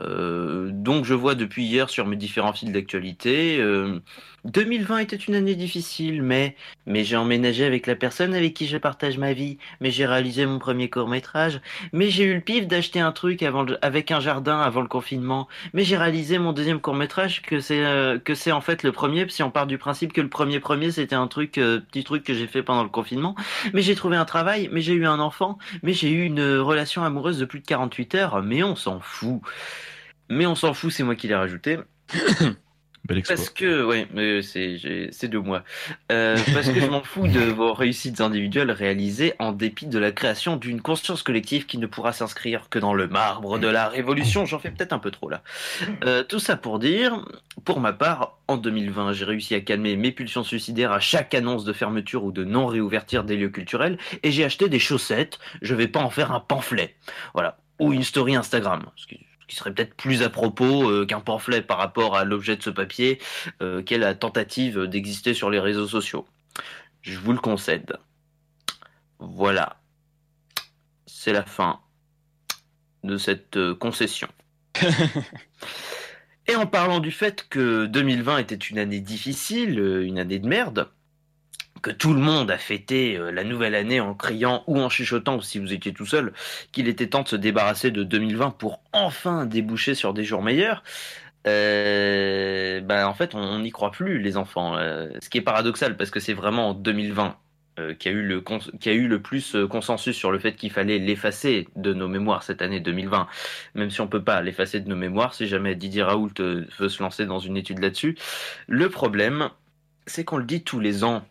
Euh, 0.00 0.70
donc 0.72 1.04
je 1.04 1.14
vois 1.14 1.34
depuis 1.34 1.64
hier 1.64 1.90
sur 1.90 2.06
mes 2.06 2.16
différents 2.16 2.52
fils 2.52 2.70
d'actualité, 2.70 3.58
euh, 3.58 3.98
2020 4.44 4.98
était 4.98 5.16
une 5.16 5.34
année 5.34 5.54
difficile, 5.54 6.22
mais 6.22 6.56
mais 6.86 7.04
j'ai 7.04 7.16
emménagé 7.16 7.64
avec 7.64 7.86
la 7.86 7.96
personne 7.96 8.34
avec 8.34 8.54
qui 8.54 8.66
je 8.66 8.76
partage 8.78 9.18
ma 9.18 9.32
vie, 9.32 9.58
mais 9.80 9.90
j'ai 9.90 10.06
réalisé 10.06 10.46
mon 10.46 10.58
premier 10.58 10.88
court 10.88 11.08
métrage, 11.08 11.60
mais 11.92 12.08
j'ai 12.10 12.24
eu 12.24 12.34
le 12.34 12.40
pif 12.40 12.66
d'acheter 12.66 13.00
un 13.00 13.12
truc 13.12 13.44
avec 13.82 14.10
un 14.10 14.20
jardin 14.20 14.60
avant 14.60 14.80
le 14.80 14.88
confinement, 14.88 15.48
mais 15.72 15.84
j'ai 15.84 15.96
réalisé 15.96 16.38
mon 16.38 16.52
deuxième 16.52 16.80
court 16.80 16.94
métrage 16.94 17.42
que 17.42 17.60
c'est 17.60 17.84
euh, 17.84 18.18
que 18.18 18.34
c'est 18.34 18.52
en 18.52 18.60
fait 18.60 18.82
le 18.82 18.92
premier, 18.92 19.28
si 19.28 19.42
on 19.42 19.50
part 19.50 19.66
du 19.66 19.78
principe 19.78 20.12
que 20.12 20.20
le 20.20 20.28
premier 20.28 20.60
premier 20.60 20.90
c'était 20.92 21.16
un 21.16 21.26
truc 21.26 21.58
euh, 21.58 21.80
petit 21.80 22.04
truc 22.04 22.24
que 22.24 22.34
j'ai 22.34 22.46
fait 22.46 22.62
pendant 22.62 22.84
le 22.84 22.90
confinement, 22.90 23.34
mais 23.74 23.82
j'ai 23.82 23.94
trouvé 23.94 24.16
un 24.16 24.24
travail, 24.24 24.68
mais 24.72 24.80
j'ai 24.80 24.94
eu 24.94 25.06
un 25.06 25.18
enfant, 25.20 25.58
mais 25.82 25.92
j'ai 25.92 26.10
eu 26.10 26.24
une 26.24 26.58
relation 26.58 27.02
amoureuse 27.04 27.38
de 27.38 27.44
plus 27.44 27.60
de 27.60 27.66
48 27.66 28.14
heures, 28.14 28.42
mais 28.42 28.62
on 28.62 28.76
s'en 28.76 29.00
fout. 29.00 29.40
Mais 30.30 30.46
on 30.46 30.54
s'en 30.54 30.74
fout, 30.74 30.92
c'est 30.92 31.02
moi 31.02 31.14
qui 31.16 31.28
l'ai 31.28 31.34
rajouté. 31.34 31.78
Parce 33.26 33.48
que, 33.48 33.84
ouais, 33.84 34.06
mais 34.12 34.42
c'est 34.42 35.28
de 35.28 35.38
moi. 35.38 35.64
Euh, 36.12 36.36
parce 36.52 36.68
que 36.68 36.80
je 36.80 36.86
m'en 36.86 37.02
fous 37.02 37.26
de 37.26 37.40
vos 37.50 37.72
réussites 37.72 38.20
individuelles 38.20 38.70
réalisées 38.70 39.34
en 39.38 39.52
dépit 39.52 39.86
de 39.86 39.98
la 39.98 40.12
création 40.12 40.56
d'une 40.56 40.80
conscience 40.80 41.22
collective 41.22 41.66
qui 41.66 41.78
ne 41.78 41.86
pourra 41.86 42.12
s'inscrire 42.12 42.68
que 42.68 42.78
dans 42.78 42.94
le 42.94 43.08
marbre 43.08 43.58
de 43.58 43.68
la 43.68 43.88
révolution. 43.88 44.44
J'en 44.44 44.58
fais 44.58 44.70
peut-être 44.70 44.92
un 44.92 44.98
peu 44.98 45.10
trop 45.10 45.30
là. 45.30 45.42
Euh, 46.04 46.22
tout 46.22 46.38
ça 46.38 46.56
pour 46.56 46.78
dire, 46.78 47.24
pour 47.64 47.80
ma 47.80 47.92
part, 47.92 48.38
en 48.46 48.56
2020, 48.56 49.12
j'ai 49.12 49.24
réussi 49.24 49.54
à 49.54 49.60
calmer 49.60 49.96
mes 49.96 50.12
pulsions 50.12 50.44
suicidaires 50.44 50.92
à 50.92 51.00
chaque 51.00 51.34
annonce 51.34 51.64
de 51.64 51.72
fermeture 51.72 52.24
ou 52.24 52.32
de 52.32 52.44
non-réouverture 52.44 53.24
des 53.24 53.36
lieux 53.36 53.50
culturels 53.50 53.98
et 54.22 54.30
j'ai 54.30 54.44
acheté 54.44 54.68
des 54.68 54.78
chaussettes. 54.78 55.38
Je 55.62 55.74
vais 55.74 55.88
pas 55.88 56.00
en 56.00 56.10
faire 56.10 56.32
un 56.32 56.40
pamphlet. 56.40 56.94
Voilà. 57.34 57.58
Ou 57.78 57.92
une 57.92 58.02
story 58.02 58.34
Instagram. 58.34 58.84
Ce 58.96 59.06
qui, 59.06 59.20
qui 59.48 59.56
serait 59.56 59.72
peut-être 59.72 59.94
plus 59.94 60.22
à 60.22 60.30
propos 60.30 60.88
euh, 60.88 61.06
qu'un 61.06 61.20
pamphlet 61.20 61.62
par 61.62 61.78
rapport 61.78 62.16
à 62.16 62.24
l'objet 62.24 62.56
de 62.56 62.62
ce 62.62 62.70
papier 62.70 63.18
euh, 63.62 63.82
qu'est 63.82 63.98
la 63.98 64.14
tentative 64.14 64.82
d'exister 64.82 65.34
sur 65.34 65.50
les 65.50 65.58
réseaux 65.58 65.88
sociaux. 65.88 66.26
Je 67.02 67.18
vous 67.18 67.32
le 67.32 67.38
concède. 67.38 67.96
Voilà. 69.18 69.80
C'est 71.06 71.32
la 71.32 71.44
fin 71.44 71.80
de 73.02 73.16
cette 73.16 73.56
euh, 73.56 73.74
concession. 73.74 74.28
Et 76.46 76.54
en 76.54 76.66
parlant 76.66 77.00
du 77.00 77.10
fait 77.10 77.46
que 77.48 77.86
2020 77.86 78.38
était 78.38 78.54
une 78.54 78.78
année 78.78 79.00
difficile, 79.00 79.78
une 79.78 80.18
année 80.18 80.38
de 80.38 80.48
merde, 80.48 80.90
que 81.82 81.90
tout 81.90 82.14
le 82.14 82.20
monde 82.20 82.50
a 82.50 82.58
fêté 82.58 83.16
euh, 83.16 83.30
la 83.30 83.44
nouvelle 83.44 83.74
année 83.74 84.00
en 84.00 84.14
criant 84.14 84.64
ou 84.66 84.78
en 84.78 84.88
chuchotant, 84.88 85.36
ou 85.36 85.42
si 85.42 85.58
vous 85.58 85.72
étiez 85.72 85.92
tout 85.92 86.06
seul, 86.06 86.32
qu'il 86.72 86.88
était 86.88 87.08
temps 87.08 87.22
de 87.22 87.28
se 87.28 87.36
débarrasser 87.36 87.90
de 87.90 88.02
2020 88.02 88.50
pour 88.50 88.80
enfin 88.92 89.46
déboucher 89.46 89.94
sur 89.94 90.14
des 90.14 90.24
jours 90.24 90.42
meilleurs, 90.42 90.82
euh, 91.46 92.80
ben 92.80 93.06
en 93.06 93.14
fait 93.14 93.34
on 93.34 93.60
n'y 93.60 93.70
croit 93.70 93.90
plus 93.90 94.18
les 94.18 94.36
enfants. 94.36 94.76
Euh, 94.76 95.08
ce 95.20 95.28
qui 95.30 95.38
est 95.38 95.42
paradoxal 95.42 95.96
parce 95.96 96.10
que 96.10 96.20
c'est 96.20 96.34
vraiment 96.34 96.70
en 96.70 96.74
2020 96.74 97.36
euh, 97.78 97.94
qu'il 97.94 98.10
y 98.10 98.14
y 98.14 98.88
a 98.88 98.92
eu 98.92 99.08
le 99.08 99.22
plus 99.22 99.56
consensus 99.70 100.16
sur 100.16 100.32
le 100.32 100.38
fait 100.38 100.54
qu'il 100.56 100.70
fallait 100.70 100.98
l'effacer 100.98 101.68
de 101.76 101.94
nos 101.94 102.08
mémoires 102.08 102.42
cette 102.42 102.60
année 102.60 102.80
2020. 102.80 103.28
Même 103.74 103.90
si 103.90 104.00
on 104.00 104.08
peut 104.08 104.22
pas 104.24 104.42
l'effacer 104.42 104.80
de 104.80 104.88
nos 104.88 104.96
mémoires, 104.96 105.34
si 105.34 105.46
jamais 105.46 105.74
Didier 105.74 106.02
Raoult 106.02 106.34
veut 106.38 106.88
se 106.88 107.02
lancer 107.02 107.24
dans 107.26 107.38
une 107.38 107.56
étude 107.56 107.78
là-dessus. 107.78 108.16
Le 108.66 108.88
problème, 108.90 109.50
c'est 110.06 110.24
qu'on 110.24 110.38
le 110.38 110.44
dit 110.44 110.62
tous 110.64 110.80
les 110.80 111.04
ans 111.04 111.24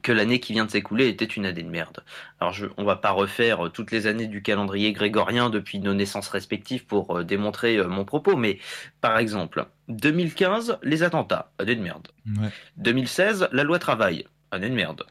que 0.00 0.12
l'année 0.12 0.40
qui 0.40 0.52
vient 0.52 0.64
de 0.64 0.70
s'écouler 0.70 1.08
était 1.08 1.24
une 1.24 1.44
année 1.44 1.62
de 1.62 1.68
merde. 1.68 2.02
Alors 2.40 2.52
je, 2.52 2.66
on 2.76 2.84
va 2.84 2.96
pas 2.96 3.10
refaire 3.10 3.66
euh, 3.66 3.68
toutes 3.68 3.90
les 3.90 4.06
années 4.06 4.26
du 4.26 4.42
calendrier 4.42 4.92
grégorien 4.92 5.50
depuis 5.50 5.78
nos 5.80 5.94
naissances 5.94 6.28
respectives 6.28 6.86
pour 6.86 7.18
euh, 7.18 7.24
démontrer 7.24 7.76
euh, 7.76 7.88
mon 7.88 8.04
propos, 8.04 8.36
mais 8.36 8.58
par 9.00 9.18
exemple, 9.18 9.66
2015, 9.88 10.78
les 10.82 11.02
attentats, 11.02 11.52
année 11.58 11.76
de 11.76 11.82
merde. 11.82 12.08
Ouais. 12.26 12.48
2016, 12.78 13.48
la 13.52 13.64
loi 13.64 13.78
travail, 13.78 14.24
année 14.50 14.70
de 14.70 14.74
merde. 14.74 15.04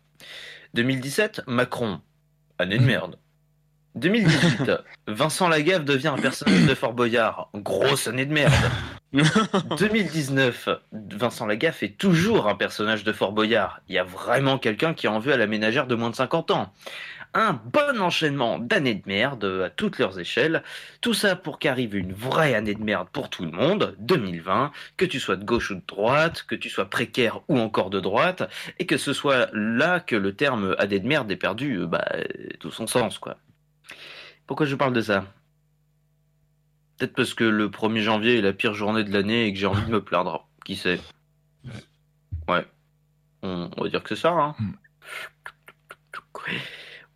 2017, 0.73 1.43
Macron, 1.47 2.01
année 2.57 2.79
de 2.79 2.83
merde. 2.83 3.17
2018, 3.95 4.71
Vincent 5.07 5.49
Lagaffe 5.49 5.85
devient 5.85 6.07
un 6.07 6.21
personnage 6.21 6.65
de 6.65 6.75
Fort 6.75 6.93
Boyard, 6.93 7.49
grosse 7.53 8.07
année 8.07 8.25
de 8.25 8.33
merde. 8.33 8.53
2019, 9.77 10.69
Vincent 10.93 11.45
Lagaffe 11.45 11.83
est 11.83 11.97
toujours 11.97 12.47
un 12.47 12.55
personnage 12.55 13.03
de 13.03 13.11
Fort 13.11 13.33
Boyard. 13.33 13.81
Il 13.89 13.95
y 13.95 13.97
a 13.97 14.05
vraiment 14.05 14.57
quelqu'un 14.57 14.93
qui 14.93 15.09
en 15.09 15.19
veut 15.19 15.33
à 15.33 15.37
la 15.37 15.47
ménagère 15.47 15.85
de 15.85 15.95
moins 15.95 16.09
de 16.09 16.15
50 16.15 16.51
ans. 16.51 16.71
Un 17.33 17.53
bon 17.53 17.99
enchaînement 18.01 18.57
d'années 18.57 18.95
de 18.95 19.03
merde 19.05 19.43
à 19.65 19.69
toutes 19.69 19.99
leurs 19.99 20.17
échelles. 20.17 20.63
Tout 21.01 21.13
ça 21.13 21.35
pour 21.35 21.59
qu'arrive 21.59 21.95
une 21.95 22.13
vraie 22.13 22.55
année 22.55 22.73
de 22.73 22.83
merde 22.83 23.09
pour 23.11 23.29
tout 23.29 23.43
le 23.43 23.51
monde, 23.51 23.95
2020, 23.99 24.71
que 24.95 25.05
tu 25.05 25.19
sois 25.19 25.35
de 25.35 25.43
gauche 25.43 25.71
ou 25.71 25.75
de 25.75 25.83
droite, 25.85 26.43
que 26.43 26.55
tu 26.55 26.69
sois 26.69 26.89
précaire 26.89 27.41
ou 27.49 27.59
encore 27.59 27.89
de 27.89 27.99
droite, 27.99 28.49
et 28.79 28.85
que 28.85 28.97
ce 28.97 29.11
soit 29.11 29.49
là 29.51 29.99
que 29.99 30.15
le 30.15 30.35
terme 30.35 30.73
année 30.77 30.99
de 30.99 31.07
merde 31.07 31.29
est 31.31 31.37
perdu, 31.37 31.79
euh, 31.79 31.85
bah, 31.85 32.05
euh, 32.13 32.23
tout 32.59 32.71
son 32.71 32.87
sens, 32.87 33.19
quoi. 33.19 33.37
Pourquoi 34.47 34.65
je 34.65 34.75
parle 34.75 34.93
de 34.93 35.01
ça? 35.01 35.25
Peut-être 37.01 37.15
parce 37.15 37.33
que 37.33 37.43
le 37.43 37.67
1er 37.67 38.01
janvier 38.01 38.37
est 38.37 38.41
la 38.41 38.53
pire 38.53 38.75
journée 38.75 39.03
de 39.03 39.11
l'année 39.11 39.47
et 39.47 39.53
que 39.53 39.57
j'ai 39.57 39.65
envie 39.65 39.83
de 39.83 39.89
me 39.89 40.03
plaindre. 40.03 40.47
Qui 40.63 40.75
sait? 40.75 40.99
Ouais. 42.47 42.63
On, 43.41 43.71
on 43.75 43.83
va 43.83 43.89
dire 43.89 44.03
que 44.03 44.09
c'est 44.13 44.21
ça, 44.21 44.29
hein 44.29 44.55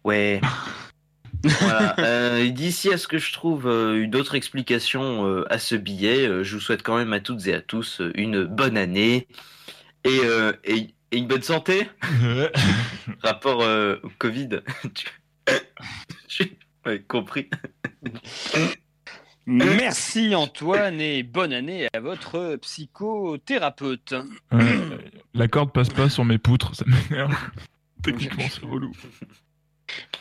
Ouais. 0.03 0.41
Voilà. 1.43 1.95
Euh, 1.99 2.49
D'ici 2.49 2.91
à 2.91 2.97
ce 2.97 3.07
que 3.07 3.19
je 3.19 3.31
trouve 3.31 3.67
euh, 3.67 4.01
une 4.01 4.15
autre 4.15 4.33
explication 4.33 5.27
euh, 5.27 5.45
à 5.53 5.59
ce 5.59 5.75
billet, 5.75 6.43
je 6.43 6.55
vous 6.55 6.59
souhaite 6.59 6.81
quand 6.81 6.97
même 6.97 7.13
à 7.13 7.19
toutes 7.19 7.45
et 7.45 7.53
à 7.53 7.61
tous 7.61 8.01
une 8.15 8.45
bonne 8.45 8.77
année 8.77 9.27
et, 10.03 10.19
et, 10.63 10.95
et 11.11 11.17
une 11.17 11.27
bonne 11.27 11.43
santé. 11.43 11.87
Rapport 13.21 13.59
au 13.59 14.09
Covid. 14.17 14.61
J'ai 16.27 16.57
ouais, 16.87 17.03
compris. 17.07 17.51
Merci 19.47 20.33
Antoine 20.33 20.99
et 20.99 21.21
bonne 21.21 21.53
année 21.53 21.87
à 21.93 21.99
votre 21.99 22.55
psychothérapeute. 22.57 24.15
Ouais, 24.51 24.79
la 25.35 25.47
corde 25.47 25.71
passe 25.71 25.89
pas 25.89 26.09
sur 26.09 26.25
mes 26.25 26.39
poutres, 26.39 26.75
ça 26.75 26.85
m'énerve. 26.87 27.35
Techniquement, 28.03 28.45
c'est 28.49 28.65
relou. 28.65 28.91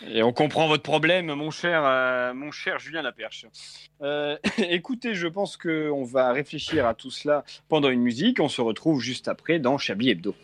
Et 0.06 0.22
on 0.22 0.32
comprend 0.32 0.68
votre 0.68 0.82
problème, 0.82 1.32
mon 1.32 1.50
cher, 1.50 1.82
euh, 1.84 2.34
mon 2.34 2.50
cher 2.50 2.78
Julien 2.78 3.02
Laperche. 3.02 3.46
Euh, 4.02 4.36
écoutez, 4.58 5.14
je 5.14 5.26
pense 5.26 5.56
qu'on 5.56 6.04
va 6.04 6.32
réfléchir 6.32 6.86
à 6.86 6.94
tout 6.94 7.10
cela 7.10 7.44
pendant 7.68 7.88
une 7.88 8.02
musique. 8.02 8.40
On 8.40 8.48
se 8.48 8.60
retrouve 8.60 9.00
juste 9.00 9.28
après 9.28 9.58
dans 9.58 9.78
Chablis 9.78 10.10
Hebdo. 10.10 10.34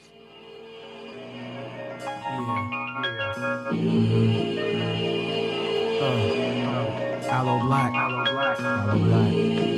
Aloe 7.30 7.58
Black. 7.64 8.29
Aloe 8.70 8.98
Black. 8.98 9.00
Aloe 9.00 9.04
Black. 9.04 9.32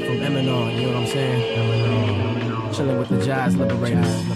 From 0.06 0.18
Eminem, 0.20 0.74
you 0.74 0.82
know 0.82 0.88
what 0.88 0.96
I'm 0.96 1.06
saying? 1.06 1.42
Eminem. 1.58 2.74
Chilling 2.74 2.98
with 2.98 3.08
the 3.08 3.24
jazz 3.24 3.56
liberators. 3.56 4.30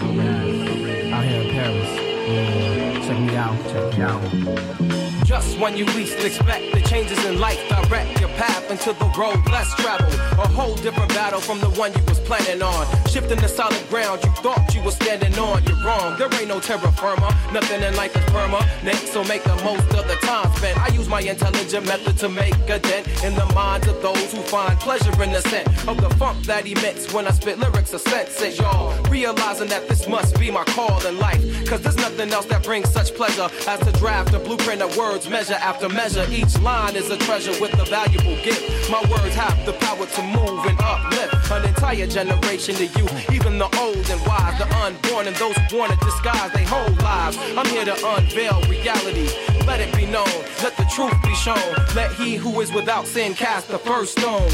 Out 1.13 1.23
here 1.25 1.41
in 1.41 1.49
Paris. 1.51 1.89
Yeah. 2.27 2.96
Check 3.07 3.19
me 3.21 3.35
out. 3.37 3.57
Check 3.71 3.97
me 3.97 4.03
out. 4.03 5.07
Just 5.23 5.59
when 5.59 5.77
you 5.77 5.85
least 5.87 6.19
expect 6.19 6.73
the 6.73 6.81
changes 6.81 7.23
in 7.25 7.39
life 7.39 7.59
direct 7.69 8.19
your 8.19 8.29
path 8.29 8.69
into 8.71 8.93
the 8.93 9.05
road 9.17 9.39
less 9.51 9.73
traveled. 9.75 10.13
A 10.39 10.47
whole 10.47 10.75
different 10.75 11.09
battle 11.09 11.39
from 11.39 11.59
the 11.59 11.69
one 11.71 11.93
you 11.93 12.03
was 12.07 12.19
planning 12.19 12.61
on. 12.61 12.85
Shifting 13.07 13.39
the 13.39 13.47
solid 13.47 13.81
ground 13.89 14.23
you 14.23 14.31
thought 14.43 14.73
you 14.73 14.81
was 14.81 14.95
standing 14.95 15.37
on. 15.39 15.63
You're 15.65 15.83
wrong. 15.83 16.17
There 16.17 16.33
ain't 16.35 16.47
no 16.47 16.59
terra 16.59 16.91
firma. 16.93 17.27
Nothing 17.53 17.81
in 17.81 17.95
life 17.95 18.15
is 18.15 18.23
permanent. 18.25 18.97
So 19.07 19.23
make 19.25 19.43
the 19.43 19.55
most 19.63 19.87
of 19.95 20.07
the 20.07 20.15
time 20.21 20.49
spent. 20.55 20.77
I 20.77 20.87
use 20.89 21.07
my 21.07 21.21
intelligent 21.21 21.85
method 21.85 22.17
to 22.19 22.29
make 22.29 22.55
a 22.69 22.79
dent 22.79 23.07
in 23.23 23.35
the 23.35 23.45
minds 23.53 23.87
of 23.87 24.01
those 24.01 24.31
who 24.33 24.41
find 24.43 24.77
pleasure 24.79 25.11
in 25.23 25.31
the 25.31 25.41
scent 25.41 25.67
of 25.87 25.99
the 25.99 26.09
funk 26.15 26.45
that 26.45 26.65
emits 26.65 27.13
when 27.13 27.27
I 27.27 27.31
spit 27.31 27.59
lyrics 27.59 27.93
of 27.93 28.01
sense. 28.01 28.57
Y'all 28.59 28.95
realizing 29.09 29.67
that 29.69 29.87
this 29.87 30.07
must 30.07 30.39
be 30.39 30.51
my 30.51 30.63
call 30.65 31.05
in 31.05 31.17
life. 31.19 31.43
Cause 31.67 31.81
there's 31.81 31.97
nothing 31.97 32.31
else 32.31 32.45
that 32.45 32.63
brings 32.63 32.89
such 32.97 33.13
pleasure 33.13 33.47
as 33.69 33.79
to 33.81 33.91
draft 33.99 34.33
a 34.33 34.39
blueprint 34.39 34.81
of 34.81 34.97
words 34.97 35.29
measure 35.29 35.59
after 35.69 35.87
measure. 35.87 36.25
Each 36.31 36.57
line 36.59 36.95
is 36.95 37.09
a 37.11 37.17
treasure 37.17 37.53
with 37.61 37.73
a 37.79 37.85
valuable 37.85 38.35
gift. 38.43 38.89
My 38.89 39.01
words 39.11 39.35
have 39.35 39.57
the 39.67 39.73
power 39.73 40.05
to 40.05 40.21
move 40.23 40.65
and 40.65 40.77
uplift 40.81 41.51
an 41.51 41.65
entire 41.65 42.07
generation 42.07 42.75
of 42.75 42.89
you, 42.97 43.05
even 43.31 43.59
the 43.59 43.69
old 43.77 44.09
and 44.09 44.21
wise, 44.25 44.57
the 44.57 44.67
unborn, 44.77 45.27
and 45.27 45.35
those 45.35 45.55
who 45.69 45.77
want 45.77 45.91
to 45.91 45.97
disguise 46.05 46.51
their 46.53 46.65
whole 46.65 46.95
lives. 46.95 47.37
I'm 47.55 47.67
here 47.67 47.85
to 47.85 47.97
unveil 48.15 48.61
reality. 48.63 49.29
Let 49.67 49.79
it 49.79 49.95
be 49.95 50.05
known, 50.07 50.33
let 50.63 50.75
the 50.75 50.87
truth 50.95 51.13
be 51.21 51.35
shown. 51.35 51.69
Let 51.95 52.11
he 52.13 52.35
who 52.35 52.61
is 52.61 52.71
without 52.73 53.05
sin 53.05 53.35
cast 53.35 53.67
the 53.67 53.77
first 53.77 54.17
stone. 54.17 54.49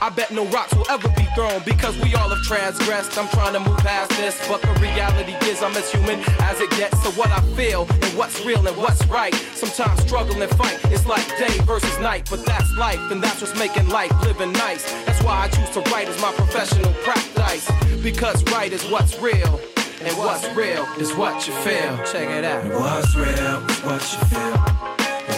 I 0.00 0.10
bet 0.10 0.30
no 0.30 0.44
rocks 0.46 0.74
will 0.74 0.88
ever 0.90 1.08
be 1.10 1.24
thrown 1.34 1.62
because 1.64 1.98
we 2.00 2.14
all 2.14 2.28
have 2.28 2.42
transgressed. 2.44 3.18
I'm 3.18 3.28
trying 3.28 3.54
to 3.54 3.60
move 3.60 3.78
past 3.78 4.10
this, 4.10 4.36
but 4.48 4.62
the 4.62 4.72
reality 4.80 5.32
is 5.48 5.62
I'm 5.62 5.76
as 5.76 5.90
human 5.90 6.20
as 6.40 6.60
it 6.60 6.70
gets. 6.70 7.02
So 7.02 7.10
what 7.12 7.30
I 7.30 7.40
feel 7.56 7.86
and 7.90 8.16
what's 8.16 8.44
real 8.44 8.66
and 8.66 8.76
what's 8.76 9.04
right. 9.06 9.34
Sometimes 9.54 10.00
struggle 10.02 10.40
and 10.40 10.50
fight. 10.52 10.78
It's 10.92 11.06
like 11.06 11.26
day 11.38 11.58
versus 11.64 11.98
night, 11.98 12.28
but 12.30 12.44
that's 12.44 12.72
life, 12.76 13.00
and 13.10 13.22
that's 13.22 13.40
what's 13.40 13.58
making 13.58 13.88
life 13.88 14.12
living 14.22 14.52
nice. 14.52 14.84
That's 15.04 15.22
why 15.22 15.44
I 15.44 15.48
choose 15.48 15.70
to 15.70 15.80
write 15.90 16.08
as 16.08 16.20
my 16.20 16.32
professional 16.32 16.92
practice 17.02 17.70
because 18.02 18.42
right 18.52 18.72
is 18.72 18.84
what's 18.90 19.18
real. 19.20 19.60
And 20.00 20.16
what's 20.16 20.48
real 20.54 20.84
is 20.98 21.12
what 21.14 21.46
you 21.46 21.52
feel. 21.54 21.96
Check 22.04 22.28
it 22.30 22.44
out. 22.44 22.64
What's 22.66 23.16
real 23.16 23.26
is 23.26 23.78
what 23.82 24.12
you 24.12 24.24
feel. 24.28 24.56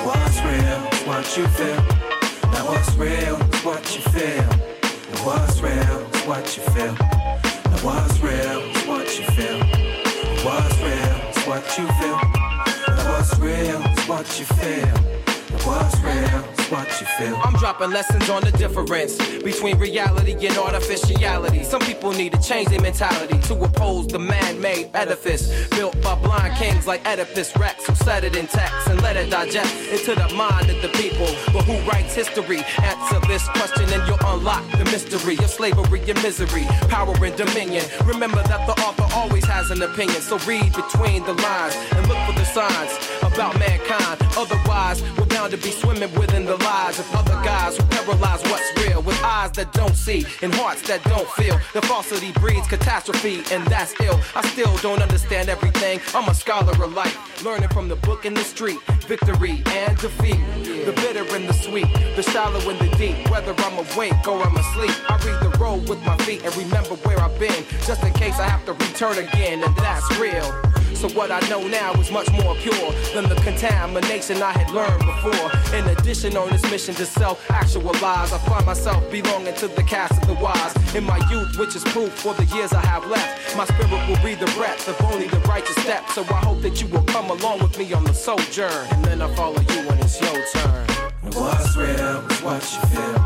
What's 0.05 0.39
real 0.43 0.89
is 0.93 1.07
what 1.07 1.37
you 1.37 1.47
feel. 1.49 2.00
What's 2.71 2.95
real 2.95 3.35
is 3.35 3.65
what 3.65 3.97
you 3.97 4.01
feel. 4.13 4.49
And 4.49 5.19
what's 5.27 5.61
real 5.61 6.07
is 6.15 6.23
what 6.23 6.57
you 6.57 6.63
feel. 6.71 6.95
Now 6.95 7.79
what's 7.83 8.21
real 8.21 8.61
is 8.61 8.87
what 8.87 9.19
you 9.19 9.25
feel. 9.35 9.61
And 9.61 10.45
what's 10.45 10.79
real 10.79 11.17
is 11.31 11.47
what 11.49 11.67
you 11.77 11.87
feel. 11.99 12.21
Now 12.95 13.13
what's 13.13 13.39
real 13.41 13.83
is 13.83 14.09
what 14.09 14.39
you 14.39 14.45
feel. 14.45 14.87
And 14.87 15.63
what's 15.65 15.99
real 15.99 16.60
what 16.71 16.89
you 17.01 17.07
feel. 17.19 17.37
I'm 17.43 17.55
dropping 17.55 17.91
lessons 17.91 18.31
on 18.31 18.43
the 18.43 18.53
difference 18.53 19.17
between 19.43 19.79
reality 19.79 20.33
and 20.47 20.57
artificiality. 20.57 21.65
Some 21.65 21.81
people 21.81 22.13
need 22.13 22.33
to 22.33 22.41
change 22.41 22.69
their 22.69 22.81
mentality 22.81 23.39
to 23.49 23.55
oppose 23.65 24.07
the 24.07 24.19
man-made 24.19 24.91
edifice 24.95 25.69
built 25.71 26.01
by 26.03 26.15
blind 26.15 26.57
kings 26.57 26.87
like 26.87 27.07
Oedipus 27.07 27.57
Rex, 27.57 27.87
who 27.87 27.95
set 27.97 28.25
it 28.25 28.37
in 28.37 28.47
text 28.47 28.89
and 28.89 29.03
let 29.03 29.17
it 29.17 29.31
digest 29.31 29.75
into 29.91 30.15
the 30.15 30.33
mind 30.35 30.71
of 30.71 30.81
the 30.83 30.89
people. 30.89 31.27
But 31.53 31.65
who 31.65 31.77
writes 31.91 32.15
history? 32.15 32.63
Answer 32.79 33.21
this 33.27 33.47
question 33.49 33.93
and 33.93 34.07
you'll 34.07 34.19
unlock 34.27 34.65
the 34.73 34.85
mystery 34.87 35.37
of 35.39 35.51
slavery 35.51 36.01
and 36.09 36.23
misery, 36.23 36.65
power 36.89 37.15
and 37.25 37.37
dominion. 37.37 37.85
Remember 38.05 38.43
that 38.45 38.67
the 38.67 38.81
author 38.83 39.07
always 39.15 39.45
has 39.47 39.71
an 39.71 39.83
opinion, 39.83 40.21
so 40.21 40.39
read 40.47 40.73
between 40.73 41.25
the 41.25 41.35
lines 41.35 41.75
and 41.93 42.07
look 42.09 42.19
for 42.27 42.33
the 42.33 42.45
signs 42.45 42.93
about 43.23 43.59
mankind. 43.59 44.21
Otherwise, 44.37 45.03
we're 45.19 45.27
bound 45.27 45.51
to 45.51 45.57
be 45.59 45.71
swimming 45.71 46.13
within 46.15 46.45
the 46.47 46.60
lies 46.61 46.99
of 46.99 47.15
other 47.15 47.35
guys 47.45 47.77
who 47.77 47.85
paralyze 47.85 48.43
what's 48.43 48.71
real 48.85 49.03
with 49.03 49.21
eyes 49.23 49.53
that 49.53 49.73
don't 49.73 49.97
see 49.97 50.25
and 50.43 50.55
hearts 50.55 50.83
that 50.83 51.03
don't 51.05 51.29
feel. 51.31 51.59
The 51.73 51.83
falsity 51.83 52.33
breeds 52.33 52.67
catastrophe, 52.67 53.43
and 53.53 53.67
that's 53.67 53.95
ill. 54.01 54.21
I 54.35 54.47
still 54.49 54.77
don't 54.79 55.03
understand 55.03 55.49
everything. 55.49 56.01
I'm 56.15 56.29
a 56.29 56.35
scholar 56.35 56.73
of 56.83 56.93
life, 56.93 57.45
learning 57.45 57.69
from 57.71 57.89
the 57.89 57.97
book 57.97 58.25
in 58.25 58.35
the 58.35 58.45
street. 58.45 58.81
Victory 59.07 59.63
and 59.67 59.97
defeat, 59.99 60.41
the 60.85 60.93
bitter 60.97 61.25
and 61.35 61.49
the 61.49 61.53
sweet, 61.53 61.89
the 62.17 62.23
shallow 62.23 62.61
and 62.71 62.79
the 62.79 62.97
deep. 62.97 63.31
Whether 63.31 63.55
I'm 63.59 63.79
awake 63.79 64.27
or 64.27 64.43
I'm 64.43 64.57
asleep, 64.57 64.97
I 65.11 65.17
read 65.27 65.41
the 65.43 65.59
road 65.59 65.89
with 65.89 66.03
my 66.05 66.17
feet 66.19 66.45
and 66.45 66.57
remember 66.57 66.95
where 67.07 67.19
I've 67.21 67.39
been, 67.39 67.65
just 67.87 68.03
in 68.03 68.13
case 68.15 68.39
I 68.39 68.49
have 68.49 68.65
to 68.67 68.73
return 68.73 69.19
again, 69.19 69.63
and 69.63 69.75
that's 69.77 70.09
real. 70.19 70.80
So 70.95 71.09
what 71.11 71.31
I 71.31 71.41
know 71.49 71.67
now 71.67 71.93
is 71.95 72.11
much 72.11 72.31
more 72.33 72.55
pure 72.57 72.93
than 73.15 73.29
the 73.29 73.37
contamination 73.37 74.43
I 74.43 74.53
had 74.53 74.71
learned 74.71 75.05
before. 75.05 75.51
In 75.75 75.87
addition, 75.97 76.37
on 76.37 76.51
this 76.51 76.63
mission 76.71 76.95
to 76.97 77.07
self-actualize, 77.07 78.33
I 78.33 78.39
find 78.39 78.67
myself 78.67 79.11
belonging 79.11 79.55
to 79.55 79.69
the 79.69 79.83
cast 79.83 80.21
of 80.23 80.29
the 80.29 80.35
wise. 80.35 80.75
In 80.95 81.05
my 81.05 81.19
youth, 81.31 81.57
which 81.59 81.75
is 81.75 81.85
proof 81.85 82.13
for 82.13 82.35
the 82.35 82.45
years 82.57 82.73
I 82.73 82.85
have 82.85 83.07
left, 83.07 83.57
my 83.57 83.65
spirit 83.65 83.91
will 84.09 84.23
be 84.23 84.35
the 84.35 84.51
breath 84.57 84.87
of 84.89 85.01
only 85.11 85.29
the 85.29 85.41
righteous 85.41 85.77
step. 85.77 86.09
So 86.11 86.23
I 86.23 86.41
hope 86.45 86.61
that 86.63 86.81
you 86.81 86.89
will 86.89 87.05
come 87.05 87.31
along 87.31 87.61
with 87.61 87.79
me 87.79 87.93
on 87.93 88.05
the 88.05 88.15
sojourn, 88.15 88.87
and 88.91 89.05
then 89.05 89.23
I 89.23 89.35
follow 89.35 89.61
you 89.61 89.89
when 89.89 89.99
it's 90.01 90.21
your 90.21 90.45
turn. 90.53 90.87
And 91.23 91.35
what's 91.35 91.77
real 91.77 92.21
is 92.31 92.43
what 92.43 92.63
you 92.75 92.81
feel. 92.89 93.17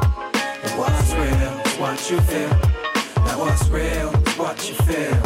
And 0.62 0.78
what's 0.78 1.12
real 1.12 1.60
is 1.64 1.76
what 1.78 2.10
you 2.10 2.20
feel. 2.20 3.24
Now 3.24 3.38
what's 3.40 3.68
real 3.68 4.10
is 4.10 4.38
what 4.38 4.68
you 4.68 4.74
feel. 4.86 5.22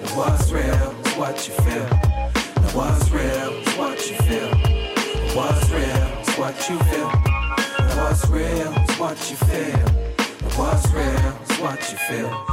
And 0.00 0.10
what's 0.16 0.50
real 0.50 1.01
is 1.12 1.18
what 1.18 1.48
you 1.48 1.54
feel. 1.54 1.88
Now 1.88 2.70
what's 2.72 3.10
real 3.10 3.52
is 3.52 3.76
what 3.76 4.10
you 4.10 4.16
feel. 4.16 4.50
What's 5.34 5.70
real 5.70 6.04
is 6.20 6.34
what 6.36 6.68
you 6.68 6.78
feel. 6.78 7.10
Now 7.78 8.04
what's 8.04 8.28
real 8.28 8.72
is 8.72 8.98
what 8.98 9.30
you 9.30 9.36
feel. 9.36 9.88
And 10.42 10.52
what's 10.56 10.92
real 10.92 11.32
is 11.48 11.58
what 11.60 11.90
you 11.90 11.98
feel. 11.98 12.46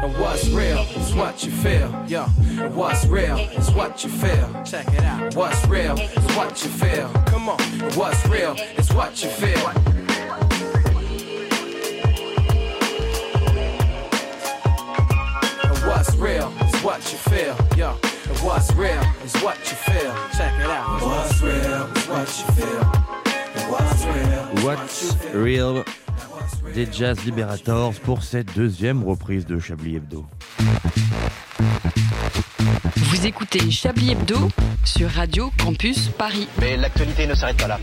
And 0.00 0.16
what's 0.18 0.48
real 0.48 0.78
is 0.96 1.14
what 1.14 1.44
you 1.44 1.50
feel, 1.50 2.04
yo. 2.06 2.26
And 2.58 2.74
what's 2.74 3.06
real 3.06 3.38
is 3.38 3.70
what 3.72 4.04
you 4.04 4.10
feel. 4.10 4.62
Check 4.64 4.86
it 4.88 5.04
out. 5.04 5.34
What's 5.34 5.66
real 5.66 5.98
is 5.98 6.36
what 6.36 6.62
you 6.64 6.70
feel. 6.70 7.08
Come 7.26 7.48
on. 7.48 7.60
And 7.60 7.94
what's 7.94 8.24
real 8.26 8.54
is 8.76 8.92
what 8.92 9.22
you 9.22 9.30
feel. 9.30 9.68
And 15.64 15.78
what's 15.86 16.14
real 16.16 16.57
what 16.82 17.00
you 17.12 17.18
feel, 17.18 17.56
yo. 17.76 17.90
And 18.28 18.38
what's 18.38 18.72
real 18.74 19.02
is 19.24 19.34
what 19.42 19.56
you 19.58 19.76
feel. 19.76 20.14
Check 20.36 20.52
it 20.60 20.70
out. 20.70 21.00
What's 21.00 21.40
real 21.42 21.88
is 21.96 22.08
what 22.08 22.28
you 22.38 22.46
feel. 22.54 22.82
And 23.54 23.70
what's 23.70 24.04
real 24.04 24.64
What's 24.64 25.16
Real? 25.34 25.84
Des 26.74 26.88
Jazz 26.92 27.24
Liberators 27.24 27.94
pour 28.04 28.22
cette 28.22 28.54
deuxième 28.54 29.02
reprise 29.04 29.46
de 29.46 29.58
Chablis 29.58 29.96
Hebdo. 29.96 30.26
Vous 32.96 33.26
écoutez 33.26 33.70
Chablis 33.70 34.12
Hebdo 34.12 34.48
sur 34.84 35.10
Radio 35.10 35.50
Campus 35.62 36.08
Paris. 36.08 36.48
Mais 36.60 36.76
l'actualité 36.76 37.26
ne 37.26 37.34
s'arrête 37.34 37.56
pas 37.56 37.68
là. 37.68 37.78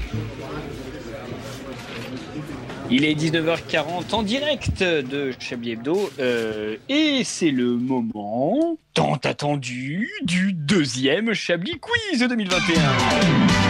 Il 2.92 3.04
est 3.04 3.16
19h40 3.16 4.14
en 4.14 4.22
direct 4.22 4.84
de 4.84 5.34
Chablis 5.40 5.72
Hebdo 5.72 6.12
euh, 6.20 6.78
et 6.88 7.24
c'est 7.24 7.50
le 7.50 7.78
moment 7.78 8.78
tant 8.94 9.16
attendu 9.24 10.12
du 10.24 10.54
deuxième 10.54 11.34
Chablis 11.34 11.80
Quiz 11.80 12.20
2021. 12.20 13.65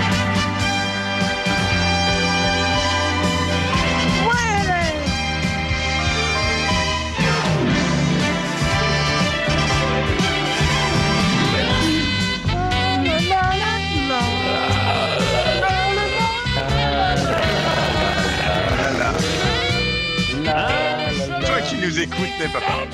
Pas. 22.54 22.88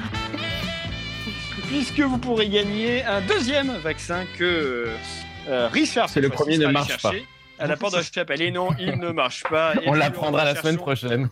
Puisque 1.68 2.00
vous 2.00 2.18
pourrez 2.18 2.48
gagner 2.48 3.04
un 3.04 3.20
deuxième 3.20 3.76
vaccin 3.78 4.24
que 4.38 4.88
euh, 5.48 5.68
Richard. 5.68 6.08
C'est 6.08 6.20
le 6.20 6.28
premier 6.28 6.58
ne 6.58 6.66
marche 6.66 6.88
chercher 6.88 7.26
À 7.58 7.66
la 7.66 7.76
porte 7.76 7.92
de 7.92 7.98
la 7.98 8.04
chapelle. 8.04 8.42
Et 8.42 8.50
non, 8.50 8.70
il 8.78 8.98
ne 8.98 9.10
marche 9.10 9.44
pas. 9.44 9.74
Et 9.76 9.88
On 9.88 9.94
l'apprendra 9.94 10.44
la 10.44 10.54
semaine 10.56 10.76
prochaine. 10.78 11.28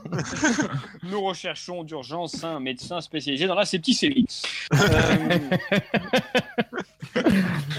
Nous 1.03 1.21
recherchons 1.21 1.83
d'urgence 1.83 2.45
un 2.45 2.61
médecin 2.61 3.01
spécialisé 3.01 3.47
dans 3.47 3.55
la 3.55 3.65
septicémie. 3.65 4.27
Euh... 7.17 7.33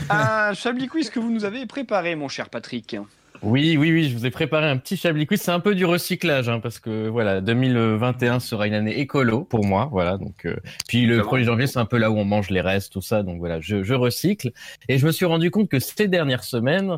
un 0.10 0.54
Chablis 0.54 0.88
quiz 0.88 1.10
que 1.12 1.20
vous 1.20 1.30
nous 1.30 1.46
avez 1.46 1.66
préparé, 1.66 2.16
mon 2.16 2.28
cher 2.28 2.50
Patrick. 2.50 2.98
Oui, 3.42 3.78
oui, 3.78 3.92
oui, 3.92 4.10
je 4.10 4.18
vous 4.18 4.26
ai 4.26 4.32
préparé 4.32 4.68
un 4.68 4.78
petit 4.78 4.98
Chablis 4.98 5.26
quiz. 5.26 5.42
C'est 5.42 5.52
un 5.52 5.62
peu 5.62 5.74
du 5.74 5.86
recyclage, 5.86 6.50
hein, 6.50 6.60
parce 6.60 6.80
que 6.80 7.08
voilà, 7.08 7.40
2021 7.40 8.40
sera 8.40 8.68
une 8.68 8.74
année 8.74 9.00
écolo 9.00 9.46
pour 9.46 9.66
moi, 9.66 9.88
voilà. 9.92 10.18
Donc, 10.18 10.46
euh, 10.46 10.58
puis 10.88 11.06
le 11.06 11.22
1er 11.22 11.44
janvier, 11.44 11.68
c'est 11.68 11.80
un 11.80 11.86
peu 11.86 11.98
là 11.98 12.12
où 12.12 12.18
on 12.18 12.26
mange 12.26 12.50
les 12.50 12.62
restes, 12.62 12.92
tout 12.92 13.02
ça. 13.02 13.24
Donc 13.24 13.40
voilà, 13.40 13.62
je, 13.62 13.84
je 13.84 13.94
recycle. 13.94 14.52
Et 14.90 14.98
je 14.98 15.06
me 15.06 15.12
suis 15.12 15.26
rendu 15.26 15.52
compte 15.52 15.70
que 15.70 15.80
ces 15.80 16.08
dernières 16.10 16.44
semaines, 16.44 16.98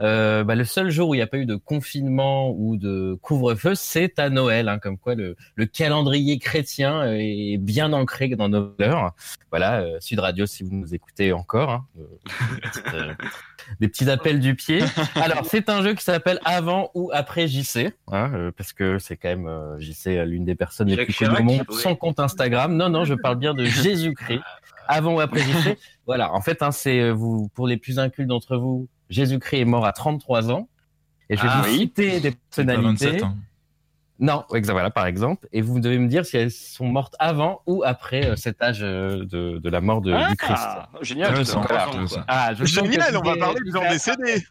euh, 0.00 0.44
bah, 0.44 0.54
le 0.54 0.64
seul 0.64 0.90
jour 0.90 1.10
où 1.10 1.14
il 1.14 1.18
n'y 1.18 1.22
a 1.22 1.26
pas 1.26 1.38
eu 1.38 1.46
de 1.46 1.56
confinement 1.56 2.50
ou 2.50 2.76
de 2.76 3.18
couvre-feu, 3.22 3.74
c'est 3.74 4.18
à 4.18 4.30
Noël. 4.30 4.68
Hein, 4.68 4.78
comme 4.78 4.98
quoi, 4.98 5.14
le, 5.14 5.36
le 5.54 5.66
calendrier 5.66 6.38
chrétien 6.38 7.04
est 7.04 7.58
bien 7.58 7.92
ancré 7.92 8.28
dans 8.28 8.48
nos 8.48 8.74
valeurs. 8.78 9.12
Voilà, 9.50 9.80
euh, 9.80 9.98
Sud 10.00 10.18
Radio, 10.18 10.46
si 10.46 10.62
vous 10.62 10.74
nous 10.74 10.94
écoutez 10.94 11.32
encore. 11.32 11.70
Hein, 11.70 11.86
euh, 11.98 12.04
euh, 12.94 13.14
des 13.80 13.88
petits 13.88 14.08
appels 14.10 14.40
du 14.40 14.54
pied. 14.54 14.80
Alors, 15.14 15.44
c'est 15.44 15.68
un 15.68 15.82
jeu 15.82 15.94
qui 15.94 16.04
s'appelle 16.04 16.40
Avant 16.44 16.90
ou 16.94 17.10
après 17.12 17.48
JC, 17.48 17.92
hein, 18.10 18.30
euh, 18.34 18.50
parce 18.56 18.72
que 18.72 18.98
c'est 18.98 19.16
quand 19.16 19.28
même 19.28 19.46
euh, 19.46 19.78
JC, 19.78 20.24
l'une 20.26 20.44
des 20.44 20.54
personnes 20.54 20.88
les 20.88 21.04
plus 21.04 21.14
connues 21.14 21.38
au 21.38 21.42
monde, 21.42 21.64
son 21.70 21.94
compte 21.96 22.20
Instagram. 22.20 22.74
Non, 22.76 22.88
non, 22.88 23.04
je 23.04 23.14
parle 23.14 23.36
bien 23.36 23.54
de 23.54 23.64
Jésus-Christ. 23.64 24.42
Avant 24.88 25.14
ou 25.14 25.20
après 25.20 25.40
JC. 25.40 25.78
Voilà, 26.06 26.32
en 26.34 26.40
fait, 26.40 26.62
hein, 26.62 26.72
c'est 26.72 27.10
vous 27.10 27.48
pour 27.54 27.68
les 27.68 27.76
plus 27.76 28.00
incultes 28.00 28.28
d'entre 28.28 28.56
vous, 28.56 28.88
Jésus-Christ 29.12 29.60
est 29.60 29.64
mort 29.64 29.86
à 29.86 29.92
33 29.92 30.50
ans. 30.50 30.68
Et 31.30 31.36
je 31.36 31.42
vais 31.42 31.48
Ah 31.50 31.62
vous 31.62 31.68
oui. 31.70 31.78
citer 31.78 32.20
des 32.20 32.32
personnalités. 32.32 33.06
27, 33.10 33.22
hein. 33.22 33.36
Non, 34.18 34.44
voilà, 34.48 34.90
par 34.90 35.06
exemple. 35.06 35.48
Et 35.52 35.62
vous 35.62 35.80
devez 35.80 35.98
me 35.98 36.06
dire 36.06 36.24
si 36.24 36.36
elles 36.36 36.50
sont 36.52 36.86
mortes 36.86 37.16
avant 37.18 37.60
ou 37.66 37.82
après 37.84 38.26
euh, 38.26 38.36
cet 38.36 38.62
âge 38.62 38.80
euh, 38.82 39.24
de, 39.24 39.58
de 39.58 39.68
la 39.70 39.80
mort 39.80 40.00
de, 40.00 40.12
du 40.12 40.36
Christ. 40.36 40.62
Ah, 40.64 40.88
génial. 41.00 41.34
Voilà. 41.42 41.88
Ah, 42.28 42.54
je 42.54 42.64
sens 42.64 42.88
Génial, 42.88 43.16
on 43.16 43.22
va 43.22 43.36
parler 43.36 43.60
de 43.66 43.72
gens 43.72 43.88
décédés. 43.90 44.44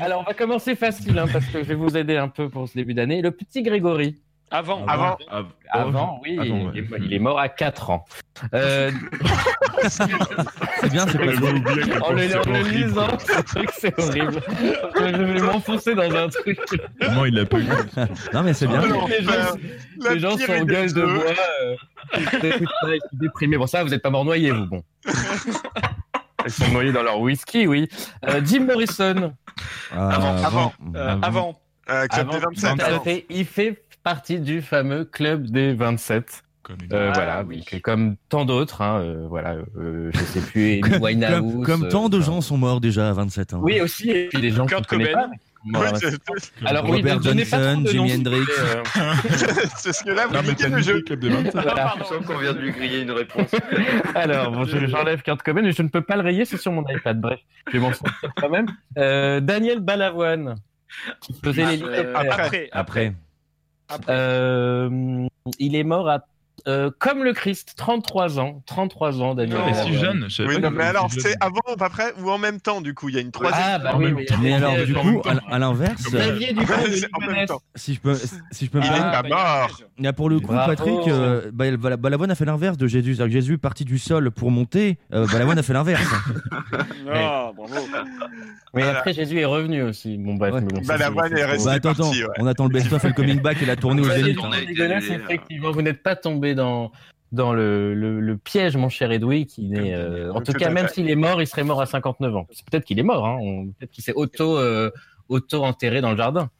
Alors, 0.00 0.20
on 0.20 0.24
va 0.24 0.34
commencer 0.34 0.74
facile, 0.74 1.18
hein, 1.18 1.26
parce 1.32 1.46
que 1.46 1.62
je 1.62 1.68
vais 1.68 1.74
vous 1.74 1.96
aider 1.96 2.16
un 2.16 2.28
peu 2.28 2.48
pour 2.50 2.68
ce 2.68 2.74
début 2.74 2.92
d'année. 2.94 3.22
Le 3.22 3.30
petit 3.30 3.62
Grégory. 3.62 4.20
Avant. 4.54 4.86
Avant. 4.86 5.18
Av- 5.30 5.46
Avant, 5.70 6.20
oui, 6.22 6.38
Avant, 6.38 6.70
il, 6.72 6.82
ouais. 6.82 6.98
est, 6.98 7.02
il 7.06 7.12
est 7.14 7.18
mort 7.18 7.40
à 7.40 7.48
4 7.48 7.90
ans. 7.90 8.04
Euh, 8.54 8.92
C'est 9.88 10.06
bien, 10.92 11.06
c'est 11.08 11.18
pas 11.18 11.24
en 11.24 12.00
point 12.00 12.12
le, 12.14 12.68
lisant, 12.68 13.18
ce 13.18 13.40
truc, 13.42 13.70
c'est 13.76 13.98
horrible. 13.98 14.40
Je 14.96 15.02
vais 15.22 15.40
m'enfoncer 15.40 15.94
dans 15.96 16.14
un 16.14 16.28
truc. 16.28 16.58
Comment 17.00 17.24
il 17.24 17.34
l'a 17.34 17.44
pas 17.46 17.58
eu 17.58 17.66
Non, 18.32 18.42
mais 18.44 18.54
c'est 18.54 18.68
bien. 18.68 18.80
Alors, 18.80 19.08
Les 19.08 19.22
gens, 19.24 20.10
les 20.10 20.18
gens 20.20 20.36
sont 20.38 20.64
gueule 20.64 20.92
de 20.92 21.02
bois. 21.02 21.24
Euh, 21.24 21.76
ils 22.44 22.68
sont 22.68 22.98
déprimés. 23.14 23.56
Bon, 23.58 23.66
ça, 23.66 23.82
vous 23.82 23.90
n'êtes 23.90 24.02
pas 24.02 24.10
mort 24.10 24.24
noyé, 24.24 24.52
vous, 24.52 24.66
bon. 24.66 24.82
Ils 26.46 26.52
sont 26.52 26.68
noyés 26.68 26.92
dans 26.92 27.02
leur 27.02 27.18
whisky, 27.20 27.66
oui. 27.66 27.88
Euh, 28.28 28.40
Jim 28.44 28.66
Morrison. 28.66 29.32
Avant. 29.90 30.36
avant. 30.44 30.72
Euh, 30.94 31.16
avant. 31.22 31.60
Euh, 31.90 32.06
Avant, 32.10 32.32
des 32.32 32.38
27. 32.38 32.74
tout 32.76 32.80
à 32.80 32.84
alors. 32.86 33.04
fait, 33.04 33.26
il 33.28 33.44
fait 33.44 33.82
partie 34.04 34.38
du 34.38 34.62
fameux 34.62 35.04
club 35.04 35.46
des 35.50 35.72
27. 35.74 36.42
Comme 36.62 36.76
une- 36.82 36.94
Euh, 36.94 37.08
Ah, 37.10 37.12
voilà, 37.14 37.44
oui. 37.46 37.58
donc, 37.70 37.82
comme 37.82 38.16
tant 38.30 38.44
d'autres, 38.46 38.80
hein, 38.80 39.00
euh, 39.02 39.26
voilà, 39.28 39.56
euh, 39.76 40.10
je 40.14 40.18
sais 40.20 40.40
plus, 40.40 40.72
Amy 40.72 40.80
Comme, 40.80 41.02
Winehouse. 41.02 41.52
comme- 41.52 41.64
comme 41.64 41.84
euh, 41.84 41.88
tant 41.90 42.08
de 42.08 42.20
gens 42.20 42.40
sont 42.40 42.56
morts 42.56 42.80
déjà 42.80 43.10
à 43.10 43.12
27 43.12 43.52
ans. 43.52 43.60
Oui, 43.62 43.80
aussi, 43.82 44.10
et 44.10 44.28
puis 44.28 44.40
les 44.40 44.50
gens 44.50 44.64
Kurt 44.66 44.86
Cobain. 44.86 45.04
pas. 45.12 45.26
mais 45.28 45.36
qui 45.36 45.44
sont 45.62 45.68
morts 45.72 45.82
à 45.82 45.86
Oui, 45.86 45.92
27. 45.92 46.20
c'est- 46.38 46.66
Alors 46.66 46.84
oui, 46.84 46.96
Robert 46.96 47.20
trop 47.20 47.32
Johnson, 47.32 47.80
de 47.82 47.88
Jimi 47.90 48.14
Hendrix. 48.14 48.40
euh. 48.58 48.82
C'est 49.76 49.92
ce 49.92 50.04
que 50.04 50.10
là, 50.10 50.26
vous 50.26 50.32
Non, 50.34 50.40
mais 50.42 50.68
le 50.76 50.82
jeu. 50.82 50.94
le 50.94 51.00
club 51.02 51.20
des 51.20 51.28
27. 51.28 51.52
Voilà. 51.52 51.94
Je 51.98 52.04
sens 52.04 52.26
qu'on 52.26 52.38
vient 52.38 52.54
de 52.54 52.58
lui 52.60 52.72
griller 52.72 53.00
une 53.02 53.10
réponse. 53.10 53.50
Alors, 54.14 54.50
bon, 54.50 54.64
je- 54.64 54.86
j'enlève 54.86 55.20
Kurt 55.22 55.42
Cobain, 55.42 55.60
mais 55.60 55.72
je 55.72 55.82
ne 55.82 55.88
peux 55.88 56.00
pas 56.02 56.16
le 56.16 56.22
rayer, 56.22 56.46
c'est 56.46 56.56
sur 56.56 56.72
mon 56.72 56.84
iPad. 56.88 57.20
Bref, 57.20 57.40
je 57.66 57.72
vais 57.72 57.78
m'en 57.78 57.92
sortir 57.92 58.32
quand 58.36 58.48
même. 58.48 58.66
Euh, 58.96 59.40
Daniel 59.40 59.80
Balavoine, 59.80 60.54
qui 61.20 61.34
faisait 61.44 61.62
Ah, 61.62 61.70
l'hélicoptère. 61.72 62.06
euh, 62.08 62.30
après. 62.30 62.68
Après. 62.72 63.12
Euh, 64.08 65.28
il 65.58 65.76
est 65.76 65.84
mort 65.84 66.08
à, 66.08 66.24
euh, 66.66 66.90
comme 66.98 67.22
le 67.24 67.32
Christ, 67.32 67.74
33 67.76 68.38
ans. 68.40 68.62
33 68.66 69.20
ans, 69.20 69.34
Daniel 69.34 69.58
Non, 69.58 69.64
Mais 69.66 69.72
Balavoine. 69.72 69.92
si 69.94 69.98
jeune, 70.00 70.26
je 70.28 70.42
Oui, 70.44 70.58
non, 70.60 70.70
mais 70.70 70.84
alors, 70.84 71.08
c'est 71.10 71.34
avant, 71.40 71.60
pas 71.78 71.86
après, 71.86 72.12
ou 72.22 72.30
en 72.30 72.38
même 72.38 72.60
temps, 72.60 72.80
du 72.80 72.94
coup, 72.94 73.08
il 73.08 73.14
y 73.14 73.18
a 73.18 73.20
une 73.20 73.30
troisième. 73.32 73.60
Ah, 73.62 73.78
bah 73.78 73.90
En 73.94 73.98
oui, 73.98 74.06
même 74.06 74.14
mais, 74.16 74.24
temps. 74.24 74.34
Mais 74.40 74.52
alors, 74.54 74.74
euh, 74.74 74.84
du 74.86 74.96
en 74.96 75.02
coup, 75.02 75.22
à, 75.28 75.54
à 75.54 75.58
l'inverse, 75.58 76.02
Xavier 76.04 76.52
Dupont 76.54 76.72
Ligonnès. 77.20 77.48
temps. 77.48 77.60
si 77.74 77.94
je 77.94 78.00
peux, 78.00 78.14
si 78.50 78.64
je 78.66 78.70
peux 78.70 78.78
me 78.78 78.84
Il 78.84 78.86
est 78.86 78.90
permettre, 78.90 79.22
pas 79.22 79.28
mort. 79.28 79.80
Là, 79.98 80.12
pour 80.12 80.28
le 80.30 80.40
coup, 80.40 80.52
Bravo. 80.52 80.70
Patrick, 80.74 81.08
euh, 81.08 81.50
Bal- 81.52 81.76
Balavoine 81.76 82.30
a 82.30 82.34
fait 82.34 82.44
l'inverse 82.44 82.76
de 82.78 82.86
Jésus. 82.86 83.14
C'est-à-dire 83.16 83.30
que 83.34 83.40
Jésus 83.40 83.54
est 83.54 83.58
parti 83.58 83.84
du 83.84 83.98
sol 83.98 84.30
pour 84.30 84.50
monter. 84.50 84.98
Euh, 85.12 85.26
Balavoine 85.26 85.58
a 85.58 85.62
fait 85.62 85.72
l'inverse. 85.74 86.02
Ah, 87.12 87.52
bravo. 87.54 87.74
Mais 88.74 88.82
après, 88.82 89.12
Jésus 89.12 89.38
est 89.38 89.44
revenu 89.44 89.82
aussi. 89.82 90.16
Bon, 90.18 90.34
bref, 90.34 90.54
mais 90.72 90.80
Balavoine 90.86 91.36
est 91.36 91.44
resté 91.44 91.64
Bah, 91.80 91.90
attends, 91.90 92.10
on 92.38 92.46
attend 92.46 92.64
le 92.64 92.70
best-of 92.72 93.04
et 93.04 93.08
le 93.08 93.14
coming 93.14 93.40
back 93.40 93.62
et 93.62 93.66
la 93.66 93.76
tournée 93.76 94.02
au 94.02 94.06
Xavier 94.06 94.34
Zénith. 94.76 95.20
Effectivement, 95.24 95.70
vous 95.70 95.82
n'êtes 95.82 96.02
pas 96.02 96.16
tombé 96.16 96.43
dans, 96.52 96.92
dans 97.32 97.54
le, 97.54 97.94
le, 97.94 98.20
le 98.20 98.36
piège, 98.36 98.76
mon 98.76 98.90
cher 98.90 99.10
Edoui, 99.10 99.46
qui 99.46 99.62
n'est, 99.68 99.94
euh, 99.94 100.30
en 100.32 100.40
tout 100.42 100.52
cas, 100.52 100.68
même 100.70 100.88
s'il 100.88 101.08
est 101.08 101.16
mort, 101.16 101.40
il 101.40 101.46
serait 101.46 101.64
mort 101.64 101.80
à 101.80 101.86
59 101.86 102.36
ans. 102.36 102.46
Peut-être 102.70 102.84
qu'il 102.84 102.98
est 102.98 103.02
mort, 103.04 103.26
hein. 103.26 103.38
on- 103.40 103.66
peut-être 103.68 103.90
qu'il 103.90 104.04
s'est 104.04 104.12
auto, 104.12 104.58
euh, 104.58 104.90
auto-enterré 105.30 106.00
dans 106.02 106.10
le 106.10 106.16
jardin. 106.16 106.50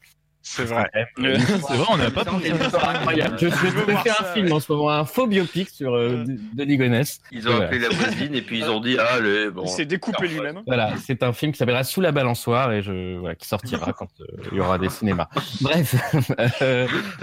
C'est 0.47 0.65
vrai. 0.65 0.87
Euh, 0.95 1.37
C'est 1.39 1.73
vrai, 1.75 1.85
on 1.89 1.97
n'a 1.97 2.11
pas 2.11 2.23
pensé. 2.23 2.51
Incroyable. 2.51 3.35
Je, 3.41 3.47
je 3.49 3.55
veux 3.55 3.69
vais 3.83 3.91
voir 3.93 4.03
faire 4.03 4.15
ça, 4.17 4.29
un 4.29 4.33
film 4.33 4.45
ouais. 4.45 4.51
en 4.53 4.59
ce 4.59 4.71
moment, 4.71 4.91
un 4.91 5.03
faux 5.03 5.25
biopic 5.25 5.69
sur 5.69 5.95
euh, 5.95 6.23
de, 6.23 6.37
de 6.53 6.63
Ligonnès. 6.63 7.19
Ils 7.31 7.49
ont 7.49 7.59
appelé 7.59 7.79
la 7.79 7.89
voisine 7.89 8.35
et 8.35 8.43
puis 8.43 8.59
ils 8.59 8.69
ont 8.69 8.79
dit 8.79 8.95
Allez, 8.99 9.49
bon. 9.49 9.63
Il 9.63 9.69
s'est 9.69 9.85
découpé 9.85 10.27
lui-même. 10.27 10.61
Voilà, 10.67 10.93
c'est 11.03 11.23
un 11.23 11.33
film 11.33 11.51
qui 11.51 11.57
s'appellera 11.57 11.83
Sous 11.83 11.99
la 11.99 12.11
balançoire 12.11 12.71
et 12.73 12.83
je, 12.83 13.17
voilà, 13.17 13.33
qui 13.33 13.47
sortira 13.47 13.91
quand 13.93 14.07
euh, 14.21 14.25
il 14.51 14.57
y 14.57 14.61
aura 14.61 14.77
des 14.77 14.89
cinémas. 14.89 15.27
Bref, 15.61 15.95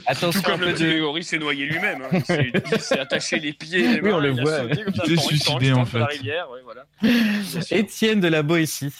attention 0.07 0.41
Tout 0.43 0.51
comme 0.51 0.61
le 0.63 0.73
de... 0.73 0.79
Grégory 0.79 1.23
s'est 1.23 1.39
noyé 1.39 1.67
lui-même. 1.67 2.03
hein. 2.03 2.19
Il 2.75 2.81
s'est- 2.81 2.99
attaché 2.99 3.39
les 3.39 3.53
pieds. 3.53 3.87
les 3.87 4.01
Oui, 4.01 4.13
on 4.13 4.19
le 4.19 4.31
voit, 4.33 4.63
Il 5.07 5.17
s'est 5.21 5.27
suicidé, 5.29 5.73
en 5.73 5.85
fait. 5.85 6.01
Étienne 7.71 8.21
de 8.21 8.29
la 8.29 8.43
Boétie. 8.43 8.93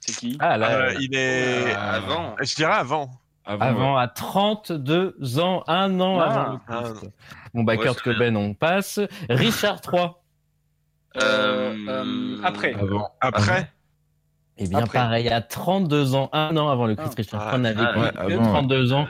C'est 0.00 0.16
qui? 0.16 0.36
Ah 0.40 0.56
là, 0.56 0.70
Euh, 0.70 0.94
il 1.00 1.14
est. 1.14 1.72
Avant. 1.74 2.34
Je 2.42 2.54
dirais 2.56 2.72
avant. 2.72 3.10
Avant 3.44 3.96
à 3.96 4.08
32 4.08 5.38
ans, 5.40 5.64
un 5.66 6.00
an 6.00 6.18
Ah, 6.20 6.24
avant 6.24 6.52
le 6.52 6.58
ah, 6.68 6.82
Christ. 6.82 7.10
Bon 7.54 7.64
bah 7.64 7.74
Ouais, 7.74 7.78
Kurt 7.78 8.00
Cobain, 8.00 8.34
on 8.36 8.54
passe. 8.54 9.00
Richard 9.28 9.80
III. 9.92 10.10
Euh, 11.22 11.76
euh, 11.88 12.36
après. 12.42 12.74
Avant. 12.74 13.10
Après. 13.20 13.70
Eh 14.58 14.68
bien 14.68 14.78
Après. 14.80 14.98
pareil, 14.98 15.28
à 15.28 15.40
32 15.40 16.14
ans, 16.14 16.30
un 16.32 16.56
an 16.56 16.68
avant 16.68 16.86
le 16.86 16.94
Christ, 16.94 17.12
Ah. 17.14 17.16
Richard 17.18 17.42
Ah, 17.48 17.52
III 17.54 17.60
n'avait 17.62 17.82
ah, 17.82 17.92
que 17.94 17.98
ouais, 18.00 18.10
que 18.28 18.32
avant, 18.34 18.52
32 18.52 18.92
ans. 18.92 19.06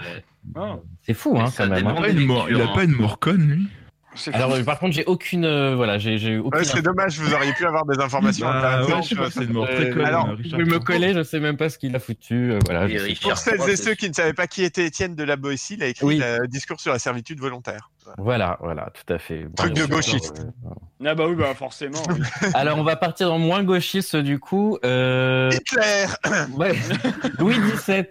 Ah, 0.57 0.76
C'est 1.03 1.14
fou, 1.14 1.37
hein, 1.39 1.47
Ça 1.47 1.64
quand 1.64 1.70
même. 1.70 1.87
hein. 1.87 1.95
Il 1.95 1.99
a 1.99 2.01
pas 2.03 2.09
une 2.11 2.26
mort- 2.26 2.51
il 2.51 2.61
a 2.61 2.68
pas 2.68 2.85
une 2.85 2.93
mort 2.97 3.18
conne, 3.18 3.43
lui? 3.49 3.68
Alors, 4.32 4.52
euh, 4.52 4.62
par 4.62 4.78
contre, 4.78 4.94
j'ai 4.94 5.04
aucune, 5.06 5.44
euh, 5.44 5.74
voilà, 5.74 5.98
j'ai, 5.98 6.38
aucune. 6.38 6.58
Ouais, 6.58 6.64
c'est 6.64 6.82
dommage, 6.82 7.18
vous 7.18 7.32
auriez 7.32 7.52
pu 7.54 7.64
avoir 7.66 7.84
des 7.86 7.98
informations 7.98 8.46
Bah, 8.46 8.84
ouais, 8.84 9.02
je 9.02 9.08
sais 9.08 9.14
pas, 9.14 9.30
c'est 9.30 9.44
une 9.44 9.52
mort 9.52 9.66
très 9.66 9.90
Euh, 9.90 9.94
conne. 9.94 10.04
alors, 10.04 10.26
pouvez 10.36 10.64
me 10.64 10.78
coller, 10.78 11.14
je 11.14 11.22
sais 11.22 11.40
même 11.40 11.56
pas 11.56 11.68
ce 11.70 11.78
qu'il 11.78 11.94
a 11.96 11.98
foutu. 11.98 12.52
euh, 12.52 12.58
voilà. 12.66 12.86
Et 12.88 13.14
je 13.14 13.20
Pour 13.20 13.38
celles 13.38 13.60
et 13.68 13.76
ceux 13.76 13.94
qui 13.94 14.08
ne 14.08 14.14
savaient 14.14 14.34
pas 14.34 14.46
qui 14.46 14.64
était 14.64 14.84
Étienne 14.84 15.14
de 15.14 15.24
la 15.24 15.36
Boétie, 15.36 15.74
il 15.74 15.82
a 15.82 15.86
écrit 15.86 16.04
Oui. 16.06 16.18
le 16.22 16.46
discours 16.46 16.80
sur 16.80 16.92
la 16.92 16.98
servitude 16.98 17.40
volontaire. 17.40 17.90
Voilà, 18.18 18.58
voilà, 18.60 18.90
tout 18.92 19.12
à 19.12 19.18
fait. 19.18 19.46
Truc 19.56 19.74
de 19.74 19.86
gauchiste. 19.86 20.40
Euh, 20.64 20.70
Ah 21.06 21.14
bah 21.14 21.24
oui, 21.28 21.34
bah 21.36 21.54
forcément. 21.54 22.02
oui. 22.10 22.20
Alors, 22.54 22.78
on 22.78 22.82
va 22.82 22.96
partir 22.96 23.28
dans 23.28 23.38
moins 23.38 23.62
gauchiste 23.62 24.16
du 24.16 24.38
coup. 24.38 24.76
Euh... 24.84 25.50
Hitler 25.52 26.06
ouais. 26.56 26.74
Louis 27.38 27.56
XVII. 27.58 28.04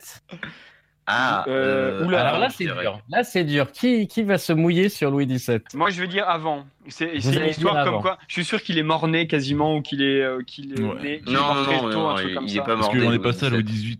Ah, 1.07 1.43
Euh, 1.47 2.01
euh, 2.01 2.05
oula, 2.05 2.27
Alors 2.27 2.39
là, 2.39 2.49
c'est 2.49 2.63
dur. 2.63 3.01
Là, 3.09 3.23
c'est 3.23 3.43
dur. 3.43 3.71
Qui, 3.71 4.07
qui 4.07 4.23
va 4.23 4.37
se 4.37 4.53
mouiller 4.53 4.87
sur 4.87 5.09
Louis 5.11 5.25
XVII 5.25 5.59
Moi, 5.73 5.89
je 5.89 5.99
veux 6.01 6.07
dire 6.07 6.29
avant. 6.29 6.65
C'est 6.87 7.15
une 7.15 7.45
histoire 7.47 7.83
comme 7.85 8.01
quoi. 8.01 8.17
Je 8.27 8.33
suis 8.33 8.45
sûr 8.45 8.61
qu'il 8.61 8.77
est 8.77 8.83
mort-né 8.83 9.27
quasiment 9.27 9.75
ou 9.75 9.81
qu'il 9.81 10.01
est, 10.03 10.21
euh, 10.21 10.41
qu'il 10.45 10.79
est 10.79 10.81
Ouais. 10.83 11.01
né. 11.01 11.19
qu'il 11.21 11.29
est 11.33 11.37
Non, 11.37 11.41
mort 11.53 11.63
très 11.63 11.75
non, 11.75 11.81
tôt, 11.81 11.89
non, 11.91 12.09
un 12.11 12.15
truc 12.15 12.27
il- 12.29 12.35
comme 12.35 12.43
il 12.45 12.49
ça. 12.49 12.55
est 12.55 12.59
pas 12.59 12.65
Parce 12.65 12.79
mort. 12.81 12.91
qu'on 12.91 13.09
dès 13.09 13.15
est 13.15 13.19
passé 13.19 13.45
à 13.45 13.49
Louis 13.49 13.63
XVIII. 13.63 13.99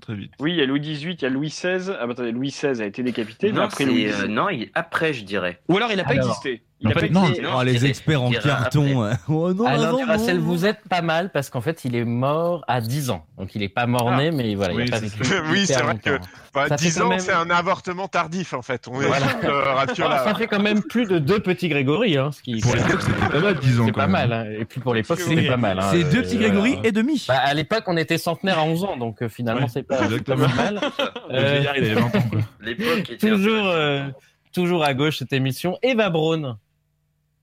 Très 0.00 0.14
vite. 0.14 0.32
Oui, 0.40 0.52
il 0.52 0.56
y 0.56 0.62
a 0.62 0.66
Louis 0.66 0.80
XVIII, 0.80 1.12
il 1.14 1.22
y 1.22 1.26
a 1.26 1.28
Louis 1.28 1.48
XVI. 1.50 1.92
Ah 2.00 2.06
bah 2.06 2.12
attendez, 2.12 2.32
Louis 2.32 2.48
XVI 2.48 2.82
a 2.82 2.86
été 2.86 3.02
décapité, 3.02 3.48
mais 3.52 3.58
Non, 3.58 3.64
après 3.64 3.84
c'est, 3.84 3.90
Louis 3.90 4.06
euh, 4.06 4.12
XVIII. 4.12 4.28
non, 4.32 4.48
il- 4.48 4.70
après, 4.74 5.12
je 5.12 5.24
dirais. 5.24 5.60
Ou 5.68 5.76
alors 5.76 5.90
il 5.92 5.96
n'a 5.98 6.04
pas 6.04 6.12
Alors. 6.12 6.24
existé. 6.26 6.62
Il 6.82 6.88
a 6.88 6.96
En 6.96 6.98
fait, 6.98 7.08
pas 7.08 7.12
non, 7.12 7.28
été- 7.28 7.42
Oh, 7.54 7.62
les 7.62 7.84
experts 7.84 8.22
en 8.22 8.30
carton. 8.30 9.02
hein. 9.04 9.12
Oh 9.28 9.52
non, 9.52 9.66
Alain 9.66 9.90
non, 9.92 9.98
Duracell, 9.98 10.38
non. 10.38 10.44
vous 10.46 10.64
êtes 10.64 10.80
pas 10.88 11.02
mal 11.02 11.30
parce 11.30 11.50
qu'en 11.50 11.60
fait, 11.60 11.84
il 11.84 11.94
est 11.94 12.06
mort 12.06 12.64
à 12.68 12.80
10 12.80 13.10
ans. 13.10 13.26
Donc, 13.36 13.54
il 13.54 13.62
est 13.62 13.68
pas 13.68 13.84
mort 13.86 14.08
Ah. 14.10 14.16
né, 14.16 14.30
mais 14.30 14.54
voilà, 14.54 14.72
Oui, 14.74 14.84
il 14.86 14.94
a 14.94 14.98
pas 14.98 15.04
oui, 15.52 15.66
c'est 15.66 15.74
vrai 15.82 15.98
que 15.98 16.10
longtemps. 16.10 16.24
bah, 16.54 16.68
Ça 16.68 16.78
fait 16.78 16.84
10 16.86 16.98
quand 16.98 17.04
ans, 17.04 17.08
même- 17.10 17.18
c'est 17.18 17.32
un 17.34 17.50
avortement 17.50 18.08
tardif 18.08 18.54
en 18.54 18.62
fait. 18.62 18.88
On 18.88 18.98
est 18.98 19.06
Voilà. 19.06 19.26
juste, 19.26 19.44
euh, 19.44 19.74
rassure 19.74 20.08
là. 20.08 20.24
ça 20.24 20.34
fait 20.34 20.46
quand 20.46 20.62
même 20.62 20.82
plus 20.82 21.06
de 21.06 21.18
deux 21.18 21.40
petits 21.40 21.68
Grégory, 21.68 22.16
hein, 22.16 22.30
ce 22.32 22.40
qui 22.40 22.58
Pour 22.60 22.74
l'époque, 22.74 23.02
c'était 23.02 23.28
pas 23.28 23.40
mal, 23.40 23.58
10 23.58 23.78
ans. 23.80 23.84
c'est 23.86 23.92
pas 23.92 24.06
mal. 24.06 24.32
hein. 24.32 24.46
Et 24.58 24.64
puis 24.64 24.80
pour 24.80 24.94
l'époque, 24.94 25.20
C'est- 25.20 25.28
c'était 25.28 25.48
pas 25.48 25.58
mal. 25.58 25.78
hein. 25.80 25.88
C'est 25.90 26.04
deux 26.04 26.20
Euh, 26.20 26.22
petits 26.22 26.38
Grégory 26.38 26.72
voilà. 26.76 26.88
et 26.88 26.92
demi. 26.92 27.24
Bah, 27.28 27.40
à 27.44 27.52
l'époque, 27.52 27.84
on 27.88 27.96
était 27.98 28.16
centenaire 28.16 28.58
à 28.58 28.62
11 28.64 28.84
ans, 28.84 28.96
donc 28.96 29.20
euh, 29.22 29.28
finalement, 29.28 29.68
c'est 29.68 29.82
pas, 29.82 30.00
mal. 30.00 30.10
Le 30.10 30.18
Euh, 31.30 31.52
vieillard, 31.56 31.76
il 31.76 31.84
avait 31.84 31.94
20 32.00 32.06
ans, 32.16 32.22
quoi. 32.30 32.40
L'époque 32.62 33.10
était 33.10 33.28
euh, 33.30 34.06
toujours 34.54 34.82
à 34.82 34.94
gauche 34.94 35.18
cette 35.18 35.34
émission. 35.34 35.76
Eva 35.82 36.08
Braun. 36.08 36.56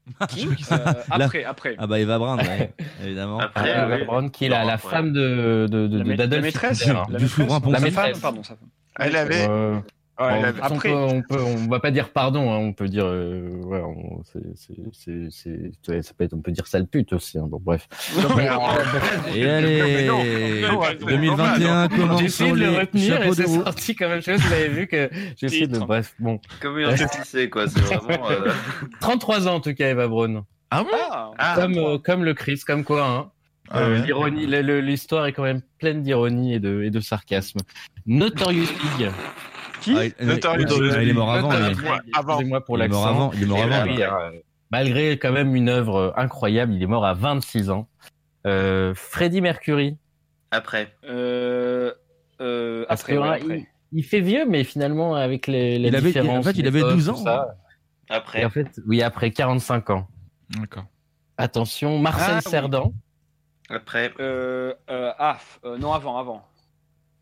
Qui 0.29 0.47
Euh, 0.71 0.77
Après, 1.09 1.43
après. 1.43 1.75
Ah 1.77 1.87
bah 1.87 1.99
Eva 1.99 2.17
Braun, 2.17 2.37
ouais, 2.37 2.73
évidemment. 3.03 3.39
Après, 3.39 3.69
Eva 3.71 3.95
oui. 3.97 4.03
Braun, 4.05 4.29
qui 4.29 4.45
est 4.45 4.49
la, 4.49 4.63
la 4.63 4.73
Ouais. 4.73 4.77
femme 4.77 5.11
de, 5.13 5.67
de, 5.69 5.87
de, 5.87 5.97
La, 6.13 6.27
de- 6.27 6.35
la 6.35 6.41
maîtresse, 6.41 6.81
Hitler. 6.81 6.93
la 6.93 7.03
Du 7.05 7.11
maîtresse, 7.25 7.31
souverain 7.31 7.71
la 7.71 7.79
maîtresse. 7.79 8.19
pardon, 8.19 8.43
sa 8.43 8.55
femme. 8.55 8.69
Elle 8.99 9.15
avait. 9.15 9.45
Euh, 9.49 9.77
Ouais, 10.19 10.41
on 10.59 10.63
Après, 10.63 10.89
peut, 10.89 10.95
on 10.95 11.21
peut, 11.21 11.39
on 11.39 11.67
va 11.67 11.79
pas 11.79 11.91
dire 11.91 12.09
pardon, 12.09 12.51
hein, 12.51 12.57
on 12.57 12.73
peut 12.73 12.87
dire, 12.87 13.05
euh, 13.05 13.49
ouais, 13.65 13.79
on, 13.81 14.23
c'est, 14.23 14.39
c'est, 14.55 14.73
c'est, 14.91 15.27
c'est- 15.29 15.91
ouais, 15.91 16.01
ça 16.01 16.13
peut 16.17 16.23
être, 16.23 16.33
on 16.33 16.41
peut 16.41 16.51
dire 16.51 16.65
sale 16.65 16.87
pute 16.87 17.13
aussi. 17.13 17.37
Hein, 17.37 17.45
bon, 17.47 17.59
bref. 17.63 17.87
mais 18.35 18.45
Et 19.35 19.47
allez, 19.47 20.07
Non, 20.07 20.23
non, 20.23 20.81
non, 20.81 21.05
2021 21.05 21.89
J'ai 21.89 21.97
commence 21.97 22.21
essayé 22.23 22.49
sur 22.49 22.55
de 22.57 22.61
le 22.61 22.69
retenir 22.79 23.21
et 23.23 23.31
c'est 23.33 23.47
sorti 23.47 23.95
comme 23.95 24.09
même 24.09 24.21
chose. 24.23 24.39
Vous 24.41 24.53
avez 24.53 24.69
vu 24.69 24.87
que 24.87 25.09
j'ai 25.35 25.45
essayé 25.45 25.67
de. 25.67 25.77
Bref, 25.77 26.15
bon. 26.17 26.39
Comme 26.61 26.77
un 26.79 26.93
pissé, 26.95 27.49
quoi. 27.49 27.67
C'est 27.67 27.79
vraiment. 27.81 28.29
euh, 28.31 28.49
33 29.01 29.47
ans 29.47 29.55
en 29.55 29.59
tout 29.59 29.75
cas, 29.75 29.89
Eva 29.91 30.07
Braun. 30.07 30.43
Ah 30.71 30.83
bon 30.83 30.89
Ah, 31.37 31.53
comme, 31.55 31.77
euh, 31.77 31.97
comme 31.99 32.23
le 32.23 32.33
Chris, 32.33 32.61
comme 32.65 32.83
quoi. 32.83 33.05
Hein. 33.07 33.31
Ah 33.69 33.81
Euh, 33.81 33.99
ouais. 33.99 34.05
l'ironie, 34.05 34.47
l'histoire 34.81 35.27
est 35.27 35.33
quand 35.33 35.43
même 35.43 35.61
pleine 35.77 36.01
d'ironie 36.01 36.53
et 36.55 36.59
de, 36.59 36.83
et 36.83 36.89
de 36.89 36.99
sarcasme. 37.01 37.59
Notorious 38.05 38.65
Pig. 38.97 39.11
Qui 39.87 39.95
Ah, 39.97 40.05
il- 40.99 41.09
est 41.09 41.13
mort 41.13 41.31
avant. 41.31 41.51
Excusez-moi 41.51 42.65
pour 42.65 42.77
l'accent. 42.77 43.31
Il 43.33 43.43
est 43.43 43.45
mort 43.45 43.59
avant. 43.63 44.31
malgré 44.71 45.17
quand 45.17 45.31
même 45.31 45.55
une 45.55 45.69
œuvre 45.69 46.13
incroyable, 46.17 46.73
il 46.73 46.83
est 46.83 46.87
mort 46.87 47.05
à 47.05 47.13
26 47.13 47.69
ans. 47.69 47.87
Euh, 48.45 48.93
Freddie 48.95 49.41
Mercury. 49.41 49.97
Après. 50.51 50.93
euh, 51.09 51.91
euh, 52.41 52.85
après, 52.89 53.17
ouais, 53.17 53.27
hein, 53.27 53.31
après. 53.41 53.59
il, 53.91 53.99
il 53.99 54.03
fait 54.03 54.21
vieux, 54.21 54.45
mais 54.47 54.63
finalement, 54.63 55.15
avec 55.15 55.47
les, 55.47 55.77
les 55.79 55.87
Il 55.89 55.95
avait- 55.95 56.07
différences. 56.07 56.39
en 56.39 56.43
fait, 56.49 56.57
il 56.57 56.67
avait 56.67 56.79
d'époque, 56.79 56.93
12 56.93 57.05
tout 57.05 57.11
ans. 57.11 57.23
ça. 57.23 57.55
Après. 58.09 58.41
Et 58.41 58.45
en 58.45 58.49
fait, 58.49 58.79
oui, 58.87 59.01
après 59.01 59.31
45 59.31 59.89
ans. 59.89 60.07
D'accord. 60.57 60.85
Attention, 61.37 61.99
Marcel 61.99 62.35
Ah, 62.37 62.41
oui. 62.45 62.49
Cerdan. 62.51 62.93
Après. 63.69 64.13
Euh, 64.19 64.73
euh, 64.89 65.11
ah, 65.19 65.37
euh, 65.65 65.77
non, 65.77 65.91
avant, 65.93 66.17
avant. 66.17 66.45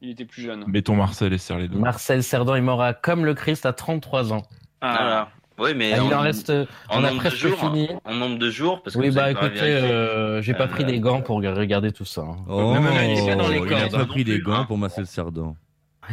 Il 0.06 0.12
était 0.12 0.26
plus 0.26 0.44
jeune. 0.44 0.64
Mettons 0.68 0.96
Marcel 0.96 1.34
et 1.34 1.40
serre 1.40 1.58
les 1.58 1.68
deux. 1.68 1.80
Marcel 1.80 2.22
Cerdan 2.22 2.56
est 2.56 2.62
mort 2.62 2.80
à, 2.84 2.94
comme 2.94 3.26
le 3.26 3.34
Christ 3.34 3.66
à 3.66 3.74
33 3.74 4.34
ans. 4.34 4.44
Ah, 4.82 4.92
Voilà. 4.92 5.30
Oui, 5.58 5.74
mais. 5.76 5.94
Ah, 5.94 5.98
il 6.06 6.14
en- 6.14 6.20
reste. 6.20 6.52
en 6.52 6.66
on 6.90 6.98
a 6.98 7.02
nombre 7.08 7.14
de 7.14 7.18
presque 7.18 7.38
jours, 7.38 7.58
fini. 7.60 7.90
En 8.04 8.14
nombre 8.14 8.38
de 8.38 8.50
jours, 8.52 8.84
parce 8.84 8.96
que 8.96 9.02
Oui, 9.02 9.10
bah 9.10 9.32
écoutez, 9.32 9.62
euh, 9.64 10.42
j'ai 10.44 10.54
pas 10.54 10.66
Euh, 10.66 10.68
pris 10.68 10.84
des 10.86 11.00
gants 11.00 11.22
pour 11.22 11.38
regarder 11.38 11.92
tout 11.92 12.06
ça. 12.06 12.22
hein. 12.22 12.36
Oh, 12.48 12.76
non, 12.76 12.82
il 13.02 13.18
est 13.18 13.26
bien 13.26 13.36
dans 13.36 13.48
les 13.48 13.58
il 13.58 13.64
a 13.74 13.80
cordes. 13.90 13.92
pas 13.98 14.06
pris 14.06 14.24
des 14.24 14.40
gants 14.40 14.54
hein. 14.60 14.66
pour 14.66 14.78
Marcel 14.78 15.08
Cerdan. 15.08 15.56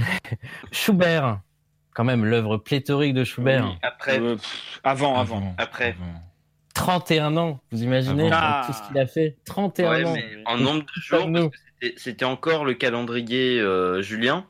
Schubert, 0.71 1.41
quand 1.95 2.05
même, 2.05 2.25
l'œuvre 2.25 2.57
pléthorique 2.57 3.15
de 3.15 3.25
Schubert. 3.25 3.67
Oui. 3.67 3.79
Après. 3.83 4.19
Euh, 4.21 4.37
pff, 4.37 4.81
avant, 4.85 5.19
avant. 5.19 5.55
Après. 5.59 5.97
31 6.75 7.37
ans, 7.37 7.61
vous 7.71 7.83
imaginez 7.83 8.33
Avant. 8.33 8.67
tout 8.67 8.73
ce 8.73 8.89
qu'il 8.89 8.99
a 8.99 9.07
fait 9.07 9.37
31 9.45 9.91
Ouais, 9.91 10.05
ans. 10.05 10.15
mais 10.15 10.25
en 10.47 10.57
nombre 10.57 10.81
de 10.83 11.01
jours, 11.03 11.29
c'était- 11.97 12.25
encore 12.25 12.65
le 12.65 12.75
calendrier 12.75 13.61
euh, 13.61 14.03
julien. 14.03 14.45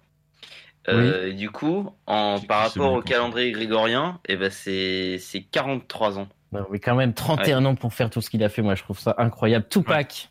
Euh, 0.88 1.32
du 1.32 1.48
coup, 1.50 1.90
en, 2.06 2.40
par 2.40 2.62
rapport 2.68 2.92
au 2.92 3.02
calendrier 3.02 3.52
grégorien, 3.52 4.18
eh 4.26 4.36
ben 4.36 4.50
c'est 4.50 5.16
c'est 5.20 5.42
43 5.42 6.18
ans. 6.18 6.28
Non, 6.50 6.66
mais 6.70 6.80
quand 6.80 6.96
même 6.96 7.14
31 7.14 7.64
ans 7.66 7.74
pour 7.76 7.94
faire 7.94 8.10
tout 8.10 8.20
ce 8.20 8.28
qu'il 8.28 8.42
a 8.42 8.48
fait, 8.48 8.62
moi 8.62 8.74
je 8.74 8.82
trouve 8.82 8.98
ça 8.98 9.14
incroyable. 9.18 9.66
Tupac. 9.70 10.28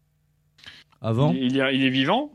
Avant 1.02 1.32
Il, 1.32 1.43
il 1.43 1.58
est- 1.60 1.76
il 1.76 1.86
est 1.86 1.89
vivant? 1.89 2.34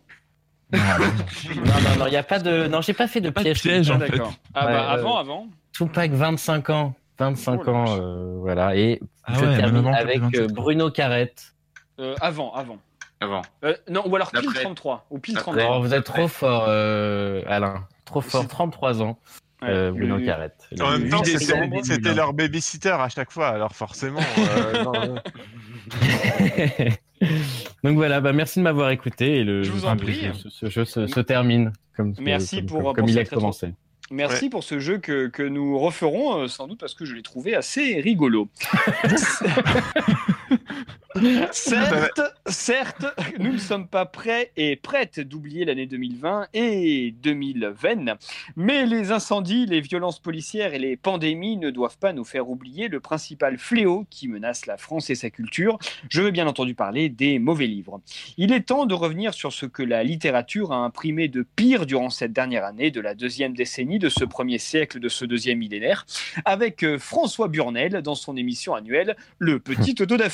Non, 0.73 0.79
non, 0.79 1.99
non, 1.99 2.07
il 2.07 2.11
n'y 2.11 2.17
a 2.17 2.23
pas 2.23 2.39
de. 2.39 2.67
Non, 2.69 2.81
j'ai 2.81 2.95
pas 2.95 3.07
fait 3.07 3.21
de 3.21 3.31
Pas 3.31 3.41
de 3.41 3.45
piège. 3.53 3.61
piège, 3.63 3.91
Ah, 3.91 3.97
en 3.97 4.01
fait. 4.01 4.13
Ah, 4.55 4.67
Ouais, 4.67 4.73
bah, 4.73 4.85
euh, 4.95 4.95
avant, 4.99 5.17
avant. 5.19 5.47
Tupac, 5.73 6.11
25 6.11 6.71
ans. 6.71 6.95
25 7.19 7.61
Oh 7.61 7.65
la 7.67 7.73
ans, 7.73 7.85
euh, 8.01 8.37
voilà. 8.39 8.77
Et 8.77 9.01
Ah 9.25 9.35
je 9.35 9.41
termine 9.57 9.87
avec 9.89 10.15
fait 10.15 10.19
27 10.21 10.41
euh, 10.41 10.45
ans. 10.45 10.55
Bruno 10.55 10.91
Carrette. 10.91 11.55
Euh, 12.01 12.15
avant, 12.21 12.53
avant. 12.55 12.79
Avant. 13.21 13.43
Euh, 13.65 13.75
non, 13.89 14.03
ou 14.07 14.15
alors 14.17 14.31
pile 14.31 14.47
Après. 14.49 14.63
33. 14.63 15.07
Ou 15.11 15.19
pile 15.19 15.39
Après. 15.39 15.53
33. 15.53 15.77
Oh, 15.77 15.81
vous 15.83 15.95
êtes 15.95 16.05
trop 16.05 16.29
fort, 16.29 16.65
euh, 16.69 17.43
Alain. 17.47 17.87
Trop 18.05 18.21
fort, 18.21 18.47
33 18.47 19.03
ans. 19.03 19.19
Ouais, 19.63 19.69
euh, 19.71 19.91
Bruno 19.91 20.19
le- 20.19 20.27
Carrette. 20.27 20.69
En 20.81 20.91
même 20.91 21.09
temps, 21.09 21.23
c'était 21.25 22.15
leur 22.15 22.35
babysitter 22.35 22.91
à 22.91 23.09
chaque 23.09 23.31
fois, 23.33 23.49
alors 23.49 23.73
forcément. 23.75 24.21
euh, 24.39 24.85
non. 24.85 25.15
Donc 27.83 27.97
voilà, 27.97 28.21
bah 28.21 28.33
merci 28.35 28.59
de 28.59 28.65
m'avoir 28.65 28.91
écouté 28.91 29.37
et 29.39 29.45
le 29.45 29.63
Je 29.63 29.71
vous 29.73 29.87
en 29.87 29.97
prie. 29.97 30.29
Ce, 30.35 30.51
ce 30.51 30.69
jeu 30.69 30.85
se, 30.85 31.07
se 31.07 31.21
termine 31.21 31.73
comme 31.97 32.13
Merci 32.21 32.59
comme, 32.59 32.67
pour- 32.83 32.93
comme, 32.95 33.09
il 33.09 33.19
a 33.19 33.25
commencé. 33.25 33.73
Merci 34.11 34.51
pour 34.51 34.63
ce 34.63 34.79
jeu 34.79 34.99
que, 34.99 35.27
que 35.29 35.43
nous 35.43 35.79
referons, 35.79 36.47
sans 36.49 36.69
doute 36.69 36.79
parce 36.79 36.95
que 36.95 37.05
je 37.07 37.15
l'ai 37.15 37.23
trouvé 37.23 37.55
assez 37.57 37.99
rigolo. 38.01 38.49
certes, 41.53 42.21
certes, 42.47 43.07
nous 43.39 43.53
ne 43.53 43.59
sommes 43.59 43.89
pas 43.89 44.07
prêts 44.07 44.53
et 44.57 44.77
prêtes 44.77 45.21
d'oublier 45.21 45.65
l'année 45.65 45.87
2020 45.87 46.49
et 46.55 47.15
2020, 47.23 48.17
mais 48.57 48.87
les 48.87 49.13
incendies, 49.13 49.67
les 49.67 49.81
violences 49.81 50.21
policières 50.21 50.75
et 50.75 50.79
les 50.79 50.97
pandémies 50.97 51.57
ne 51.57 51.71
doivent 51.71 51.99
pas 51.99 52.13
nous 52.13 52.25
faire 52.25 52.49
oublier 52.51 52.89
le 52.89 53.01
principal 53.01 53.59
fléau 53.59 54.07
qui 54.11 54.29
menace 54.29 54.67
la 54.67 54.77
France 54.77 55.11
et 55.11 55.15
sa 55.15 55.31
culture. 55.31 55.79
Je 56.09 56.23
veux 56.23 56.31
bien 56.31 56.47
entendu 56.47 56.75
parler 56.75 57.09
des 57.09 57.39
mauvais 57.39 57.67
livres. 57.67 58.01
Il 58.37 58.53
est 58.53 58.61
temps 58.61 58.87
de 58.87 58.95
revenir 58.95 59.35
sur 59.35 59.53
ce 59.53 59.67
que 59.67 59.83
la 59.83 60.05
littérature 60.05 60.73
a 60.73 60.77
imprimé 60.77 61.29
de 61.29 61.47
pire 61.57 61.87
durant 61.87 62.11
cette 62.11 62.33
dernière 62.33 62.65
année 62.65 62.91
de 62.91 63.01
la 63.01 63.15
deuxième 63.15 63.55
décennie 63.55 63.99
de 63.99 64.09
ce 64.09 64.25
premier 64.25 64.59
siècle 64.59 65.01
de 65.01 65.09
ce 65.09 65.25
deuxième 65.25 65.59
millénaire, 65.59 66.07
avec 66.45 66.83
euh, 66.83 66.99
François 66.99 67.49
Burnel 67.49 68.03
dans 68.03 68.15
son 68.15 68.37
émission 68.37 68.75
annuelle 68.75 69.17
Le 69.39 69.59
Petit 69.59 69.95
Auto 70.01 70.17
da. 70.17 70.27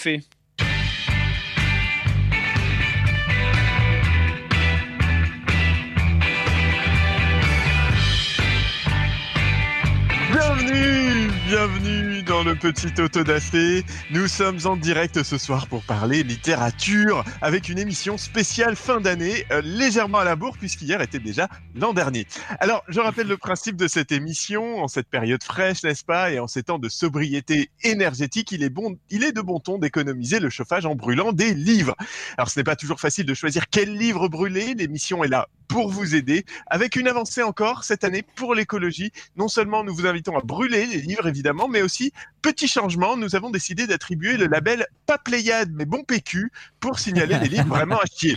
Bienvenue, 11.52 12.21
dans 12.26 12.42
le 12.42 12.54
petit 12.54 13.00
auto 13.00 13.24
d'afé. 13.24 13.84
Nous 14.10 14.28
sommes 14.28 14.58
en 14.64 14.76
direct 14.76 15.22
ce 15.22 15.38
soir 15.38 15.66
pour 15.66 15.82
parler 15.82 16.22
littérature 16.22 17.24
avec 17.40 17.68
une 17.68 17.78
émission 17.78 18.18
spéciale 18.18 18.76
fin 18.76 19.00
d'année, 19.00 19.44
euh, 19.50 19.60
légèrement 19.62 20.18
à 20.18 20.24
la 20.24 20.36
bourre 20.36 20.56
puisqu'hier 20.58 21.00
était 21.00 21.18
déjà 21.18 21.48
l'an 21.74 21.92
dernier. 21.92 22.26
Alors, 22.60 22.84
je 22.88 23.00
rappelle 23.00 23.26
le 23.26 23.36
principe 23.36 23.76
de 23.76 23.88
cette 23.88 24.12
émission 24.12 24.82
en 24.82 24.88
cette 24.88 25.08
période 25.08 25.42
fraîche, 25.42 25.82
n'est-ce 25.82 26.04
pas, 26.04 26.30
et 26.32 26.38
en 26.38 26.46
ces 26.46 26.62
temps 26.62 26.78
de 26.78 26.88
sobriété 26.88 27.70
énergétique, 27.82 28.52
il 28.52 28.62
est 28.62 28.70
bon, 28.70 28.96
il 29.10 29.24
est 29.24 29.32
de 29.32 29.40
bon 29.40 29.58
ton 29.60 29.78
d'économiser 29.78 30.38
le 30.38 30.50
chauffage 30.50 30.86
en 30.86 30.94
brûlant 30.94 31.32
des 31.32 31.54
livres. 31.54 31.96
Alors, 32.36 32.50
ce 32.50 32.60
n'est 32.60 32.64
pas 32.64 32.76
toujours 32.76 33.00
facile 33.00 33.26
de 33.26 33.34
choisir 33.34 33.68
quel 33.70 33.96
livre 33.96 34.28
brûler. 34.28 34.74
L'émission 34.74 35.24
est 35.24 35.28
là 35.28 35.48
pour 35.72 35.88
vous 35.88 36.14
aider 36.14 36.44
avec 36.66 36.96
une 36.96 37.08
avancée 37.08 37.42
encore 37.42 37.84
cette 37.84 38.04
année 38.04 38.22
pour 38.36 38.54
l'écologie. 38.54 39.10
Non 39.36 39.48
seulement 39.48 39.82
nous 39.84 39.94
vous 39.94 40.06
invitons 40.06 40.36
à 40.36 40.42
brûler 40.42 40.84
les 40.84 40.98
livres 40.98 41.26
évidemment, 41.26 41.66
mais 41.66 41.80
aussi 41.80 42.11
petit 42.42 42.68
changement, 42.68 43.16
nous 43.16 43.36
avons 43.36 43.50
décidé 43.50 43.86
d'attribuer 43.86 44.36
le 44.36 44.46
label 44.46 44.86
pas 45.06 45.18
Pléiade 45.18 45.70
mais 45.72 45.84
bon 45.84 46.02
PQ 46.04 46.50
pour 46.80 46.98
signaler 46.98 47.38
les 47.38 47.48
livres 47.48 47.68
vraiment 47.68 47.98
à 47.98 48.06
chier. 48.06 48.36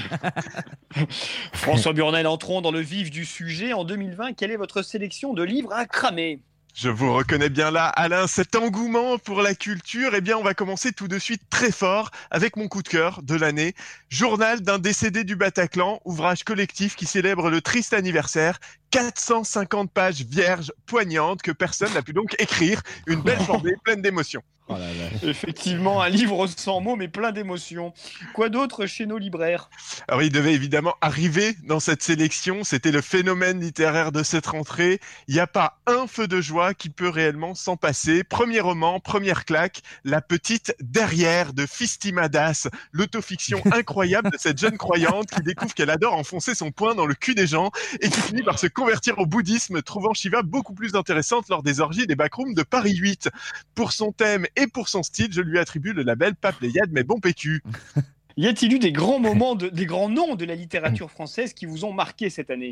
François 1.53 1.93
Burnel, 1.93 2.27
entrons 2.27 2.61
dans 2.61 2.71
le 2.71 2.81
vif 2.81 3.11
du 3.11 3.25
sujet. 3.25 3.73
En 3.73 3.83
2020, 3.83 4.33
quelle 4.33 4.51
est 4.51 4.57
votre 4.57 4.81
sélection 4.81 5.33
de 5.33 5.43
livres 5.43 5.73
à 5.73 5.85
cramer? 5.85 6.41
Je 6.75 6.89
vous 6.89 7.13
reconnais 7.13 7.47
bien 7.47 7.71
là, 7.71 7.87
Alain, 7.87 8.27
cet 8.27 8.53
engouement 8.53 9.17
pour 9.17 9.41
la 9.41 9.55
culture. 9.55 10.13
Eh 10.13 10.19
bien, 10.19 10.37
on 10.37 10.43
va 10.43 10.53
commencer 10.53 10.91
tout 10.91 11.07
de 11.07 11.17
suite 11.17 11.43
très 11.49 11.71
fort 11.71 12.11
avec 12.31 12.57
mon 12.57 12.67
coup 12.67 12.83
de 12.83 12.89
cœur 12.89 13.21
de 13.23 13.33
l'année. 13.33 13.75
Journal 14.09 14.59
d'un 14.59 14.77
décédé 14.77 15.23
du 15.23 15.37
Bataclan, 15.37 16.01
ouvrage 16.03 16.43
collectif 16.43 16.97
qui 16.97 17.05
célèbre 17.05 17.49
le 17.49 17.61
triste 17.61 17.93
anniversaire 17.93 18.59
450 18.91 19.91
pages 19.91 20.21
vierges, 20.23 20.71
poignantes, 20.85 21.41
que 21.41 21.51
personne 21.51 21.93
n'a 21.93 22.01
pu 22.01 22.13
donc 22.13 22.35
écrire. 22.39 22.81
Une 23.07 23.21
belle 23.21 23.41
journée 23.45 23.75
pleine 23.83 24.01
d'émotions. 24.01 24.43
Oh 24.67 24.73
Effectivement, 25.21 26.01
un 26.01 26.09
livre 26.09 26.47
sans 26.47 26.81
mots, 26.81 26.95
mais 26.95 27.07
plein 27.07 27.31
d'émotions. 27.31 27.93
Quoi 28.33 28.49
d'autre 28.49 28.87
chez 28.87 29.05
nos 29.05 29.19
libraires? 29.19 29.69
Alors, 30.07 30.23
il 30.23 30.31
devait 30.31 30.53
évidemment 30.53 30.95
arriver 31.01 31.55
dans 31.67 31.79
cette 31.79 32.01
sélection. 32.01 32.63
C'était 32.63 32.91
le 32.91 33.01
phénomène 33.01 33.61
littéraire 33.61 34.11
de 34.11 34.23
cette 34.23 34.47
rentrée. 34.47 34.99
Il 35.27 35.35
n'y 35.35 35.39
a 35.39 35.45
pas 35.45 35.79
un 35.85 36.07
feu 36.07 36.27
de 36.27 36.41
joie 36.41 36.73
qui 36.73 36.89
peut 36.89 37.09
réellement 37.09 37.53
s'en 37.53 37.77
passer. 37.77 38.23
Premier 38.23 38.59
roman, 38.59 38.99
première 38.99 39.45
claque, 39.45 39.81
La 40.03 40.19
petite 40.19 40.75
derrière 40.79 41.53
de 41.53 41.67
Fistimadas, 41.67 42.67
l'autofiction 42.91 43.61
incroyable 43.71 44.31
de 44.31 44.37
cette 44.39 44.57
jeune 44.57 44.77
croyante 44.77 45.29
qui 45.29 45.43
découvre 45.43 45.75
qu'elle 45.75 45.91
adore 45.91 46.15
enfoncer 46.15 46.55
son 46.55 46.71
poing 46.71 46.95
dans 46.95 47.05
le 47.05 47.13
cul 47.13 47.35
des 47.35 47.47
gens 47.47 47.69
et 48.01 48.09
qui 48.09 48.19
finit 48.19 48.43
par 48.43 48.57
se 48.57 48.67
convertir 48.85 49.17
au 49.17 49.25
bouddhisme, 49.25 49.81
trouvant 49.81 50.13
Shiva 50.13 50.43
beaucoup 50.43 50.75
plus 50.75 50.93
intéressante 50.93 51.49
lors 51.49 51.63
des 51.63 51.79
orgies 51.79 52.05
des 52.05 52.15
backrooms 52.15 52.53
de 52.53 52.61
Paris 52.61 52.95
8. 52.95 53.29
Pour 53.73 53.93
son 53.93 54.11
thème 54.11 54.45
et 54.55 54.67
pour 54.67 54.89
son 54.89 55.01
style, 55.01 55.29
je 55.33 55.41
lui 55.41 55.57
attribue 55.57 55.91
le 55.91 56.03
label 56.03 56.35
Pas 56.35 56.51
Pléiade, 56.51 56.91
mais 56.91 57.03
bon 57.03 57.19
PQ. 57.19 57.63
Y 58.37 58.47
a-t-il 58.47 58.73
eu 58.73 58.79
des 58.79 58.91
grands 58.91 59.19
moments, 59.19 59.55
de- 59.55 59.69
des 59.69 59.85
grands 59.85 60.09
noms 60.09 60.35
de 60.35 60.43
la 60.43 60.55
littérature 60.55 61.09
française 61.09 61.53
qui 61.53 61.65
vous 61.65 61.85
ont 61.85 61.93
marqué 61.93 62.29
cette 62.29 62.49
année? 62.51 62.71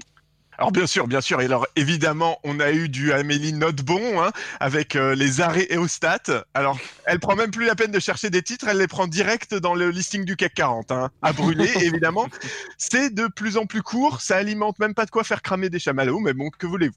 Alors 0.57 0.71
bien 0.71 0.87
sûr, 0.87 1.07
bien 1.07 1.21
sûr. 1.21 1.41
Et 1.41 1.45
alors 1.45 1.67
évidemment, 1.75 2.39
on 2.43 2.59
a 2.59 2.71
eu 2.71 2.89
du 2.89 3.11
Amélie 3.13 3.53
Notebon 3.53 4.21
hein, 4.21 4.31
avec 4.59 4.95
euh, 4.95 5.15
les 5.15 5.41
arrêts 5.41 5.67
et 5.69 5.87
stats. 5.87 6.45
Alors, 6.53 6.77
elle 7.05 7.19
prend 7.19 7.35
même 7.35 7.51
plus 7.51 7.65
la 7.65 7.75
peine 7.75 7.91
de 7.91 7.99
chercher 7.99 8.29
des 8.29 8.41
titres, 8.41 8.67
elle 8.67 8.77
les 8.77 8.87
prend 8.87 9.07
direct 9.07 9.53
dans 9.53 9.75
le 9.75 9.89
listing 9.89 10.25
du 10.25 10.35
CAC 10.35 10.53
40. 10.53 10.91
Hein, 10.91 11.09
à 11.21 11.33
brûler, 11.33 11.69
évidemment. 11.81 12.27
C'est 12.77 13.13
de 13.13 13.27
plus 13.27 13.57
en 13.57 13.65
plus 13.65 13.81
court, 13.81 14.21
ça 14.21 14.37
alimente 14.37 14.79
même 14.79 14.93
pas 14.93 15.05
de 15.05 15.11
quoi 15.11 15.23
faire 15.23 15.41
cramer 15.41 15.69
des 15.69 15.79
chamallows, 15.79 16.19
mais 16.19 16.33
bon, 16.33 16.49
que 16.49 16.67
voulez-vous. 16.67 16.95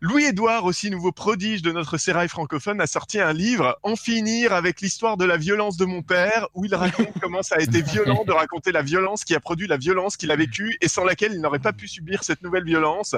Louis-Édouard, 0.00 0.64
aussi 0.64 0.90
nouveau 0.90 1.12
prodige 1.12 1.62
de 1.62 1.72
notre 1.72 1.96
sérail 1.98 2.28
francophone, 2.28 2.80
a 2.80 2.86
sorti 2.86 3.20
un 3.20 3.32
livre, 3.32 3.78
En 3.82 3.96
finir 3.96 4.52
avec 4.52 4.80
l'histoire 4.80 5.16
de 5.16 5.24
la 5.24 5.36
violence 5.36 5.76
de 5.76 5.84
mon 5.84 6.02
père, 6.02 6.48
où 6.54 6.64
il 6.64 6.74
raconte 6.74 7.08
comment 7.22 7.42
ça 7.42 7.56
a 7.56 7.60
été 7.60 7.82
violent 7.82 8.24
de 8.24 8.32
raconter 8.32 8.72
la 8.72 8.82
violence 8.82 9.24
qui 9.24 9.34
a 9.34 9.40
produit 9.40 9.66
la 9.66 9.76
violence 9.76 10.16
qu'il 10.16 10.30
a 10.30 10.36
vécue 10.36 10.76
et 10.80 10.88
sans 10.88 11.04
laquelle 11.04 11.32
il 11.32 11.40
n'aurait 11.40 11.58
pas 11.58 11.72
pu 11.72 11.88
subir 11.88 12.22
cette 12.24 12.42
nouvelle 12.42 12.64
violence. 12.64 13.16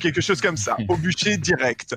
Quelque 0.00 0.20
chose 0.20 0.40
comme 0.40 0.56
ça, 0.56 0.76
au 0.88 0.96
bûcher 0.96 1.36
direct. 1.36 1.94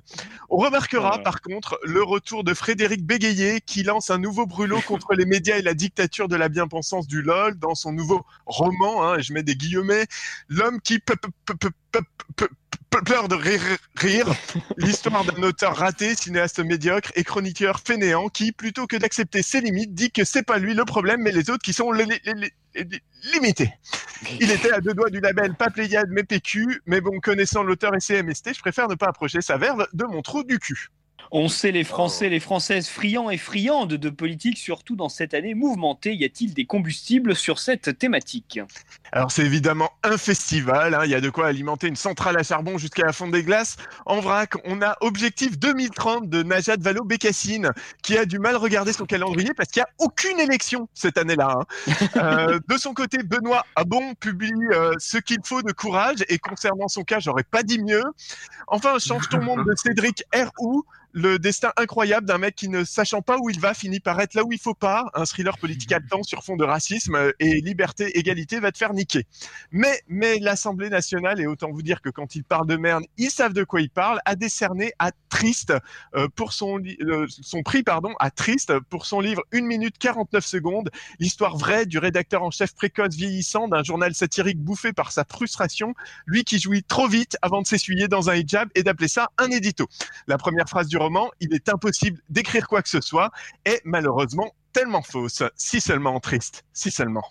On 0.50 0.58
remarquera 0.58 1.20
par 1.24 1.42
contre 1.42 1.80
le 1.84 2.04
retour 2.04 2.44
de 2.44 2.54
Frédéric 2.54 3.06
Bégayer 3.06 3.62
qui 3.62 3.84
lance 3.84 4.10
un 4.10 4.18
nouveau 4.18 4.46
brûlot 4.46 4.82
contre 4.82 5.14
les 5.14 5.26
médias 5.26 5.58
et 5.58 5.62
la 5.62 5.74
dictature 5.74 6.28
de 6.28 6.36
la 6.36 6.50
bien-pensance 6.50 7.08
du 7.08 7.22
LOL 7.22 7.58
dans 7.60 7.76
son 7.76 7.92
nouveau 7.92 8.26
roman, 8.46 9.04
hein, 9.04 9.20
je 9.20 9.34
mets 9.34 9.44
des 9.44 9.56
guillemets, 9.56 10.06
L'homme 10.50 10.80
qui 10.82 11.00
pe- 11.00 11.14
pleure 13.06 13.28
de 13.28 13.36
rire, 13.36 13.62
rire. 13.96 14.28
l'histoire 14.78 15.24
d'un 15.26 15.44
auteur 15.44 15.76
raté, 15.76 16.16
cinéaste 16.16 16.60
médiocre 16.60 17.12
et 17.16 17.24
chroniqueur 17.24 17.82
fainéant 17.86 18.28
qui, 18.30 18.52
plutôt 18.52 18.88
que 18.88 18.96
d'accepter 18.96 19.42
ses 19.42 19.62
limites, 19.62 19.94
dit 19.94 20.12
que 20.12 20.24
c'est 20.24 20.44
pas 20.44 20.58
lui 20.58 20.74
le 20.74 20.86
problème, 20.86 21.22
mais 21.22 21.32
les 21.32 21.50
autres 21.50 21.64
qui 21.64 21.74
sont 21.74 21.92
les- 21.92 22.06
les- 22.06 22.22
les- 22.26 22.54
les- 22.76 23.02
limités. 23.34 23.72
Il 24.40 24.52
était 24.52 24.72
à 24.72 24.80
deux 24.82 24.94
doigts 24.94 25.10
du 25.10 25.20
label 25.20 25.56
pas 25.56 25.70
Pléiade 25.70 26.10
mais 26.10 26.24
PQ, 26.24 26.82
mais 26.86 27.02
bon, 27.02 27.20
connaissant 27.20 27.64
l'auteur 27.64 27.94
et 27.96 28.00
CMST, 28.00 28.54
je 28.56 28.60
préfère 28.60 28.88
ne 28.88 28.96
pas 28.96 29.08
approcher 29.08 29.42
sa 29.42 29.58
verve 29.58 29.88
de 29.94 30.06
mon 30.06 30.22
trou 30.22 30.44
du 30.44 30.60
cul. 30.60 30.90
On 31.32 31.50
sait 31.50 31.72
les 31.72 31.84
Français, 31.84 32.30
les 32.30 32.40
Françaises 32.40 32.88
friands 32.88 33.30
et 33.30 33.38
friandes 33.38 33.94
de 33.94 34.10
politique, 34.10 34.58
surtout 34.58 34.96
dans 34.96 35.10
cette 35.10 35.34
année 35.34 35.54
mouvementée. 35.54 36.14
Y 36.14 36.26
a-t-il 36.26 36.54
des 36.54 36.66
combustibles 36.66 37.36
sur 37.36 37.60
cette 37.60 37.98
thématique? 37.98 38.60
Alors 39.12 39.32
c'est 39.32 39.46
évidemment 39.46 39.90
un 40.04 40.18
festival, 40.18 40.94
hein, 40.94 41.02
il 41.06 41.12
y 41.12 41.16
a 41.16 41.22
de 41.22 41.30
quoi 41.30 41.48
alimenter 41.48 41.88
une 41.88 41.96
centrale 41.96 42.38
à 42.38 42.44
charbon 42.44 42.78
jusqu'à 42.78 43.06
la 43.06 43.14
fonte 43.14 43.32
des 43.32 43.44
glaces. 43.44 43.78
En 44.06 44.20
vrac, 44.20 44.54
on 44.66 44.82
a 44.82 44.96
Objectif 45.02 45.58
2030 45.60 46.30
de 46.30 46.44
Najat 46.44 46.78
Vallaud-Bécassine, 46.78 47.72
qui 48.02 48.18
a 48.18 48.26
du 48.26 48.40
mal 48.40 48.56
à 48.56 48.58
regarder 48.58 48.94
son 48.94 49.06
calendrier 49.06 49.54
parce 49.54 49.70
qu'il 49.70 49.82
n'y 49.82 49.86
a 49.86 50.06
aucune 50.06 50.40
élection 50.40 50.88
cette 50.94 51.18
année-là. 51.18 51.60
hein. 51.60 51.66
Euh, 52.18 52.60
de 52.68 52.78
son 52.78 52.94
côté, 52.94 53.20
Benoît 53.20 53.66
Abon 53.76 54.16
publie 54.16 54.52
euh, 54.72 54.94
Ce 54.98 55.18
qu'il 55.18 55.38
faut 55.44 55.62
de 55.62 55.72
courage, 55.72 56.18
et 56.30 56.40
concernant 56.40 56.88
son 56.88 57.04
cas, 57.04 57.20
j'aurais 57.20 57.44
pas 57.44 57.64
dit 57.64 57.82
mieux. 57.82 58.04
Enfin, 58.68 58.98
Change 59.00 59.30
ton 59.30 59.42
monde 59.44 59.66
de 59.66 59.76
Cédric 59.76 60.24
R.O., 60.34 60.86
le 61.18 61.40
destin 61.40 61.72
incroyable 61.78 62.28
d'un 62.28 62.38
mec 62.38 62.54
qui 62.54 62.70
ne 62.70 62.84
sachant 62.84 63.24
pas 63.24 63.40
où 63.40 63.50
il 63.50 63.60
va 63.60 63.74
finit 63.74 64.00
par 64.00 64.22
être 64.22 64.36
là 64.36 64.44
où 64.44 64.52
il 64.52 64.60
faut 64.60 64.76
pas, 64.76 65.10
un 65.16 65.26
thriller 65.26 65.58
politique 65.58 65.92
haletant 65.92 66.22
sur 66.22 66.44
fond 66.44 66.56
de 66.56 66.64
racisme 66.64 67.16
euh, 67.16 67.32
et 67.40 67.60
liberté 67.60 68.20
égalité 68.20 68.60
va 68.60 68.72
te 68.72 68.78
faire 68.78 68.94
niquer. 68.94 69.26
Mais 69.72 70.00
mais 70.08 70.38
l'Assemblée 70.38 70.92
nationale 70.92 71.42
et 71.42 71.48
autant 71.48 71.72
vous 71.72 71.82
dire 71.82 72.04
que 72.04 72.10
quand 72.10 72.36
ils 72.36 72.44
parlent 72.44 72.68
de 72.68 72.78
merde, 72.78 73.04
ils 73.18 73.32
savent 73.32 73.54
de 73.54 73.64
quoi 73.64 73.82
ils 73.82 73.90
parlent, 73.90 74.20
a 74.26 74.36
décerné 74.36 74.94
à 75.00 75.10
Triste 75.30 75.74
euh, 76.16 76.28
pour 76.36 76.54
son 76.54 76.80
euh, 77.02 77.26
son 77.30 77.64
prix 77.64 77.82
pardon 77.82 78.14
à 78.20 78.30
Triste 78.30 78.80
pour 78.92 79.08
son 79.08 79.20
livre 79.20 79.42
1 79.54 79.62
minute 79.62 79.98
49 79.98 80.46
secondes, 80.46 80.92
l'histoire 81.18 81.58
vraie 81.58 81.88
du 81.88 81.98
rédacteur 81.98 82.44
en 82.44 82.52
chef 82.52 82.76
précoce 82.76 83.16
vieillissant 83.16 83.68
d'un 83.68 83.82
journal 83.82 84.14
satirique 84.14 84.60
bouffé 84.60 84.94
par 84.94 85.12
sa 85.12 85.26
frustration, 85.26 85.96
lui 86.28 86.44
qui 86.44 86.60
jouit 86.60 86.84
trop 86.84 87.08
vite 87.08 87.38
avant 87.42 87.64
de 87.64 87.68
s'essuyer 87.68 88.08
dans 88.08 88.30
un 88.30 88.36
hijab 88.36 88.70
et 88.76 88.84
d'appeler 88.84 89.08
ça 89.08 89.30
un 89.40 89.50
édito. 89.50 89.88
La 90.28 90.38
première 90.38 90.70
phrase 90.70 90.88
du 90.88 90.98
il 91.40 91.54
est 91.54 91.70
impossible 91.70 92.20
d'écrire 92.30 92.68
quoi 92.68 92.82
que 92.82 92.90
ce 92.90 93.02
soit, 93.02 93.32
est 93.66 93.82
malheureusement 93.86 94.52
tellement 94.74 95.02
fausse. 95.02 95.44
Si 95.56 95.82
seulement 95.82 96.20
triste, 96.20 96.66
si 96.74 96.92
seulement. 96.92 97.26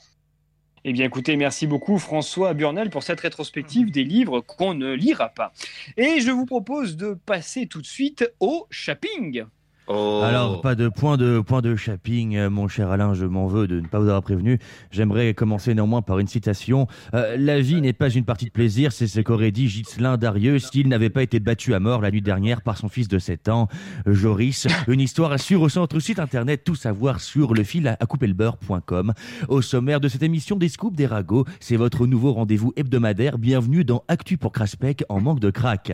Eh 0.88 0.92
bien, 0.92 1.04
écoutez, 1.04 1.36
merci 1.36 1.66
beaucoup 1.66 1.98
François 1.98 2.54
Burnel 2.54 2.90
pour 2.90 3.02
cette 3.02 3.20
rétrospective 3.20 3.90
des 3.90 4.04
livres 4.04 4.40
qu'on 4.40 4.72
ne 4.72 4.92
lira 4.92 5.30
pas. 5.30 5.52
Et 5.96 6.20
je 6.20 6.30
vous 6.30 6.46
propose 6.46 6.96
de 6.96 7.14
passer 7.14 7.66
tout 7.66 7.80
de 7.80 7.86
suite 7.86 8.30
au 8.38 8.68
shopping. 8.70 9.44
Oh. 9.88 10.22
Alors, 10.24 10.60
pas 10.62 10.74
de 10.74 10.88
point 10.88 11.16
de 11.16 11.40
point 11.40 11.62
de 11.62 11.76
shopping, 11.76 12.36
euh, 12.36 12.50
mon 12.50 12.66
cher 12.66 12.90
Alain, 12.90 13.14
je 13.14 13.24
m'en 13.24 13.46
veux 13.46 13.68
de 13.68 13.80
ne 13.80 13.86
pas 13.86 14.00
vous 14.00 14.08
avoir 14.08 14.22
prévenu. 14.22 14.58
J'aimerais 14.90 15.32
commencer 15.32 15.74
néanmoins 15.74 16.02
par 16.02 16.18
une 16.18 16.26
citation. 16.26 16.88
Euh, 17.14 17.36
la 17.38 17.60
vie 17.60 17.80
n'est 17.80 17.92
pas 17.92 18.10
une 18.10 18.24
partie 18.24 18.46
de 18.46 18.50
plaisir, 18.50 18.90
c'est 18.90 19.06
ce 19.06 19.20
qu'aurait 19.20 19.52
dit 19.52 19.66
Ghislain 19.66 20.16
Darieux 20.16 20.58
s'il 20.58 20.88
n'avait 20.88 21.10
pas 21.10 21.22
été 21.22 21.38
battu 21.38 21.72
à 21.72 21.78
mort 21.78 22.00
la 22.00 22.10
nuit 22.10 22.22
dernière 22.22 22.62
par 22.62 22.76
son 22.76 22.88
fils 22.88 23.06
de 23.06 23.20
7 23.20 23.48
ans, 23.48 23.68
Joris. 24.06 24.66
Une 24.88 25.00
histoire 25.00 25.30
à 25.30 25.38
suivre 25.38 25.68
sur 25.68 25.82
notre 25.82 26.00
site 26.00 26.18
internet, 26.18 26.64
tout 26.64 26.74
savoir 26.74 27.20
sur 27.20 27.54
le 27.54 27.62
fil 27.62 27.86
à 27.86 28.06
couper 28.06 28.26
le 28.26 28.34
beurre.com. 28.34 29.12
Au 29.48 29.62
sommaire 29.62 30.00
de 30.00 30.08
cette 30.08 30.22
émission 30.24 30.56
des 30.56 30.68
scoops 30.68 30.96
des 30.96 31.06
ragots, 31.06 31.44
c'est 31.60 31.76
votre 31.76 32.06
nouveau 32.06 32.32
rendez-vous 32.32 32.72
hebdomadaire. 32.74 33.38
Bienvenue 33.38 33.84
dans 33.84 34.02
Actu 34.08 34.36
pour 34.36 34.50
Craspec 34.50 35.04
en 35.08 35.20
manque 35.20 35.40
de 35.40 35.50
crack. 35.50 35.92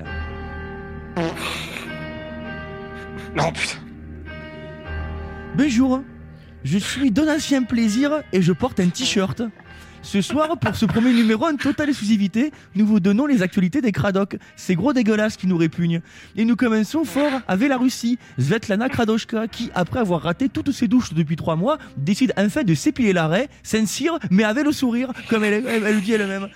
Non, 3.34 3.50
putain. 3.50 3.78
Bonjour, 5.56 6.02
je 6.64 6.76
suis 6.76 7.10
Donatien 7.10 7.62
Plaisir 7.62 8.22
et 8.32 8.42
je 8.42 8.52
porte 8.52 8.78
un 8.78 8.88
t-shirt. 8.88 9.42
Ce 10.02 10.20
soir, 10.20 10.58
pour 10.58 10.74
ce 10.74 10.84
premier 10.84 11.12
numéro 11.12 11.46
en 11.46 11.56
totale 11.56 11.88
exclusivité, 11.88 12.52
nous 12.74 12.84
vous 12.84 13.00
donnons 13.00 13.24
les 13.24 13.40
actualités 13.40 13.80
des 13.80 13.92
Kradoks, 13.92 14.36
ces 14.56 14.74
gros 14.74 14.92
dégueulasses 14.92 15.36
qui 15.36 15.46
nous 15.46 15.56
répugnent. 15.56 16.00
Et 16.36 16.44
nous 16.44 16.56
commençons 16.56 17.04
fort 17.04 17.40
avec 17.48 17.70
la 17.70 17.78
Russie, 17.78 18.18
Svetlana 18.38 18.90
Kradoshka, 18.90 19.48
qui, 19.48 19.70
après 19.74 20.00
avoir 20.00 20.20
raté 20.22 20.50
toutes 20.50 20.72
ses 20.72 20.88
douches 20.88 21.14
depuis 21.14 21.36
trois 21.36 21.56
mois, 21.56 21.78
décide 21.96 22.34
enfin 22.36 22.64
de 22.64 22.74
s'épiler 22.74 23.14
l'arrêt, 23.14 23.48
cire 23.62 24.18
mais 24.30 24.44
avec 24.44 24.64
le 24.64 24.72
sourire, 24.72 25.12
comme 25.30 25.44
elle, 25.44 25.64
elle, 25.66 25.84
elle 25.84 25.94
le 25.94 26.00
dit 26.00 26.12
elle-même. 26.12 26.48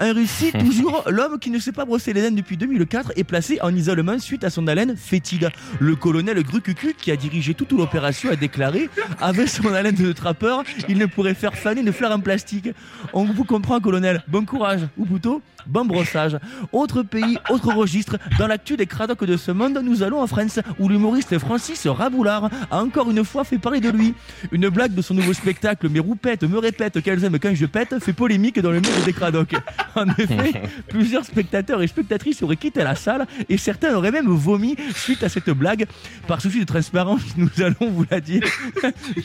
En 0.00 0.12
Russie, 0.12 0.52
toujours, 0.58 1.04
l'homme 1.06 1.38
qui 1.38 1.50
ne 1.50 1.58
s'est 1.58 1.72
pas 1.72 1.84
brossé 1.84 2.12
les 2.12 2.22
dents 2.22 2.34
depuis 2.34 2.56
2004 2.56 3.12
est 3.16 3.24
placé 3.24 3.58
en 3.62 3.74
isolement 3.74 4.18
suite 4.18 4.44
à 4.44 4.50
son 4.50 4.66
haleine 4.66 4.96
fétide. 4.96 5.50
Le 5.80 5.96
colonel 5.96 6.42
Grucucu, 6.42 6.94
qui 6.94 7.10
a 7.10 7.16
dirigé 7.16 7.54
toute 7.54 7.72
l'opération, 7.72 8.30
a 8.30 8.36
déclaré 8.36 8.88
Avec 9.20 9.48
son 9.48 9.72
haleine 9.72 9.94
de 9.94 10.12
trappeur, 10.12 10.64
il 10.88 10.98
ne 10.98 11.06
pourrait 11.06 11.34
faire 11.34 11.54
faner 11.54 11.80
une 11.80 11.92
fleur 11.92 12.12
en 12.12 12.20
plastique. 12.20 12.70
On 13.12 13.24
vous 13.24 13.44
comprend, 13.44 13.80
colonel. 13.80 14.22
Bon 14.28 14.44
courage. 14.44 14.80
Ou 14.96 15.04
plutôt, 15.04 15.42
bon 15.66 15.84
brossage. 15.84 16.38
Autre 16.72 17.02
pays, 17.02 17.38
autre 17.50 17.72
registre. 17.72 18.18
Dans 18.38 18.46
l'actu 18.46 18.76
des 18.76 18.86
cradocs 18.86 19.24
de 19.24 19.36
ce 19.36 19.50
monde, 19.50 19.78
nous 19.82 20.02
allons 20.02 20.20
en 20.20 20.26
France, 20.26 20.60
où 20.78 20.88
l'humoriste 20.88 21.38
Francis 21.38 21.86
Raboulard 21.86 22.50
a 22.70 22.82
encore 22.82 23.10
une 23.10 23.24
fois 23.24 23.44
fait 23.44 23.58
parler 23.58 23.80
de 23.80 23.90
lui. 23.90 24.14
Une 24.52 24.68
blague 24.68 24.94
de 24.94 25.02
son 25.02 25.14
nouveau 25.14 25.32
spectacle, 25.32 25.88
Mes 25.88 26.00
roupettes 26.00 26.44
me 26.44 26.58
répètent 26.58 27.00
qu'elles 27.02 27.24
aiment 27.24 27.38
quand 27.38 27.54
je 27.54 27.66
pète, 27.66 27.98
fait 28.00 28.12
polémique 28.12 28.60
dans 28.60 28.70
le 28.70 28.80
milieu 28.80 29.02
des 29.04 29.12
cradocs. 29.12 29.54
En 29.94 30.08
effet, 30.10 30.62
plusieurs 30.88 31.24
spectateurs 31.24 31.82
et 31.82 31.86
spectatrices 31.86 32.42
auraient 32.42 32.56
quitté 32.56 32.82
la 32.82 32.94
salle 32.94 33.26
et 33.48 33.56
certains 33.56 33.94
auraient 33.94 34.10
même 34.10 34.28
vomi 34.28 34.76
suite 34.94 35.22
à 35.22 35.28
cette 35.28 35.50
blague. 35.50 35.86
Par 36.26 36.40
souci 36.40 36.60
de 36.60 36.64
transparence, 36.64 37.22
nous 37.36 37.50
allons 37.58 37.90
vous 37.90 38.04
la 38.10 38.20
dire. 38.20 38.42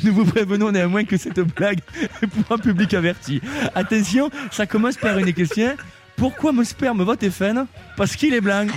Nous 0.03 0.13
vous 0.13 0.25
prévenons 0.25 0.71
néanmoins 0.71 1.03
que 1.03 1.17
cette 1.17 1.39
blague 1.39 1.79
est 2.21 2.27
pour 2.27 2.55
un 2.55 2.57
public 2.57 2.93
averti. 2.93 3.41
Attention, 3.75 4.29
ça 4.51 4.65
commence 4.65 4.97
par 4.97 5.17
une 5.17 5.33
question. 5.33 5.75
Pourquoi 6.15 6.51
mon 6.51 6.63
sperme 6.63 7.03
vote 7.03 7.27
FN 7.29 7.65
Parce 7.97 8.15
qu'il 8.15 8.33
est 8.33 8.41
blanc. 8.41 8.67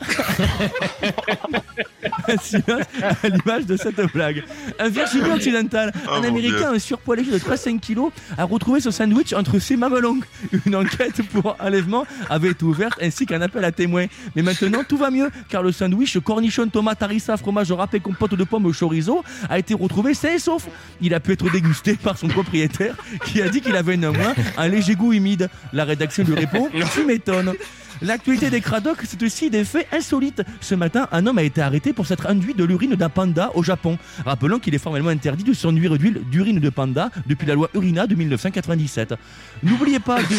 silence 2.42 2.84
à 3.02 3.28
l'image 3.28 3.66
de 3.66 3.76
cette 3.76 4.00
blague. 4.12 4.44
Un 4.78 4.88
Virginie 4.88 5.30
occidental, 5.30 5.92
Oh, 6.06 6.12
un 6.12 6.20
mon 6.20 6.28
Américain, 6.28 6.72
un 6.72 6.78
surpoids 6.78 7.16
léger 7.16 7.32
de 7.32 7.38
35 7.38 7.80
kilos, 7.80 8.12
a 8.36 8.44
retrouvé 8.44 8.80
ce 8.80 8.90
sandwich 8.90 9.32
entre 9.32 9.58
ses 9.58 9.76
mamelons. 9.76 10.20
Une 10.66 10.76
enquête 10.76 11.22
pour 11.28 11.56
enlèvement 11.60 12.06
avait 12.28 12.50
été 12.50 12.64
ouverte 12.64 12.98
ainsi 13.02 13.26
qu'un 13.26 13.40
appel 13.42 13.64
à 13.64 13.72
témoins. 13.72 14.06
Mais 14.36 14.42
maintenant, 14.42 14.82
tout 14.86 14.96
va 14.96 15.10
mieux, 15.10 15.30
car 15.48 15.62
le 15.62 15.72
sandwich 15.72 16.18
cornichon, 16.20 16.68
tomate, 16.68 17.02
harissa, 17.02 17.36
fromage 17.36 17.72
râpé, 17.72 18.00
compote 18.00 18.34
de 18.34 18.44
pommes 18.44 18.66
au 18.66 18.72
chorizo 18.72 19.24
a 19.48 19.58
été 19.58 19.74
retrouvé 19.74 20.14
sain 20.14 20.34
et 20.34 20.38
sauf. 20.38 20.66
Il 21.00 21.14
a 21.14 21.20
pu 21.20 21.32
être 21.32 21.50
dégusté 21.50 21.94
par 21.94 22.18
son 22.18 22.28
propriétaire 22.28 22.94
qui 23.24 23.42
a 23.42 23.48
dit 23.48 23.60
qu'il 23.60 23.76
avait 23.76 23.96
néanmoins 23.96 24.34
un 24.56 24.68
léger 24.68 24.94
goût 24.94 25.12
humide. 25.12 25.48
La 25.72 25.84
rédaction 25.84 26.24
lui 26.24 26.34
répond 26.34 26.68
Tu 26.94 27.04
m'étonnes. 27.04 27.54
L'actualité 28.02 28.48
des 28.48 28.60
cradocs, 28.60 29.00
c'est 29.04 29.22
aussi 29.22 29.50
des 29.50 29.64
faits 29.64 29.86
insolites. 29.92 30.42
Ce 30.60 30.74
matin, 30.74 31.06
un 31.12 31.26
homme 31.26 31.38
a 31.38 31.42
été 31.42 31.60
arrêté 31.60 31.92
pour 31.92 32.06
s'être 32.06 32.28
induit 32.28 32.54
de 32.54 32.64
l'urine 32.64 32.94
d'un 32.94 33.10
panda 33.10 33.50
au 33.54 33.62
Japon. 33.62 33.98
Rappelons 34.24 34.58
qu'il 34.58 34.74
est 34.74 34.78
formellement 34.78 35.10
interdit 35.10 35.44
de 35.44 35.52
s'enduire 35.52 35.98
d'urine 35.98 36.60
de 36.60 36.70
panda 36.70 37.10
depuis 37.26 37.46
la 37.46 37.54
loi 37.54 37.68
Urina 37.74 38.06
de 38.06 38.14
1997. 38.14 39.14
N'oubliez 39.62 40.00
pas 40.00 40.22
de 40.22 40.36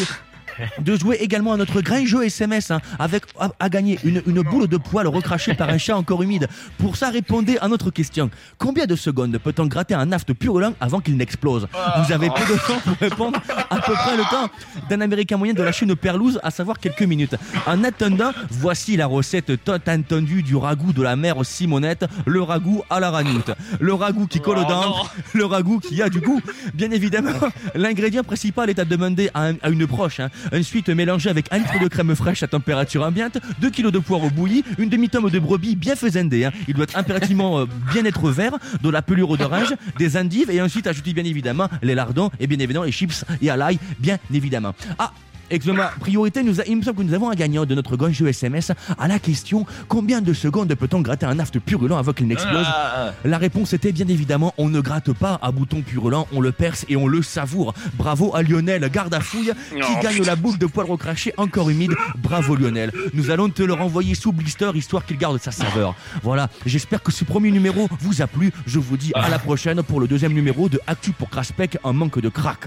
de 0.80 0.96
jouer 0.96 1.16
également 1.20 1.52
à 1.52 1.56
notre 1.56 1.80
grand 1.80 2.04
jeu 2.04 2.24
SMS 2.24 2.70
hein, 2.70 2.80
avec 2.98 3.24
à, 3.38 3.50
à 3.58 3.68
gagner 3.68 3.98
une, 4.04 4.22
une 4.26 4.42
boule 4.42 4.66
de 4.68 4.76
poil 4.76 5.06
recrachée 5.06 5.54
par 5.54 5.68
un 5.68 5.78
chat 5.78 5.96
encore 5.96 6.22
humide. 6.22 6.48
Pour 6.78 6.96
ça, 6.96 7.10
répondez 7.10 7.58
à 7.60 7.68
notre 7.68 7.90
question. 7.90 8.30
Combien 8.58 8.86
de 8.86 8.96
secondes 8.96 9.36
peut-on 9.38 9.66
gratter 9.66 9.94
un 9.94 10.06
naft 10.06 10.32
purulent 10.32 10.74
avant 10.80 11.00
qu'il 11.00 11.16
n'explose 11.16 11.68
Vous 12.04 12.12
avez 12.12 12.28
peu 12.30 12.52
de 12.52 12.58
temps 12.66 12.80
pour 12.84 12.96
répondre. 13.00 13.40
À 13.70 13.76
peu 13.80 13.92
près 13.94 14.16
le 14.16 14.22
temps 14.24 14.48
d'un 14.90 15.00
Américain 15.00 15.36
moyen 15.36 15.54
de 15.54 15.62
lâcher 15.62 15.86
une 15.86 15.96
perlouse, 15.96 16.38
à 16.42 16.50
savoir 16.50 16.78
quelques 16.78 17.02
minutes. 17.02 17.34
En 17.66 17.82
attendant, 17.84 18.32
voici 18.50 18.96
la 18.96 19.06
recette 19.06 19.64
tant 19.64 19.72
attendue 19.86 20.42
du 20.42 20.56
ragoût 20.56 20.92
de 20.92 21.02
la 21.02 21.16
mère 21.16 21.36
Simonette, 21.44 22.04
le 22.26 22.42
ragoût 22.42 22.82
à 22.90 23.00
la 23.00 23.10
ranoute. 23.10 23.50
Le 23.80 23.94
ragoût 23.94 24.26
qui 24.26 24.40
colle 24.40 24.58
aux 24.58 24.64
dents, 24.64 24.94
le 25.34 25.44
ragoût 25.44 25.80
qui 25.80 26.00
a 26.02 26.08
du 26.08 26.20
goût. 26.20 26.40
Bien 26.74 26.90
évidemment, 26.90 27.30
l'ingrédient 27.74 28.22
principal 28.22 28.70
est 28.70 28.78
à 28.78 28.84
demander 28.84 29.30
à, 29.34 29.46
un- 29.48 29.54
à 29.62 29.70
une 29.70 29.86
proche. 29.86 30.20
hein. 30.20 30.28
Ensuite, 30.52 30.88
mélanger 30.90 31.30
avec 31.30 31.46
un 31.50 31.58
litre 31.58 31.80
de 31.80 31.88
crème 31.88 32.14
fraîche 32.14 32.42
à 32.42 32.46
température 32.46 33.02
ambiante, 33.02 33.38
2 33.60 33.70
kg 33.70 33.90
de 33.90 33.98
poireaux 33.98 34.30
bouillis, 34.30 34.64
une 34.78 34.88
demi-tome 34.88 35.30
de 35.30 35.38
brebis 35.38 35.76
bien 35.76 35.96
faisandée. 35.96 36.44
hein. 36.44 36.52
Il 36.68 36.74
doit 36.74 36.86
impérativement 36.94 37.60
euh, 37.60 37.66
bien 37.92 38.04
être 38.04 38.30
vert, 38.30 38.58
de 38.82 38.90
la 38.90 39.02
pelure 39.02 39.36
d'orange, 39.36 39.74
des 39.98 40.16
endives 40.16 40.50
et 40.50 40.60
ensuite 40.60 40.86
ajouter 40.86 41.12
bien 41.12 41.24
évidemment 41.24 41.68
les 41.82 41.94
lardons 41.94 42.30
et 42.38 42.46
bien 42.46 42.58
évidemment 42.58 42.84
les 42.84 42.92
chips 42.92 43.24
et 43.40 43.50
à 43.50 43.56
l'ail, 43.56 43.78
bien 43.98 44.18
évidemment. 44.32 44.74
Ah 44.98 45.12
Excellent. 45.52 45.84
Priorité, 46.00 46.42
nous 46.42 46.60
a- 46.60 46.64
il 46.66 46.76
me 46.78 46.82
semble 46.82 46.96
que 46.98 47.02
nous 47.02 47.14
avons 47.14 47.30
un 47.30 47.34
gagnant 47.34 47.64
de 47.66 47.74
notre 47.74 47.96
gonjeu 47.96 48.26
SMS 48.28 48.72
à 48.98 49.06
la 49.06 49.18
question 49.18 49.66
combien 49.88 50.20
de 50.20 50.32
secondes 50.32 50.74
peut-on 50.74 51.00
gratter 51.02 51.26
un 51.26 51.34
naft 51.34 51.58
purulent 51.60 51.96
avant 51.96 52.12
qu'il 52.12 52.26
n'explose 52.26 52.66
Ah. 52.66 53.12
La 53.24 53.38
réponse 53.38 53.72
était 53.72 53.92
bien 53.92 54.08
évidemment 54.08 54.54
on 54.58 54.68
ne 54.68 54.80
gratte 54.80 55.12
pas 55.12 55.38
à 55.42 55.52
bouton 55.52 55.82
purulent, 55.82 56.26
on 56.32 56.40
le 56.40 56.52
perce 56.52 56.84
et 56.88 56.96
on 56.96 57.06
le 57.06 57.22
savoure. 57.22 57.74
Bravo 57.94 58.34
à 58.34 58.42
Lionel, 58.42 58.88
garde 58.90 59.12
à 59.14 59.20
fouille, 59.20 59.52
qui 59.70 59.94
gagne 60.02 60.14
putain. 60.16 60.26
la 60.26 60.36
boule 60.36 60.58
de 60.58 60.66
poil 60.66 60.86
recraché 60.90 61.34
encore 61.36 61.68
humide. 61.70 61.92
Bravo 62.16 62.56
Lionel. 62.56 62.90
Nous 63.14 63.30
allons 63.30 63.48
te 63.50 63.62
le 63.62 63.74
renvoyer 63.74 64.14
sous 64.14 64.32
blister 64.32 64.70
histoire 64.74 65.04
qu'il 65.04 65.18
garde 65.18 65.38
sa 65.38 65.50
saveur. 65.52 65.94
Voilà, 66.22 66.48
j'espère 66.66 67.02
que 67.02 67.12
ce 67.12 67.24
premier 67.24 67.50
numéro 67.50 67.88
vous 68.00 68.22
a 68.22 68.26
plu. 68.26 68.52
Je 68.66 68.78
vous 68.78 68.96
dis 68.96 69.12
à 69.14 69.28
la 69.28 69.38
prochaine 69.38 69.82
pour 69.82 70.00
le 70.00 70.08
deuxième 70.08 70.32
numéro 70.32 70.68
de 70.68 70.80
Actu 70.86 71.12
pour 71.12 71.28
Craspec, 71.28 71.76
un 71.84 71.92
manque 71.92 72.20
de 72.20 72.28
crack. 72.30 72.60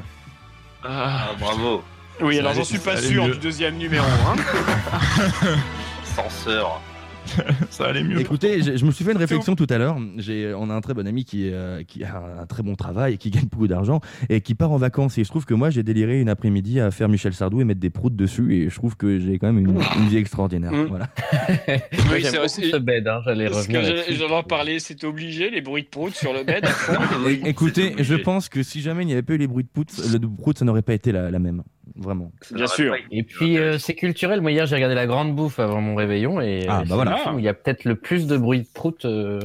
Ah, 0.84 1.30
bravo. 1.40 1.84
Oui, 2.22 2.40
alors 2.40 2.54
j'en 2.54 2.64
suis 2.64 2.80
pas 2.80 2.98
sûr 2.98 3.26
mieux. 3.28 3.34
du 3.34 3.40
deuxième 3.40 3.76
numéro. 3.78 4.06
Hein. 4.06 4.36
Censeur. 6.04 6.82
Ça 7.72 7.86
allait 7.88 8.04
mieux. 8.04 8.20
Écoutez, 8.20 8.62
je, 8.62 8.78
je 8.78 8.86
me 8.86 8.92
suis 8.92 9.04
fait 9.04 9.12
une 9.12 9.18
réflexion 9.18 9.56
tout 9.56 9.66
à 9.72 9.80
l'heure. 9.80 9.98
J'ai, 10.18 10.54
on 10.56 10.70
a 10.70 10.76
un 10.76 10.82
très 10.82 10.94
bon 10.94 11.08
ami 11.08 11.26
qui, 11.26 11.50
euh, 11.52 11.82
qui 11.84 12.04
a 12.04 12.22
un 12.42 12.46
très 12.46 12.62
bon 12.62 12.76
travail 12.76 13.16
et 13.16 13.18
qui 13.18 13.32
gagne 13.32 13.46
beaucoup 13.46 13.68
d'argent 13.68 14.00
et 14.30 14.42
qui 14.42 14.54
part 14.54 14.72
en 14.72 14.78
vacances. 14.78 15.18
Et 15.18 15.24
je 15.24 15.30
trouve 15.30 15.44
que 15.44 15.56
moi, 15.56 15.72
j'ai 15.72 15.82
déliré 15.82 16.22
une 16.22 16.30
après-midi 16.30 16.80
à 16.80 16.92
faire 16.92 17.10
Michel 17.10 17.34
Sardou 17.34 17.62
et 17.62 17.64
mettre 17.64 17.80
des 17.80 17.90
proutes 17.90 18.16
dessus. 18.16 18.54
Et 18.56 18.70
je 18.70 18.76
trouve 18.76 18.96
que 18.96 19.18
j'ai 19.20 19.40
quand 19.40 19.52
même 19.52 19.58
une, 19.58 19.72
une 19.98 20.08
vie 20.08 20.18
extraordinaire. 20.18 20.72
Mm. 20.72 20.86
Voilà. 20.86 21.08
Oui, 22.12 22.24
c'est- 22.24 22.48
c'est- 22.48 22.70
ce 22.70 22.78
bed, 22.78 23.08
hein, 23.08 23.22
j'allais 23.26 23.48
revenir 23.48 23.82
j'en 24.12 24.40
ai 24.40 24.44
parlé, 24.44 24.80
c'était 24.80 25.08
obligé, 25.08 25.50
les 25.50 25.62
bruits 25.62 25.82
de 25.84 25.88
prout 25.90 26.14
sur 26.16 26.32
le 26.32 26.44
bed. 26.44 26.64
à 26.64 26.68
fond. 26.70 26.94
Oui, 27.26 27.42
Écoutez, 27.44 27.96
c'est 27.98 28.04
je 28.04 28.16
pense 28.16 28.50
que 28.50 28.62
si 28.62 28.82
jamais 28.82 29.02
il 29.04 29.08
n'y 29.08 29.14
avait 29.14 29.24
pas 29.24 29.34
eu 29.34 29.38
les 29.38 29.48
bruits 29.48 29.64
de 29.64 29.70
proutes, 29.70 29.92
le 30.12 30.20
de 30.20 30.28
proutes, 30.28 30.60
ça 30.60 30.66
n'aurait 30.66 30.84
pas 30.84 30.94
été 30.94 31.12
la, 31.12 31.32
la 31.32 31.40
même. 31.40 31.64
Vraiment. 31.96 32.32
Bien 32.52 32.68
sûr. 32.68 32.96
Et 33.12 33.24
puis 33.24 33.58
euh, 33.58 33.78
c'est 33.78 33.96
culturel. 33.96 34.42
Moi 34.42 34.52
hier 34.52 34.66
j'ai 34.66 34.76
regardé 34.76 34.96
la 34.96 35.06
grande 35.06 35.36
bouffe 35.36 35.60
avant 35.60 35.82
mon 35.82 35.96
réveillon 35.96 36.42
et 36.42 36.66
Ah, 36.68 36.80
euh, 36.82 36.86
bah 36.86 36.96
voilà. 36.96 37.12
le 37.12 37.18
film 37.18 37.36
où 37.36 37.40
il 37.40 37.46
y 37.46 37.48
a 37.50 37.54
peut-être 37.54 37.86
le 37.86 37.96
plus 37.96 38.28
de 38.28 38.38
bruit 38.38 38.62
de 38.62 38.68
prout 38.74 39.06
euh, 39.06 39.40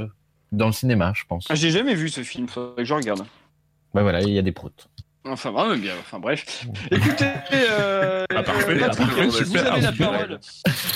dans 0.53 0.66
le 0.66 0.72
cinéma, 0.72 1.12
je 1.14 1.24
pense. 1.28 1.47
Ah, 1.51 1.55
J'ai 1.55 1.70
jamais 1.70 1.95
vu 1.95 2.09
ce 2.09 2.22
film, 2.22 2.49
faudrait 2.49 2.76
que 2.82 2.84
je 2.84 2.95
regarde. 2.95 3.24
Bah 3.95 4.03
voilà, 4.03 4.20
il 4.22 4.30
y 4.30 4.38
a 4.38 4.43
des 4.43 4.53
proutes. 4.53 4.88
Enfin, 5.29 5.51
vraiment 5.51 5.77
bien. 5.77 5.93
Enfin, 6.01 6.18
bref. 6.18 6.64
Écoutez, 6.91 7.27
euh, 7.53 8.25
Ah, 8.35 8.43
parfait, 8.43 8.73
euh, 8.73 8.79
Patrick, 8.81 9.07
parfait, 9.07 9.27
vous 9.27 9.33
super, 9.33 9.73
avez 9.75 9.83
la 9.83 9.93
super. 9.93 10.11
parole. 10.12 10.41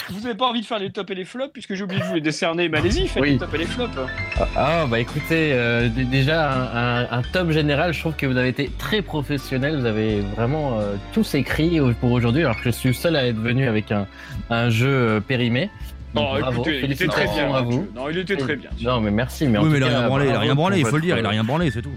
Vous 0.08 0.20
n'avez 0.20 0.34
pas 0.34 0.46
envie 0.46 0.62
de 0.62 0.66
faire 0.66 0.78
les 0.78 0.90
tops 0.90 1.10
et 1.10 1.14
les 1.14 1.26
flops, 1.26 1.52
puisque 1.52 1.74
j'ai 1.74 1.84
oublié 1.84 2.00
de 2.00 2.06
vous 2.06 2.14
les 2.14 2.20
décerner. 2.22 2.70
Mais 2.70 2.78
allez-y, 2.78 3.06
faites 3.06 3.22
Oui. 3.22 3.32
les 3.32 3.38
tops 3.38 3.54
et 3.54 3.58
les 3.58 3.66
flops. 3.66 3.92
Ah, 4.40 4.48
ah, 4.56 4.86
bah 4.88 4.98
écoutez, 4.98 5.52
euh, 5.52 5.88
déjà 5.90 6.50
un, 6.52 7.02
un- 7.02 7.18
un 7.18 7.22
top 7.22 7.50
général, 7.50 7.92
je 7.92 8.00
trouve 8.00 8.14
que 8.16 8.24
vous 8.24 8.36
avez 8.38 8.48
été 8.48 8.70
très 8.78 9.02
professionnel, 9.02 9.78
vous 9.78 9.84
avez 9.86 10.20
vraiment 10.20 10.80
euh, 10.80 10.94
tous 11.12 11.34
écrit 11.34 11.78
pour 12.00 12.10
aujourd'hui, 12.12 12.44
alors 12.44 12.56
que 12.56 12.64
je 12.64 12.70
suis 12.70 12.88
le 12.88 12.94
seul 12.94 13.16
à 13.16 13.26
être 13.26 13.36
venu 13.38 13.68
avec 13.68 13.92
un, 13.92 14.06
un 14.48 14.70
jeu 14.70 14.88
euh, 14.88 15.20
périmé. 15.20 15.68
Non, 16.14 16.38
bravo, 16.38 16.62
écoutez, 16.62 16.80
il 16.82 16.92
était 16.92 17.08
très 17.08 17.26
bien. 17.26 17.52
à 17.54 17.60
vous. 17.60 17.88
Non, 17.94 18.08
il 18.08 18.16
était 18.18 18.36
très 18.36 18.56
bien. 18.56 18.70
Non 18.82 19.00
mais 19.00 19.10
merci, 19.10 19.46
mais 19.48 19.58
en 19.58 19.62
oui, 19.64 19.66
tout 19.66 19.72
mais 19.72 19.78
il 19.78 19.84
a 19.84 19.88
rien 19.98 20.06
branlé, 20.06 20.26
il 20.28 20.34
a 20.34 20.38
rien 20.38 20.54
branlé, 20.54 20.78
il 20.78 20.86
faut 20.86 20.96
le 20.96 21.02
dire, 21.02 21.18
il 21.18 21.26
a 21.26 21.28
rien 21.28 21.44
branlé, 21.44 21.70
c'est 21.70 21.82
tout. 21.82 21.90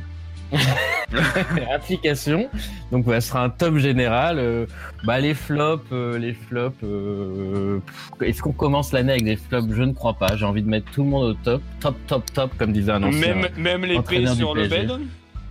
application. 1.73 2.49
Donc, 2.91 3.07
ouais, 3.07 3.21
ce 3.21 3.29
sera 3.29 3.43
un 3.43 3.49
top 3.49 3.77
général. 3.77 4.37
Euh, 4.39 4.65
bah, 5.03 5.19
les 5.19 5.33
flops, 5.33 5.85
euh, 5.91 6.17
les 6.17 6.33
flops. 6.33 6.75
euh, 6.83 7.79
Est-ce 8.21 8.41
qu'on 8.41 8.51
commence 8.53 8.91
l'année 8.93 9.11
avec 9.13 9.23
des 9.25 9.35
flops? 9.37 9.67
Je 9.73 9.83
ne 9.83 9.93
crois 9.93 10.13
pas. 10.13 10.35
J'ai 10.35 10.45
envie 10.45 10.63
de 10.63 10.69
mettre 10.69 10.89
tout 10.91 11.03
le 11.03 11.09
monde 11.09 11.23
au 11.25 11.33
top, 11.33 11.61
top, 11.79 11.95
top, 12.07 12.33
top, 12.33 12.51
comme 12.57 12.71
disait 12.73 12.91
un 12.91 13.03
ancien. 13.03 13.35
Même, 13.35 13.47
même 13.57 13.81
l'épée 13.81 13.97
entraîneur 13.99 14.33
du 14.33 14.39
sur 14.39 14.55
le 14.55 14.67
bed. 14.67 14.91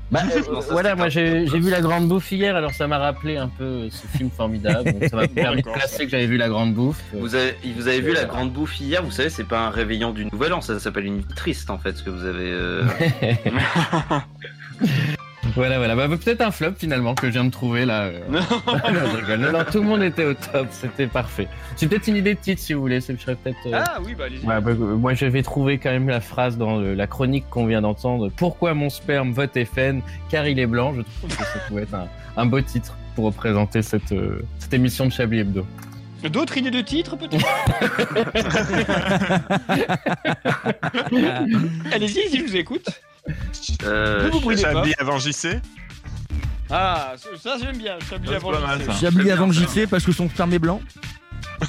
Bah, 0.09 0.21
euh, 0.37 0.41
Non, 0.53 0.61
voilà, 0.71 0.95
moi 0.95 1.09
j'ai 1.09 1.45
vu 1.47 1.69
La 1.69 1.81
Grande 1.81 2.07
Bouffe 2.07 2.31
hier, 2.31 2.55
alors 2.55 2.71
ça 2.73 2.87
m'a 2.87 2.99
rappelé 2.99 3.39
un 3.39 3.49
peu 3.49 3.89
ce 3.91 4.07
film 4.17 4.31
formidable. 4.31 4.93
Donc 4.93 5.05
ça 5.11 5.17
m'a 5.17 5.27
permis 5.43 5.63
de 5.63 5.69
placer 5.69 6.05
que 6.05 6.11
j'avais 6.13 6.27
vu 6.29 6.37
La 6.37 6.49
Grande 6.49 6.75
Bouffe. 6.75 7.03
Vous 7.13 7.35
avez, 7.35 7.57
vous 7.77 7.89
avez 7.89 8.01
vu 8.01 8.13
la 8.13 8.25
grande 8.25 8.53
bouffe 8.53 8.79
hier, 8.79 9.03
vous 9.03 9.11
savez, 9.11 9.31
c'est 9.31 9.49
pas 9.49 9.67
un 9.67 9.71
réveillon 9.71 10.13
du 10.13 10.25
nouvel 10.27 10.53
an, 10.53 10.61
ça 10.61 10.79
s'appelle 10.79 11.07
une 11.07 11.25
triste 11.25 11.71
en 11.71 11.79
fait, 11.79 11.97
ce 11.97 12.05
que 12.05 12.11
vous 12.11 12.25
avez. 12.25 12.55
Voilà, 15.55 15.79
voilà. 15.79 15.95
Bah, 15.97 16.07
peut-être 16.09 16.43
un 16.43 16.51
flop 16.51 16.73
finalement 16.77 17.15
que 17.15 17.29
je 17.29 17.33
viens 17.33 17.45
de 17.45 17.51
trouver 17.51 17.87
là. 17.87 18.03
euh. 18.03 18.21
non, 18.29 18.41
je 18.43 19.17
rigole. 19.17 19.41
Non, 19.41 19.53
non, 19.53 19.65
tout 19.71 19.79
le 19.79 19.85
monde 19.89 20.03
était 20.03 20.25
au 20.25 20.35
top, 20.35 20.67
c'était 20.71 21.07
parfait. 21.07 21.49
C'est 21.77 21.87
peut-être 21.89 22.09
une 22.09 22.17
idée 22.17 22.35
de 22.35 22.41
titre 22.41 22.61
si 22.61 22.75
vous 22.75 22.81
voulez. 22.83 23.01
c'est- 23.01 23.17
Je 23.17 23.23
serais 23.23 23.37
peut-être. 23.37 23.57
euh, 23.67 23.81
Ah 23.83 23.99
oui, 24.05 24.15
bah 24.19 24.25
allez-y. 24.25 24.45
Ouais, 24.45 24.61
bah, 24.61 24.73
euh, 24.73 24.97
moi, 24.97 25.15
j'avais 25.15 25.43
trouvé 25.43 25.79
quand 25.79 25.91
même 25.91 26.09
la 26.09 26.21
phrase 26.21 26.59
dans 26.59 26.77
le- 26.79 26.93
la 26.95 27.07
chronique 27.07 27.49
qu'on 27.49 27.65
vient 27.65 27.81
d'entendre. 27.81 28.31
Pourquoi 28.37 28.75
mon 28.75 28.91
sperme 28.91 29.33
vote 29.33 29.57
FN 29.65 30.01
car 30.29 30.47
il 30.47 30.59
est 30.59 30.67
blanc? 30.67 30.93
Je 30.95 31.03
trouve 31.03 31.31
que 31.35 31.45
ça 31.45 31.59
pouvait 31.69 31.83
être 31.85 31.95
un, 31.95 32.09
un 32.37 32.45
beau 32.45 32.61
titre 32.61 32.95
pour 33.15 33.25
représenter 33.27 33.81
cette, 33.81 34.13
euh, 34.13 34.43
cette 34.59 34.75
émission 34.75 35.07
de 35.07 35.13
Chablis 35.13 35.39
Hebdo. 35.41 35.65
D'autres 36.31 36.59
idées 36.59 36.71
de 36.73 36.81
titres, 36.83 37.17
peut-être? 37.17 37.47
Allez-y, 41.93 42.29
si 42.29 42.39
je 42.39 42.45
vous 42.45 42.57
écoute. 42.57 42.89
Euh, 43.85 44.27
Vous 44.27 44.33
vous 44.39 44.41
brûlez 44.41 44.63
pas. 44.63 44.73
Chablis 44.73 44.95
avant 44.99 45.19
JC 45.19 45.61
Ah, 46.71 47.15
ça, 47.17 47.29
ça, 47.43 47.57
j'aime 47.63 47.79
bien. 47.79 47.97
Chablis 48.09 48.29
Ça, 48.29 48.37
avant 48.37 48.53
mal. 48.53 48.81
Chablis 49.01 49.31
avant 49.31 49.51
JC 49.53 49.87
parce 49.89 50.05
que 50.05 50.13
son 50.13 50.29
sperme 50.29 50.53
est 50.53 50.59
blanc. 50.59 50.81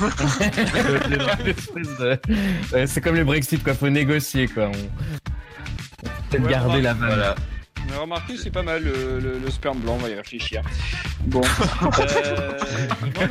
C'est 2.87 3.01
comme 3.01 3.15
le 3.15 3.23
Brexit, 3.23 3.63
quoi. 3.63 3.73
Faut 3.73 3.89
négocier, 3.89 4.47
quoi. 4.47 4.65
On... 4.65 4.69
on 4.69 4.71
peut 4.71 6.09
Peut-être 6.29 6.43
Ouais, 6.43 6.51
garder 6.51 6.81
la 6.81 6.93
vanne. 6.93 7.07
Voilà. 7.07 7.35
On 7.89 7.97
a 7.97 7.99
remarqué, 8.01 8.35
c'est 8.37 8.49
pas 8.51 8.63
mal 8.63 8.83
le, 8.83 9.19
le- 9.19 9.39
le 9.39 9.49
sperme 9.51 9.79
blanc, 9.79 9.93
on 9.99 10.03
va 10.03 10.09
y 10.09 10.15
réfléchir. 10.15 10.61
Bon. 11.25 11.41
Euh, 11.99 12.51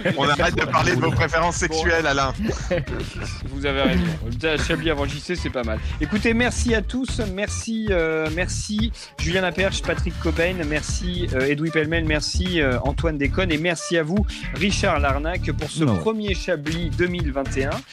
mais- 0.04 0.14
On 0.16 0.28
arrête 0.28 0.54
de 0.56 0.64
parler 0.64 0.94
de 0.96 1.00
vos 1.00 1.10
préférences 1.10 1.56
sexuelles, 1.56 2.06
Alain. 2.06 2.32
Vous 3.50 3.64
avez 3.66 3.82
raison. 3.82 4.62
Chablis 4.66 4.90
avant 4.90 5.04
JC, 5.06 5.34
c'est 5.36 5.50
pas 5.50 5.62
mal. 5.62 5.78
Écoutez, 6.00 6.34
merci 6.34 6.74
à 6.74 6.82
tous. 6.82 7.20
Merci, 7.34 7.86
euh, 7.90 8.28
merci 8.34 8.92
Julien 9.18 9.42
Laperche, 9.42 9.82
Patrick 9.82 10.18
Cobain, 10.20 10.54
merci 10.68 11.28
euh, 11.34 11.46
Edoui 11.46 11.70
Pellemel, 11.70 12.04
merci 12.04 12.60
euh, 12.60 12.78
Antoine 12.82 13.18
Déconne 13.18 13.52
et 13.52 13.58
merci 13.58 13.96
à 13.98 14.02
vous, 14.02 14.26
Richard 14.54 14.98
Larnac, 15.00 15.50
pour 15.52 15.70
ce 15.70 15.84
Non. 15.84 15.96
premier 15.96 16.34
Chablis 16.34 16.90
2021. 16.90 17.70